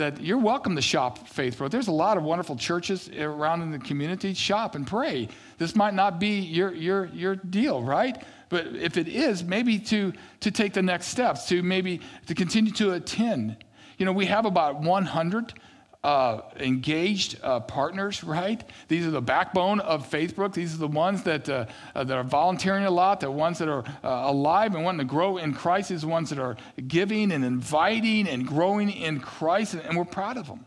that 0.00 0.18
you're 0.18 0.38
welcome 0.38 0.74
to 0.76 0.82
shop 0.82 1.28
Faithbrook. 1.28 1.70
There's 1.70 1.88
a 1.88 1.92
lot 1.92 2.16
of 2.16 2.22
wonderful 2.22 2.56
churches 2.56 3.10
around 3.10 3.60
in 3.60 3.70
the 3.70 3.78
community. 3.78 4.32
Shop 4.32 4.74
and 4.74 4.86
pray. 4.86 5.28
This 5.58 5.76
might 5.76 5.92
not 5.92 6.18
be 6.18 6.40
your, 6.40 6.72
your, 6.72 7.04
your 7.08 7.36
deal, 7.36 7.82
right? 7.82 8.22
But 8.48 8.68
if 8.68 8.96
it 8.96 9.08
is, 9.08 9.44
maybe 9.44 9.78
to, 9.78 10.14
to 10.40 10.50
take 10.50 10.72
the 10.72 10.80
next 10.80 11.08
steps, 11.08 11.44
to 11.48 11.62
maybe 11.62 12.00
to 12.28 12.34
continue 12.34 12.72
to 12.72 12.92
attend. 12.92 13.58
You 13.98 14.06
know, 14.06 14.12
we 14.12 14.24
have 14.24 14.46
about 14.46 14.80
100 14.80 15.52
uh, 16.02 16.40
engaged 16.56 17.38
uh, 17.42 17.60
partners, 17.60 18.24
right? 18.24 18.64
These 18.88 19.06
are 19.06 19.10
the 19.10 19.20
backbone 19.20 19.80
of 19.80 20.08
Faithbrook. 20.08 20.54
These 20.54 20.74
are 20.74 20.78
the 20.78 20.88
ones 20.88 21.22
that, 21.24 21.48
uh, 21.48 21.66
uh 21.94 22.04
that 22.04 22.16
are 22.16 22.24
volunteering 22.24 22.86
a 22.86 22.90
lot, 22.90 23.20
the 23.20 23.30
ones 23.30 23.58
that 23.58 23.68
are 23.68 23.84
uh, 24.02 24.30
alive 24.30 24.74
and 24.74 24.82
wanting 24.82 25.00
to 25.00 25.04
grow 25.04 25.36
in 25.36 25.52
Christ, 25.52 25.90
these 25.90 26.00
the 26.02 26.08
ones 26.08 26.30
that 26.30 26.38
are 26.38 26.56
giving 26.88 27.32
and 27.32 27.44
inviting 27.44 28.28
and 28.28 28.46
growing 28.46 28.90
in 28.90 29.20
Christ, 29.20 29.74
and, 29.74 29.82
and 29.82 29.96
we're 29.96 30.06
proud 30.06 30.38
of 30.38 30.46
them. 30.46 30.64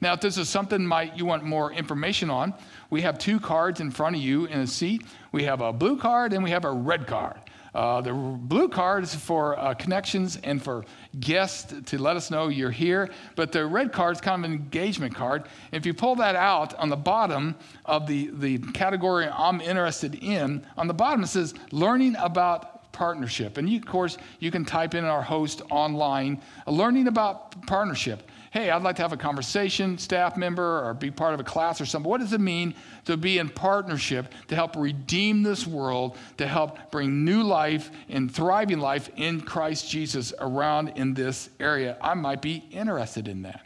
Now, 0.00 0.12
if 0.12 0.20
this 0.20 0.36
is 0.36 0.48
something 0.48 0.84
might 0.84 1.16
you 1.16 1.24
want 1.24 1.42
more 1.42 1.72
information 1.72 2.28
on, 2.28 2.52
we 2.90 3.00
have 3.02 3.18
two 3.18 3.40
cards 3.40 3.80
in 3.80 3.90
front 3.90 4.16
of 4.16 4.22
you 4.22 4.44
in 4.44 4.60
a 4.60 4.66
seat. 4.66 5.02
We 5.32 5.44
have 5.44 5.62
a 5.62 5.72
blue 5.72 5.96
card 5.96 6.34
and 6.34 6.44
we 6.44 6.50
have 6.50 6.66
a 6.66 6.70
red 6.70 7.06
card. 7.06 7.38
Uh, 7.76 8.00
the 8.00 8.10
blue 8.10 8.70
card 8.70 9.04
is 9.04 9.14
for 9.14 9.58
uh, 9.58 9.74
connections 9.74 10.38
and 10.42 10.62
for 10.62 10.82
guests 11.20 11.74
to 11.84 11.98
let 11.98 12.16
us 12.16 12.30
know 12.30 12.48
you're 12.48 12.70
here, 12.70 13.10
but 13.34 13.52
the 13.52 13.66
red 13.66 13.92
card 13.92 14.16
is 14.16 14.20
kind 14.22 14.42
of 14.42 14.50
an 14.50 14.56
engagement 14.56 15.14
card. 15.14 15.44
If 15.72 15.84
you 15.84 15.92
pull 15.92 16.14
that 16.16 16.36
out 16.36 16.72
on 16.76 16.88
the 16.88 16.96
bottom 16.96 17.54
of 17.84 18.06
the, 18.06 18.30
the 18.32 18.56
category 18.72 19.28
I'm 19.30 19.60
interested 19.60 20.14
in, 20.14 20.66
on 20.78 20.86
the 20.86 20.94
bottom 20.94 21.22
it 21.22 21.26
says 21.26 21.52
learning 21.70 22.16
about 22.16 22.90
partnership. 22.92 23.58
And 23.58 23.68
you, 23.68 23.76
of 23.76 23.84
course, 23.84 24.16
you 24.40 24.50
can 24.50 24.64
type 24.64 24.94
in 24.94 25.04
our 25.04 25.20
host 25.20 25.60
online, 25.68 26.40
learning 26.66 27.08
about 27.08 27.66
partnership 27.66 28.22
hey, 28.52 28.70
I'd 28.70 28.82
like 28.82 28.96
to 28.96 29.02
have 29.02 29.12
a 29.12 29.16
conversation, 29.16 29.98
staff 29.98 30.36
member, 30.36 30.84
or 30.84 30.94
be 30.94 31.10
part 31.10 31.34
of 31.34 31.40
a 31.40 31.44
class 31.44 31.80
or 31.80 31.86
something. 31.86 32.08
What 32.10 32.20
does 32.20 32.32
it 32.32 32.40
mean 32.40 32.74
to 33.04 33.16
be 33.16 33.38
in 33.38 33.48
partnership 33.48 34.32
to 34.48 34.54
help 34.54 34.76
redeem 34.76 35.42
this 35.42 35.66
world, 35.66 36.16
to 36.38 36.46
help 36.46 36.90
bring 36.90 37.24
new 37.24 37.42
life 37.42 37.90
and 38.08 38.32
thriving 38.32 38.78
life 38.78 39.10
in 39.16 39.40
Christ 39.40 39.90
Jesus 39.90 40.32
around 40.38 40.92
in 40.96 41.14
this 41.14 41.50
area? 41.60 41.96
I 42.00 42.14
might 42.14 42.42
be 42.42 42.64
interested 42.70 43.28
in 43.28 43.42
that. 43.42 43.62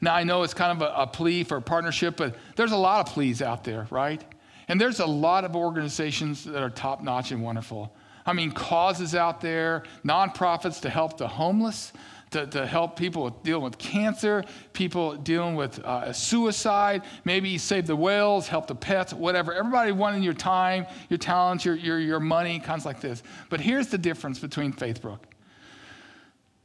Now, 0.00 0.14
I 0.14 0.24
know 0.24 0.42
it's 0.42 0.54
kind 0.54 0.82
of 0.82 0.86
a, 0.86 1.02
a 1.02 1.06
plea 1.06 1.44
for 1.44 1.60
partnership, 1.60 2.16
but 2.16 2.36
there's 2.56 2.72
a 2.72 2.76
lot 2.76 3.06
of 3.06 3.14
pleas 3.14 3.40
out 3.40 3.64
there, 3.64 3.86
right? 3.90 4.22
And 4.68 4.80
there's 4.80 5.00
a 5.00 5.06
lot 5.06 5.44
of 5.44 5.56
organizations 5.56 6.44
that 6.44 6.62
are 6.62 6.70
top 6.70 7.02
notch 7.02 7.32
and 7.32 7.42
wonderful. 7.42 7.94
I 8.26 8.32
mean, 8.32 8.52
causes 8.52 9.14
out 9.14 9.40
there, 9.40 9.82
nonprofits 10.04 10.80
to 10.82 10.90
help 10.90 11.18
the 11.18 11.28
homeless 11.28 11.92
to, 12.34 12.46
to 12.48 12.66
help 12.66 12.96
people 12.96 13.24
with, 13.24 13.42
dealing 13.42 13.62
with 13.62 13.78
cancer, 13.78 14.44
people 14.72 15.14
dealing 15.14 15.54
with 15.54 15.78
uh, 15.78 16.12
suicide, 16.12 17.02
maybe 17.24 17.56
save 17.58 17.86
the 17.86 17.96
whales, 17.96 18.48
help 18.48 18.66
the 18.66 18.74
pets, 18.74 19.12
whatever. 19.12 19.54
Everybody 19.54 19.92
wanting 19.92 20.22
your 20.22 20.34
time, 20.34 20.86
your 21.08 21.18
talents, 21.18 21.64
your, 21.64 21.76
your, 21.76 21.98
your 22.00 22.20
money, 22.20 22.58
kinds 22.58 22.84
like 22.84 23.00
this. 23.00 23.22
But 23.50 23.60
here's 23.60 23.86
the 23.86 23.98
difference 23.98 24.38
between 24.38 24.72
Faithbrook 24.72 25.20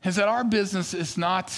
is 0.03 0.15
that 0.15 0.27
our 0.27 0.43
business 0.43 0.93
is 0.93 1.17
not 1.17 1.53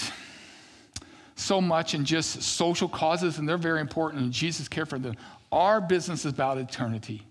so 1.36 1.60
much 1.60 1.94
in 1.94 2.04
just 2.04 2.42
social 2.42 2.88
causes, 2.88 3.38
and 3.38 3.48
they're 3.48 3.56
very 3.56 3.80
important, 3.80 4.22
and 4.22 4.32
Jesus 4.32 4.68
cared 4.68 4.88
for 4.88 4.98
them. 4.98 5.16
Our 5.50 5.80
business 5.80 6.24
is 6.24 6.32
about 6.32 6.58
eternity. 6.58 7.22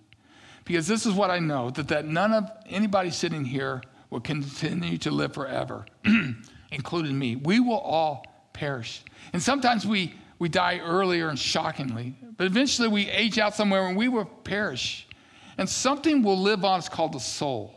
Because 0.72 0.88
this 0.88 1.06
is 1.06 1.14
what 1.14 1.30
I 1.30 1.40
know 1.40 1.70
that, 1.72 1.88
that 1.90 2.06
none 2.06 2.34
of 2.34 2.50
anybody 2.68 3.12
sitting 3.12 3.46
here 3.46 3.82
will 4.10 4.22
continue 4.22 4.98
to 5.00 5.12
live 5.12 5.34
forever. 5.34 5.86
including 6.72 7.18
me. 7.18 7.36
We 7.36 7.60
will 7.60 7.80
all 7.80 8.26
perish. 8.54 9.04
And 9.34 9.42
sometimes 9.42 9.86
we, 9.86 10.14
we 10.40 10.50
die 10.50 10.80
earlier 10.80 11.30
and 11.30 11.38
shockingly, 11.38 12.16
but 12.38 12.48
eventually 12.48 12.88
we 12.88 13.10
age 13.10 13.38
out 13.38 13.56
somewhere 13.56 13.86
and 13.88 13.96
we 13.96 14.08
will 14.08 14.26
perish. 14.26 15.08
And 15.58 15.70
something 15.70 16.24
will 16.24 16.40
live 16.40 16.66
on, 16.66 16.80
it's 16.80 16.90
called 16.90 17.14
the 17.14 17.20
soul. 17.20 17.76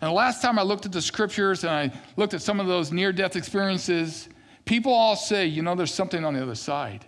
And 0.00 0.08
the 0.08 0.14
last 0.14 0.42
time 0.42 0.58
I 0.58 0.62
looked 0.62 0.86
at 0.86 0.92
the 0.92 1.02
scriptures 1.02 1.64
and 1.64 1.72
I 1.72 1.92
looked 2.16 2.34
at 2.34 2.42
some 2.42 2.60
of 2.60 2.66
those 2.66 2.92
near 2.92 3.12
death 3.12 3.36
experiences, 3.36 4.28
people 4.64 4.92
all 4.92 5.16
say, 5.16 5.46
you 5.46 5.62
know, 5.62 5.74
there's 5.74 5.94
something 5.94 6.24
on 6.24 6.34
the 6.34 6.42
other 6.42 6.54
side. 6.54 7.04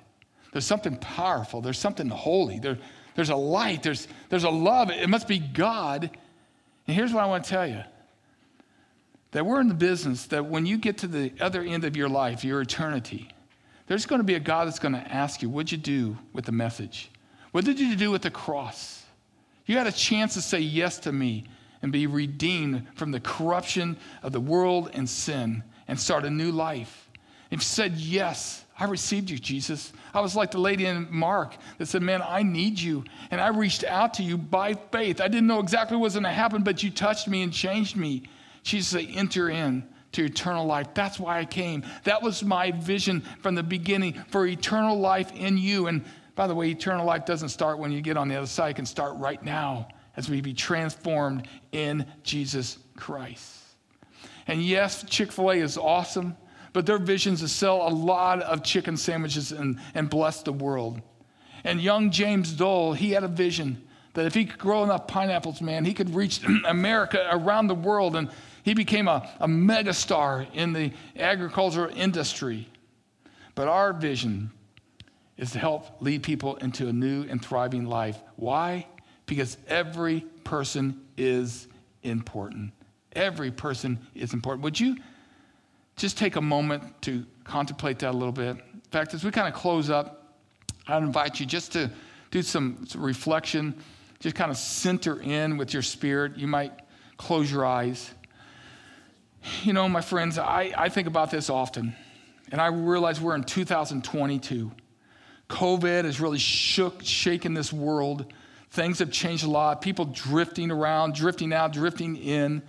There's 0.53 0.66
something 0.66 0.96
powerful. 0.96 1.61
There's 1.61 1.78
something 1.78 2.09
holy. 2.09 2.59
There, 2.59 2.78
there's 3.14 3.30
a 3.30 3.36
light. 3.36 3.82
There's, 3.82 4.08
there's 4.28 4.44
a 4.44 4.50
love. 4.50 4.90
It 4.90 5.08
must 5.08 5.28
be 5.28 5.38
God 5.38 6.11
And 6.86 6.96
here's 6.96 7.12
what 7.12 7.22
I 7.22 7.26
want 7.26 7.44
to 7.44 7.50
tell 7.50 7.66
you 7.66 7.82
that 9.32 9.46
we're 9.46 9.61
in 9.61 9.68
the 9.68 9.74
business 9.74 10.26
that 10.26 10.46
when 10.46 10.66
you 10.66 10.76
get 10.76 10.98
to 10.98 11.06
the 11.06 11.32
other 11.40 11.62
end 11.62 11.84
of 11.84 11.96
your 11.96 12.08
life, 12.08 12.44
your 12.44 12.61
eternity, 12.61 13.28
there's 13.86 14.06
going 14.06 14.18
to 14.18 14.24
be 14.24 14.34
a 14.34 14.40
God 14.40 14.66
that's 14.66 14.80
going 14.80 14.94
to 14.94 15.12
ask 15.12 15.40
you, 15.40 15.48
What'd 15.48 15.70
you 15.70 15.78
do 15.78 16.18
with 16.32 16.46
the 16.46 16.52
message? 16.52 17.11
What 17.52 17.64
did 17.64 17.78
you 17.78 17.94
do 17.94 18.11
with 18.11 18.22
the 18.22 18.30
cross? 18.30 19.04
You 19.66 19.76
had 19.78 19.86
a 19.86 19.92
chance 19.92 20.34
to 20.34 20.40
say 20.40 20.58
yes 20.58 20.98
to 21.00 21.12
me 21.12 21.44
and 21.82 21.92
be 21.92 22.08
redeemed 22.08 22.88
from 22.96 23.12
the 23.12 23.20
corruption 23.20 23.96
of 24.22 24.32
the 24.32 24.40
world 24.40 24.90
and 24.92 25.08
sin 25.08 25.62
and 25.86 25.98
start 25.98 26.24
a 26.24 26.30
new 26.30 26.50
life. 26.50 27.08
If 27.50 27.61
you 27.61 27.64
said 27.64 27.94
yes, 27.94 28.64
I 28.81 28.87
received 28.87 29.28
you, 29.28 29.39
Jesus. 29.39 29.93
I 30.14 30.20
was 30.20 30.35
like 30.35 30.51
the 30.53 30.59
lady 30.59 30.87
in 30.87 31.07
Mark 31.11 31.55
that 31.76 31.87
said, 31.87 32.03
Man, 32.03 32.22
I 32.26 32.43
need 32.43 32.81
you. 32.81 33.05
And 33.31 33.39
I 33.39 33.49
reached 33.49 33.85
out 33.85 34.14
to 34.14 34.22
you 34.22 34.39
by 34.39 34.72
faith. 34.72 35.20
I 35.20 35.28
didn't 35.28 35.47
know 35.47 35.61
exactly 35.61 35.99
what 35.99 36.05
was 36.05 36.14
going 36.14 36.24
to 36.24 36.31
happen, 36.31 36.62
but 36.62 36.83
you 36.83 36.91
touched 36.91 37.28
me 37.28 37.43
and 37.43 37.53
changed 37.53 37.95
me. 37.95 38.22
Jesus 38.62 38.89
said, 38.89 39.07
Enter 39.14 39.51
in 39.51 39.87
to 40.12 40.24
eternal 40.24 40.64
life. 40.64 40.89
That's 40.95 41.20
why 41.20 41.39
I 41.39 41.45
came. 41.45 41.85
That 42.05 42.22
was 42.22 42.43
my 42.43 42.70
vision 42.70 43.20
from 43.41 43.55
the 43.55 43.62
beginning 43.62 44.14
for 44.31 44.47
eternal 44.47 44.99
life 44.99 45.31
in 45.33 45.59
you. 45.59 45.87
And 45.87 46.03
by 46.35 46.47
the 46.47 46.55
way, 46.55 46.70
eternal 46.70 47.05
life 47.05 47.26
doesn't 47.26 47.51
start 47.51 47.78
when 47.78 47.93
you 47.93 48.01
get 48.01 48.16
on 48.16 48.28
the 48.28 48.37
other 48.37 48.47
side, 48.47 48.70
it 48.70 48.76
can 48.76 48.87
start 48.87 49.16
right 49.18 49.43
now 49.45 49.89
as 50.16 50.31
we 50.31 50.41
be 50.41 50.55
transformed 50.55 51.47
in 51.72 52.07
Jesus 52.22 52.78
Christ. 52.97 53.59
And 54.47 54.62
yes, 54.62 55.05
Chick 55.05 55.31
fil 55.31 55.51
A 55.51 55.57
is 55.57 55.76
awesome, 55.76 56.35
but 56.73 56.87
their 56.87 56.99
vision 56.99 57.35
is 57.35 57.41
to 57.41 57.49
sell 57.49 57.87
a 57.87 57.91
lot 57.91 58.43
of 58.43 58.62
chicken 58.62 58.97
sandwiches 58.97 59.53
and, 59.53 59.79
and 59.95 60.09
bless 60.09 60.43
the 60.43 60.53
world. 60.53 61.01
And 61.64 61.81
young 61.81 62.11
James 62.11 62.53
Dole, 62.53 62.93
he 62.93 63.11
had 63.11 63.25
a 63.25 63.29
vision 63.29 63.83
that 64.14 64.27
if 64.27 64.35
he 64.35 64.45
could 64.45 64.59
grow 64.59 64.83
enough 64.83 65.07
pineapples, 65.07 65.61
man, 65.61 65.85
he 65.85 65.95
could 65.95 66.14
reach 66.14 66.41
America 66.66 67.29
around 67.31 67.66
the 67.66 67.75
world. 67.75 68.16
And 68.16 68.31
he 68.62 68.75
became 68.75 69.09
a, 69.09 69.29
a 69.41 69.47
megastar 69.47 70.47
in 70.55 70.73
the 70.73 70.93
agricultural 71.18 71.91
industry. 71.95 72.68
But 73.55 73.68
our 73.68 73.93
vision 73.93 74.51
is 75.37 75.53
to 75.53 75.59
help 75.59 76.01
lead 76.01 76.23
people 76.23 76.57
into 76.57 76.89
a 76.89 76.93
new 76.93 77.25
and 77.29 77.45
thriving 77.45 77.87
life. 77.87 78.18
Why? 78.37 78.87
Because 79.27 79.57
every 79.68 80.21
person 80.45 81.01
is 81.16 81.68
important. 82.03 82.73
Every 83.12 83.51
person 83.51 83.99
is 84.14 84.35
important. 84.35 84.62
Would 84.64 84.79
you 84.79 84.97
just 86.01 86.16
take 86.16 86.36
a 86.36 86.40
moment 86.40 86.82
to 87.03 87.26
contemplate 87.44 87.98
that 87.98 88.11
a 88.11 88.16
little 88.16 88.32
bit? 88.32 88.57
In 88.57 88.80
fact, 88.90 89.12
as 89.12 89.22
we 89.22 89.30
kind 89.30 89.46
of 89.46 89.55
close 89.55 89.90
up, 89.90 90.34
I 90.88 90.96
invite 90.96 91.38
you 91.38 91.46
just 91.46 91.72
to 91.72 91.90
do 92.30 92.40
some, 92.40 92.86
some 92.88 93.05
reflection, 93.05 93.74
just 94.18 94.34
kind 94.34 94.51
of 94.51 94.57
center 94.57 95.20
in 95.20 95.59
with 95.59 95.74
your 95.74 95.82
spirit. 95.82 96.38
You 96.38 96.46
might 96.46 96.72
close 97.18 97.53
your 97.53 97.66
eyes. 97.66 98.11
You 99.62 99.74
know, 99.74 99.88
my 99.88 100.01
friends, 100.01 100.38
I, 100.38 100.72
I 100.76 100.88
think 100.88 101.07
about 101.07 101.30
this 101.30 101.51
often, 101.51 101.94
and 102.51 102.61
I 102.61 102.68
realize 102.68 103.20
we're 103.20 103.34
in 103.34 103.44
2022. 103.44 104.72
COVID 105.48 106.05
has 106.05 106.20
really 106.20 106.38
shook, 106.38 107.03
shaken 107.05 107.53
this 107.53 107.72
world. 107.72 108.32
Things 108.70 109.01
have 109.01 109.11
changed 109.11 109.44
a 109.44 109.51
lot. 109.51 109.82
People 109.82 110.07
drifting 110.07 110.70
around, 110.70 111.14
drifting 111.14 111.53
out, 111.53 111.72
drifting 111.72 112.16
in. 112.16 112.62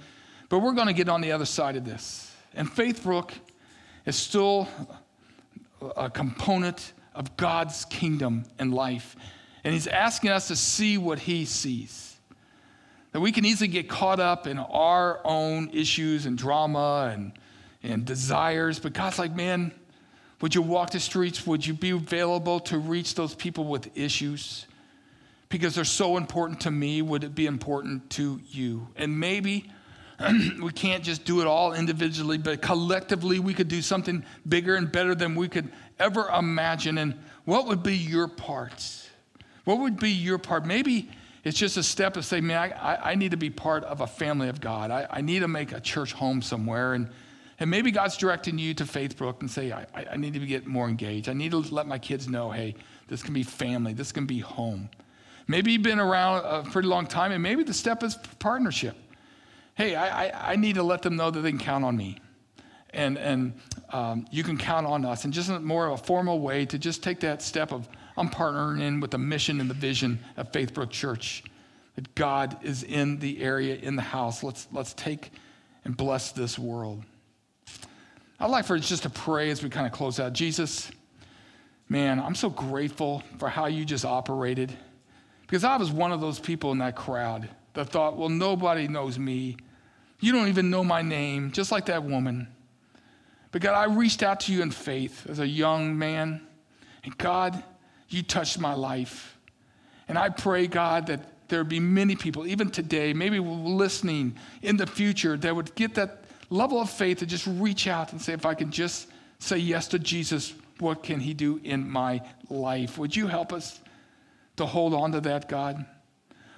But 0.49 0.59
we're 0.59 0.73
going 0.73 0.87
to 0.87 0.93
get 0.93 1.07
on 1.07 1.21
the 1.21 1.31
other 1.31 1.45
side 1.45 1.75
of 1.75 1.85
this. 1.85 2.30
And 2.53 2.71
faith 2.71 3.03
Faithbrook 3.03 3.31
is 4.05 4.15
still 4.15 4.67
a 5.95 6.09
component 6.09 6.93
of 7.13 7.37
God's 7.37 7.85
kingdom 7.85 8.43
and 8.59 8.73
life. 8.73 9.15
And 9.63 9.73
He's 9.73 9.87
asking 9.87 10.31
us 10.31 10.47
to 10.47 10.55
see 10.55 10.97
what 10.97 11.19
He 11.19 11.45
sees. 11.45 12.17
That 13.11 13.19
we 13.19 13.31
can 13.31 13.45
easily 13.45 13.67
get 13.67 13.89
caught 13.89 14.19
up 14.19 14.47
in 14.47 14.57
our 14.57 15.19
own 15.25 15.69
issues 15.69 16.25
and 16.25 16.37
drama 16.37 17.11
and, 17.13 17.33
and 17.83 18.05
desires. 18.05 18.79
But 18.79 18.93
God's 18.93 19.19
like, 19.19 19.35
man, 19.35 19.73
would 20.39 20.55
you 20.55 20.61
walk 20.61 20.91
the 20.91 20.99
streets? 20.99 21.45
Would 21.45 21.65
you 21.65 21.73
be 21.73 21.91
available 21.91 22.59
to 22.61 22.77
reach 22.77 23.15
those 23.15 23.35
people 23.35 23.65
with 23.65 23.95
issues? 23.97 24.65
Because 25.49 25.75
they're 25.75 25.83
so 25.83 26.15
important 26.15 26.61
to 26.61 26.71
me, 26.71 27.01
would 27.01 27.25
it 27.25 27.35
be 27.35 27.45
important 27.45 28.09
to 28.11 28.39
you? 28.49 28.87
And 28.95 29.19
maybe 29.19 29.69
we 30.61 30.71
can't 30.71 31.03
just 31.03 31.25
do 31.25 31.41
it 31.41 31.47
all 31.47 31.73
individually, 31.73 32.37
but 32.37 32.61
collectively 32.61 33.39
we 33.39 33.53
could 33.53 33.67
do 33.67 33.81
something 33.81 34.23
bigger 34.47 34.75
and 34.75 34.91
better 34.91 35.15
than 35.15 35.35
we 35.35 35.47
could 35.47 35.71
ever 35.99 36.27
imagine. 36.29 36.97
And 36.97 37.17
what 37.45 37.67
would 37.67 37.83
be 37.83 37.95
your 37.95 38.27
part? 38.27 39.09
What 39.63 39.79
would 39.79 39.99
be 39.99 40.11
your 40.11 40.37
part? 40.37 40.65
Maybe 40.65 41.09
it's 41.43 41.57
just 41.57 41.77
a 41.77 41.83
step 41.83 42.13
to 42.15 42.23
say, 42.23 42.41
man, 42.41 42.73
I, 42.73 43.11
I 43.11 43.15
need 43.15 43.31
to 43.31 43.37
be 43.37 43.49
part 43.49 43.83
of 43.83 44.01
a 44.01 44.07
family 44.07 44.49
of 44.49 44.61
God. 44.61 44.91
I, 44.91 45.07
I 45.09 45.21
need 45.21 45.39
to 45.39 45.47
make 45.47 45.71
a 45.71 45.79
church 45.79 46.13
home 46.13 46.41
somewhere. 46.41 46.93
And, 46.93 47.09
and 47.59 47.69
maybe 47.69 47.91
God's 47.91 48.17
directing 48.17 48.59
you 48.59 48.73
to 48.75 48.83
Faithbrook 48.83 49.41
and 49.41 49.49
say, 49.49 49.71
I, 49.71 49.85
I 49.93 50.17
need 50.17 50.33
to 50.33 50.39
get 50.39 50.67
more 50.67 50.87
engaged. 50.87 51.29
I 51.29 51.33
need 51.33 51.51
to 51.51 51.59
let 51.59 51.87
my 51.87 51.97
kids 51.97 52.27
know, 52.27 52.51
hey, 52.51 52.75
this 53.07 53.23
can 53.23 53.33
be 53.33 53.43
family, 53.43 53.93
this 53.93 54.11
can 54.11 54.25
be 54.25 54.39
home. 54.39 54.89
Maybe 55.47 55.73
you've 55.73 55.83
been 55.83 55.99
around 55.99 56.45
a 56.45 56.69
pretty 56.69 56.87
long 56.87 57.07
time, 57.07 57.31
and 57.31 57.41
maybe 57.41 57.63
the 57.63 57.73
step 57.73 58.03
is 58.03 58.17
partnership. 58.39 58.95
Hey, 59.81 59.95
I, 59.95 60.25
I, 60.27 60.51
I 60.51 60.55
need 60.57 60.75
to 60.75 60.83
let 60.83 61.01
them 61.01 61.15
know 61.15 61.31
that 61.31 61.39
they 61.39 61.49
can 61.49 61.57
count 61.57 61.83
on 61.83 61.97
me. 61.97 62.19
And, 62.91 63.17
and 63.17 63.53
um, 63.89 64.27
you 64.29 64.43
can 64.43 64.55
count 64.55 64.85
on 64.85 65.03
us. 65.05 65.25
And 65.25 65.33
just 65.33 65.49
more 65.49 65.87
of 65.87 65.93
a 65.93 65.97
formal 65.97 66.39
way 66.39 66.67
to 66.67 66.77
just 66.77 67.01
take 67.01 67.21
that 67.21 67.41
step 67.41 67.71
of, 67.71 67.89
I'm 68.15 68.29
partnering 68.29 68.79
in 68.79 68.99
with 68.99 69.09
the 69.09 69.17
mission 69.17 69.59
and 69.59 69.67
the 69.67 69.73
vision 69.73 70.19
of 70.37 70.51
Faithbrook 70.51 70.91
Church. 70.91 71.43
That 71.95 72.13
God 72.13 72.57
is 72.61 72.83
in 72.83 73.17
the 73.17 73.41
area, 73.41 73.73
in 73.73 73.95
the 73.95 74.03
house. 74.03 74.43
Let's, 74.43 74.67
let's 74.71 74.93
take 74.93 75.31
and 75.83 75.97
bless 75.97 76.31
this 76.31 76.59
world. 76.59 77.03
I'd 78.39 78.51
like 78.51 78.65
for 78.65 78.75
us 78.75 78.87
just 78.87 79.01
to 79.01 79.09
pray 79.09 79.49
as 79.49 79.63
we 79.63 79.71
kind 79.71 79.87
of 79.87 79.93
close 79.93 80.19
out. 80.19 80.33
Jesus, 80.33 80.91
man, 81.89 82.19
I'm 82.19 82.35
so 82.35 82.51
grateful 82.51 83.23
for 83.39 83.49
how 83.49 83.65
you 83.65 83.83
just 83.83 84.05
operated. 84.05 84.71
Because 85.47 85.63
I 85.63 85.77
was 85.77 85.89
one 85.89 86.11
of 86.11 86.21
those 86.21 86.39
people 86.39 86.71
in 86.71 86.77
that 86.77 86.95
crowd 86.95 87.49
that 87.73 87.89
thought, 87.89 88.15
well, 88.15 88.29
nobody 88.29 88.87
knows 88.87 89.17
me. 89.17 89.57
You 90.21 90.31
don't 90.31 90.47
even 90.47 90.69
know 90.69 90.83
my 90.83 91.01
name, 91.01 91.51
just 91.51 91.71
like 91.71 91.87
that 91.87 92.03
woman. 92.03 92.47
But 93.51 93.61
God, 93.61 93.73
I 93.73 93.93
reached 93.93 94.23
out 94.23 94.39
to 94.41 94.53
you 94.53 94.61
in 94.61 94.71
faith 94.71 95.27
as 95.27 95.39
a 95.39 95.47
young 95.47 95.97
man. 95.97 96.41
And 97.03 97.17
God, 97.17 97.61
you 98.07 98.23
touched 98.23 98.59
my 98.59 98.73
life. 98.73 99.37
And 100.07 100.17
I 100.17 100.29
pray, 100.29 100.67
God, 100.67 101.07
that 101.07 101.49
there 101.49 101.63
be 101.63 101.79
many 101.79 102.15
people, 102.15 102.47
even 102.47 102.69
today, 102.69 103.13
maybe 103.13 103.39
listening 103.39 104.37
in 104.61 104.77
the 104.77 104.87
future, 104.87 105.35
that 105.37 105.55
would 105.55 105.73
get 105.75 105.95
that 105.95 106.23
level 106.49 106.79
of 106.79 106.89
faith 106.89 107.19
to 107.19 107.25
just 107.25 107.47
reach 107.47 107.87
out 107.87 108.11
and 108.11 108.21
say, 108.21 108.33
if 108.33 108.45
I 108.45 108.53
can 108.53 108.71
just 108.71 109.07
say 109.39 109.57
yes 109.57 109.87
to 109.89 109.99
Jesus, 109.99 110.53
what 110.79 111.03
can 111.03 111.19
he 111.19 111.33
do 111.33 111.59
in 111.63 111.89
my 111.89 112.21
life? 112.49 112.97
Would 112.97 113.15
you 113.15 113.27
help 113.27 113.51
us 113.51 113.79
to 114.57 114.65
hold 114.65 114.93
on 114.93 115.11
to 115.13 115.21
that, 115.21 115.49
God? 115.49 115.85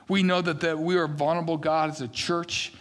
We 0.09 0.22
know 0.22 0.41
that, 0.41 0.59
that 0.59 0.78
we 0.78 0.97
are 0.97 1.07
vulnerable, 1.07 1.57
God, 1.57 1.91
as 1.91 2.01
a 2.01 2.07
church. 2.07 2.74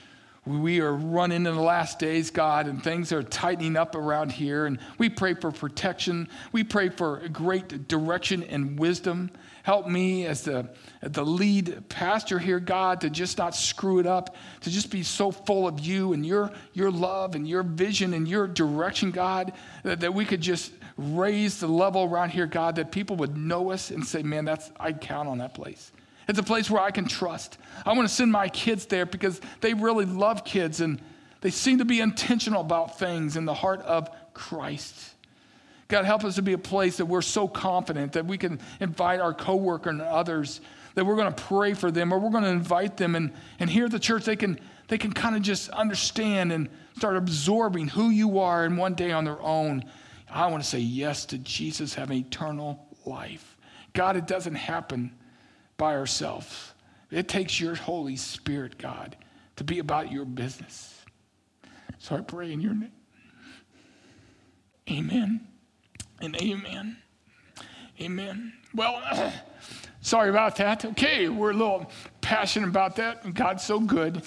We 0.45 0.80
are 0.80 0.93
running 0.93 1.47
in 1.47 1.55
the 1.55 1.61
last 1.61 2.01
days, 2.01 2.32
God, 2.32 2.66
and 2.66 2.82
things 2.82 3.12
are 3.12 3.22
tightening 3.22 3.76
up 3.76 3.95
around 3.95 4.32
here. 4.32 4.66
And 4.66 4.80
we 4.99 5.09
pray 5.09 5.34
for 5.34 5.53
protection. 5.53 6.28
We 6.51 6.64
pray 6.64 6.88
for 6.88 7.28
great 7.28 7.86
direction 7.86 8.43
and 8.43 8.76
wisdom. 8.76 9.30
Help 9.62 9.86
me 9.86 10.26
as 10.26 10.43
the, 10.43 10.68
the 11.01 11.24
lead 11.24 11.88
pastor 11.88 12.40
here, 12.40 12.59
God, 12.59 13.03
to 13.03 13.11
just 13.11 13.38
not 13.38 13.55
screw 13.55 14.01
it 14.01 14.07
up, 14.07 14.34
to 14.62 14.70
just 14.70 14.90
be 14.90 15.05
so 15.05 15.30
full 15.30 15.68
of 15.68 15.78
you 15.78 16.12
and 16.12 16.26
your, 16.26 16.51
your 16.72 16.90
love 16.90 17.36
and 17.36 17.47
your 17.47 17.62
vision 17.62 18.12
and 18.12 18.26
your 18.26 18.49
direction, 18.49 19.12
God, 19.12 19.53
that, 19.84 20.01
that 20.01 20.12
we 20.12 20.24
could 20.24 20.40
just 20.40 20.72
raise 20.97 21.61
the 21.61 21.68
level 21.68 22.03
around 22.03 22.30
here, 22.30 22.47
God, 22.47 22.74
that 22.76 22.90
people 22.90 23.14
would 23.16 23.36
know 23.36 23.70
us 23.70 23.93
and 23.93 24.05
say, 24.05 24.24
man, 24.24 24.45
that's 24.45 24.72
I 24.80 24.93
count 24.93 25.28
on 25.28 25.38
that 25.38 25.55
place. 25.55 25.93
It's 26.29 26.39
a 26.39 26.43
place 26.43 26.70
where 26.70 26.83
I 26.83 26.91
can 26.91 27.07
trust. 27.07 27.59
I 27.85 27.93
want 27.93 28.09
to 28.09 28.14
send 28.14 28.31
my 28.31 28.49
kids 28.49 28.87
there 28.87 29.07
because 29.07 29.41
they 29.61 29.75
really 29.75 30.05
love 30.05 30.45
kids 30.45 30.81
and 30.81 31.01
they 31.41 31.51
seem 31.51 31.79
to 31.79 31.85
be 31.85 32.01
intentional 32.01 32.61
about 32.61 32.99
things 32.99 33.37
in 33.37 33.45
the 33.45 33.55
heart 33.55 33.81
of 33.83 34.09
Christ. 34.33 35.14
God, 35.89 36.05
help 36.05 36.25
us 36.25 36.37
to 36.37 36.43
be 36.43 36.55
a 36.55 36.59
place 36.59 36.97
that 36.97 37.07
we're 37.07 37.20
so 37.20 37.47
confident 37.47 38.12
that 38.12 38.25
we 38.25 38.39
can 38.39 38.61
invite 38.81 39.20
our 39.20 39.35
coworker 39.35 39.91
and 39.91 40.01
others, 40.01 40.61
that 40.95 41.05
we're 41.05 41.16
going 41.16 41.33
to 41.33 41.43
pray 41.43 41.75
for 41.75 41.91
them 41.91 42.14
or 42.14 42.18
we're 42.18 42.31
going 42.31 42.45
to 42.45 42.51
invite 42.51 42.97
them. 42.97 43.14
And, 43.14 43.33
and 43.59 43.68
here 43.68 43.87
at 43.87 43.91
the 43.91 43.99
church, 43.99 44.25
they 44.25 44.37
can, 44.37 44.59
they 44.89 44.97
can 44.97 45.12
kind 45.12 45.37
of 45.37 45.43
just 45.43 45.68
understand 45.70 46.53
and 46.53 46.70
start 46.97 47.16
absorbing 47.16 47.89
who 47.89 48.11
you 48.11 48.39
are 48.39 48.64
and 48.64 48.79
one 48.79 48.95
day 48.95 49.11
on 49.12 49.25
their 49.25 49.41
own. 49.43 49.85
I 50.31 50.47
want 50.47 50.62
to 50.62 50.68
say 50.68 50.79
yes 50.79 51.27
to 51.27 51.39
Jesus 51.39 51.93
having 51.93 52.18
eternal 52.20 52.87
life. 53.05 53.59
God, 53.93 54.16
it 54.16 54.27
doesn't 54.27 54.55
happen 54.55 55.12
by 55.77 55.95
ourselves. 55.95 56.73
It 57.11 57.29
takes 57.29 57.61
your 57.61 57.75
Holy 57.75 58.16
Spirit, 58.16 58.79
God, 58.79 59.16
to 59.57 59.64
be 59.64 59.79
about 59.79 60.11
your 60.11 60.25
business. 60.25 61.05
So 61.99 62.16
I 62.16 62.20
pray 62.20 62.53
in 62.53 62.61
your 62.61 62.75
name. 62.75 62.93
Amen 64.91 65.47
and 66.20 66.37
amen. 66.37 66.97
Amen. 68.01 68.53
Well, 68.75 69.33
sorry 70.01 70.31
about 70.31 70.57
that. 70.57 70.85
Okay, 70.85 71.29
we're 71.29 71.51
a 71.51 71.55
little 71.55 71.91
passionate 72.20 72.68
about 72.68 72.97
that. 72.97 73.35
God's 73.35 73.62
so 73.62 73.79
good. 73.79 74.23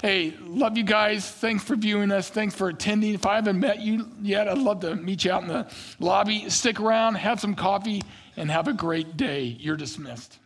Hey, 0.00 0.34
love 0.40 0.76
you 0.76 0.82
guys. 0.82 1.30
Thanks 1.30 1.62
for 1.62 1.76
viewing 1.76 2.10
us. 2.10 2.28
Thanks 2.28 2.56
for 2.56 2.68
attending. 2.68 3.14
If 3.14 3.24
I 3.24 3.36
haven't 3.36 3.60
met 3.60 3.80
you 3.80 4.08
yet, 4.20 4.48
I'd 4.48 4.58
love 4.58 4.80
to 4.80 4.96
meet 4.96 5.24
you 5.24 5.30
out 5.30 5.42
in 5.42 5.48
the 5.48 5.72
lobby. 6.00 6.50
Stick 6.50 6.80
around, 6.80 7.14
have 7.14 7.38
some 7.38 7.54
coffee, 7.54 8.02
and 8.36 8.50
have 8.50 8.66
a 8.66 8.72
great 8.72 9.16
day. 9.16 9.56
You're 9.60 9.76
dismissed. 9.76 10.40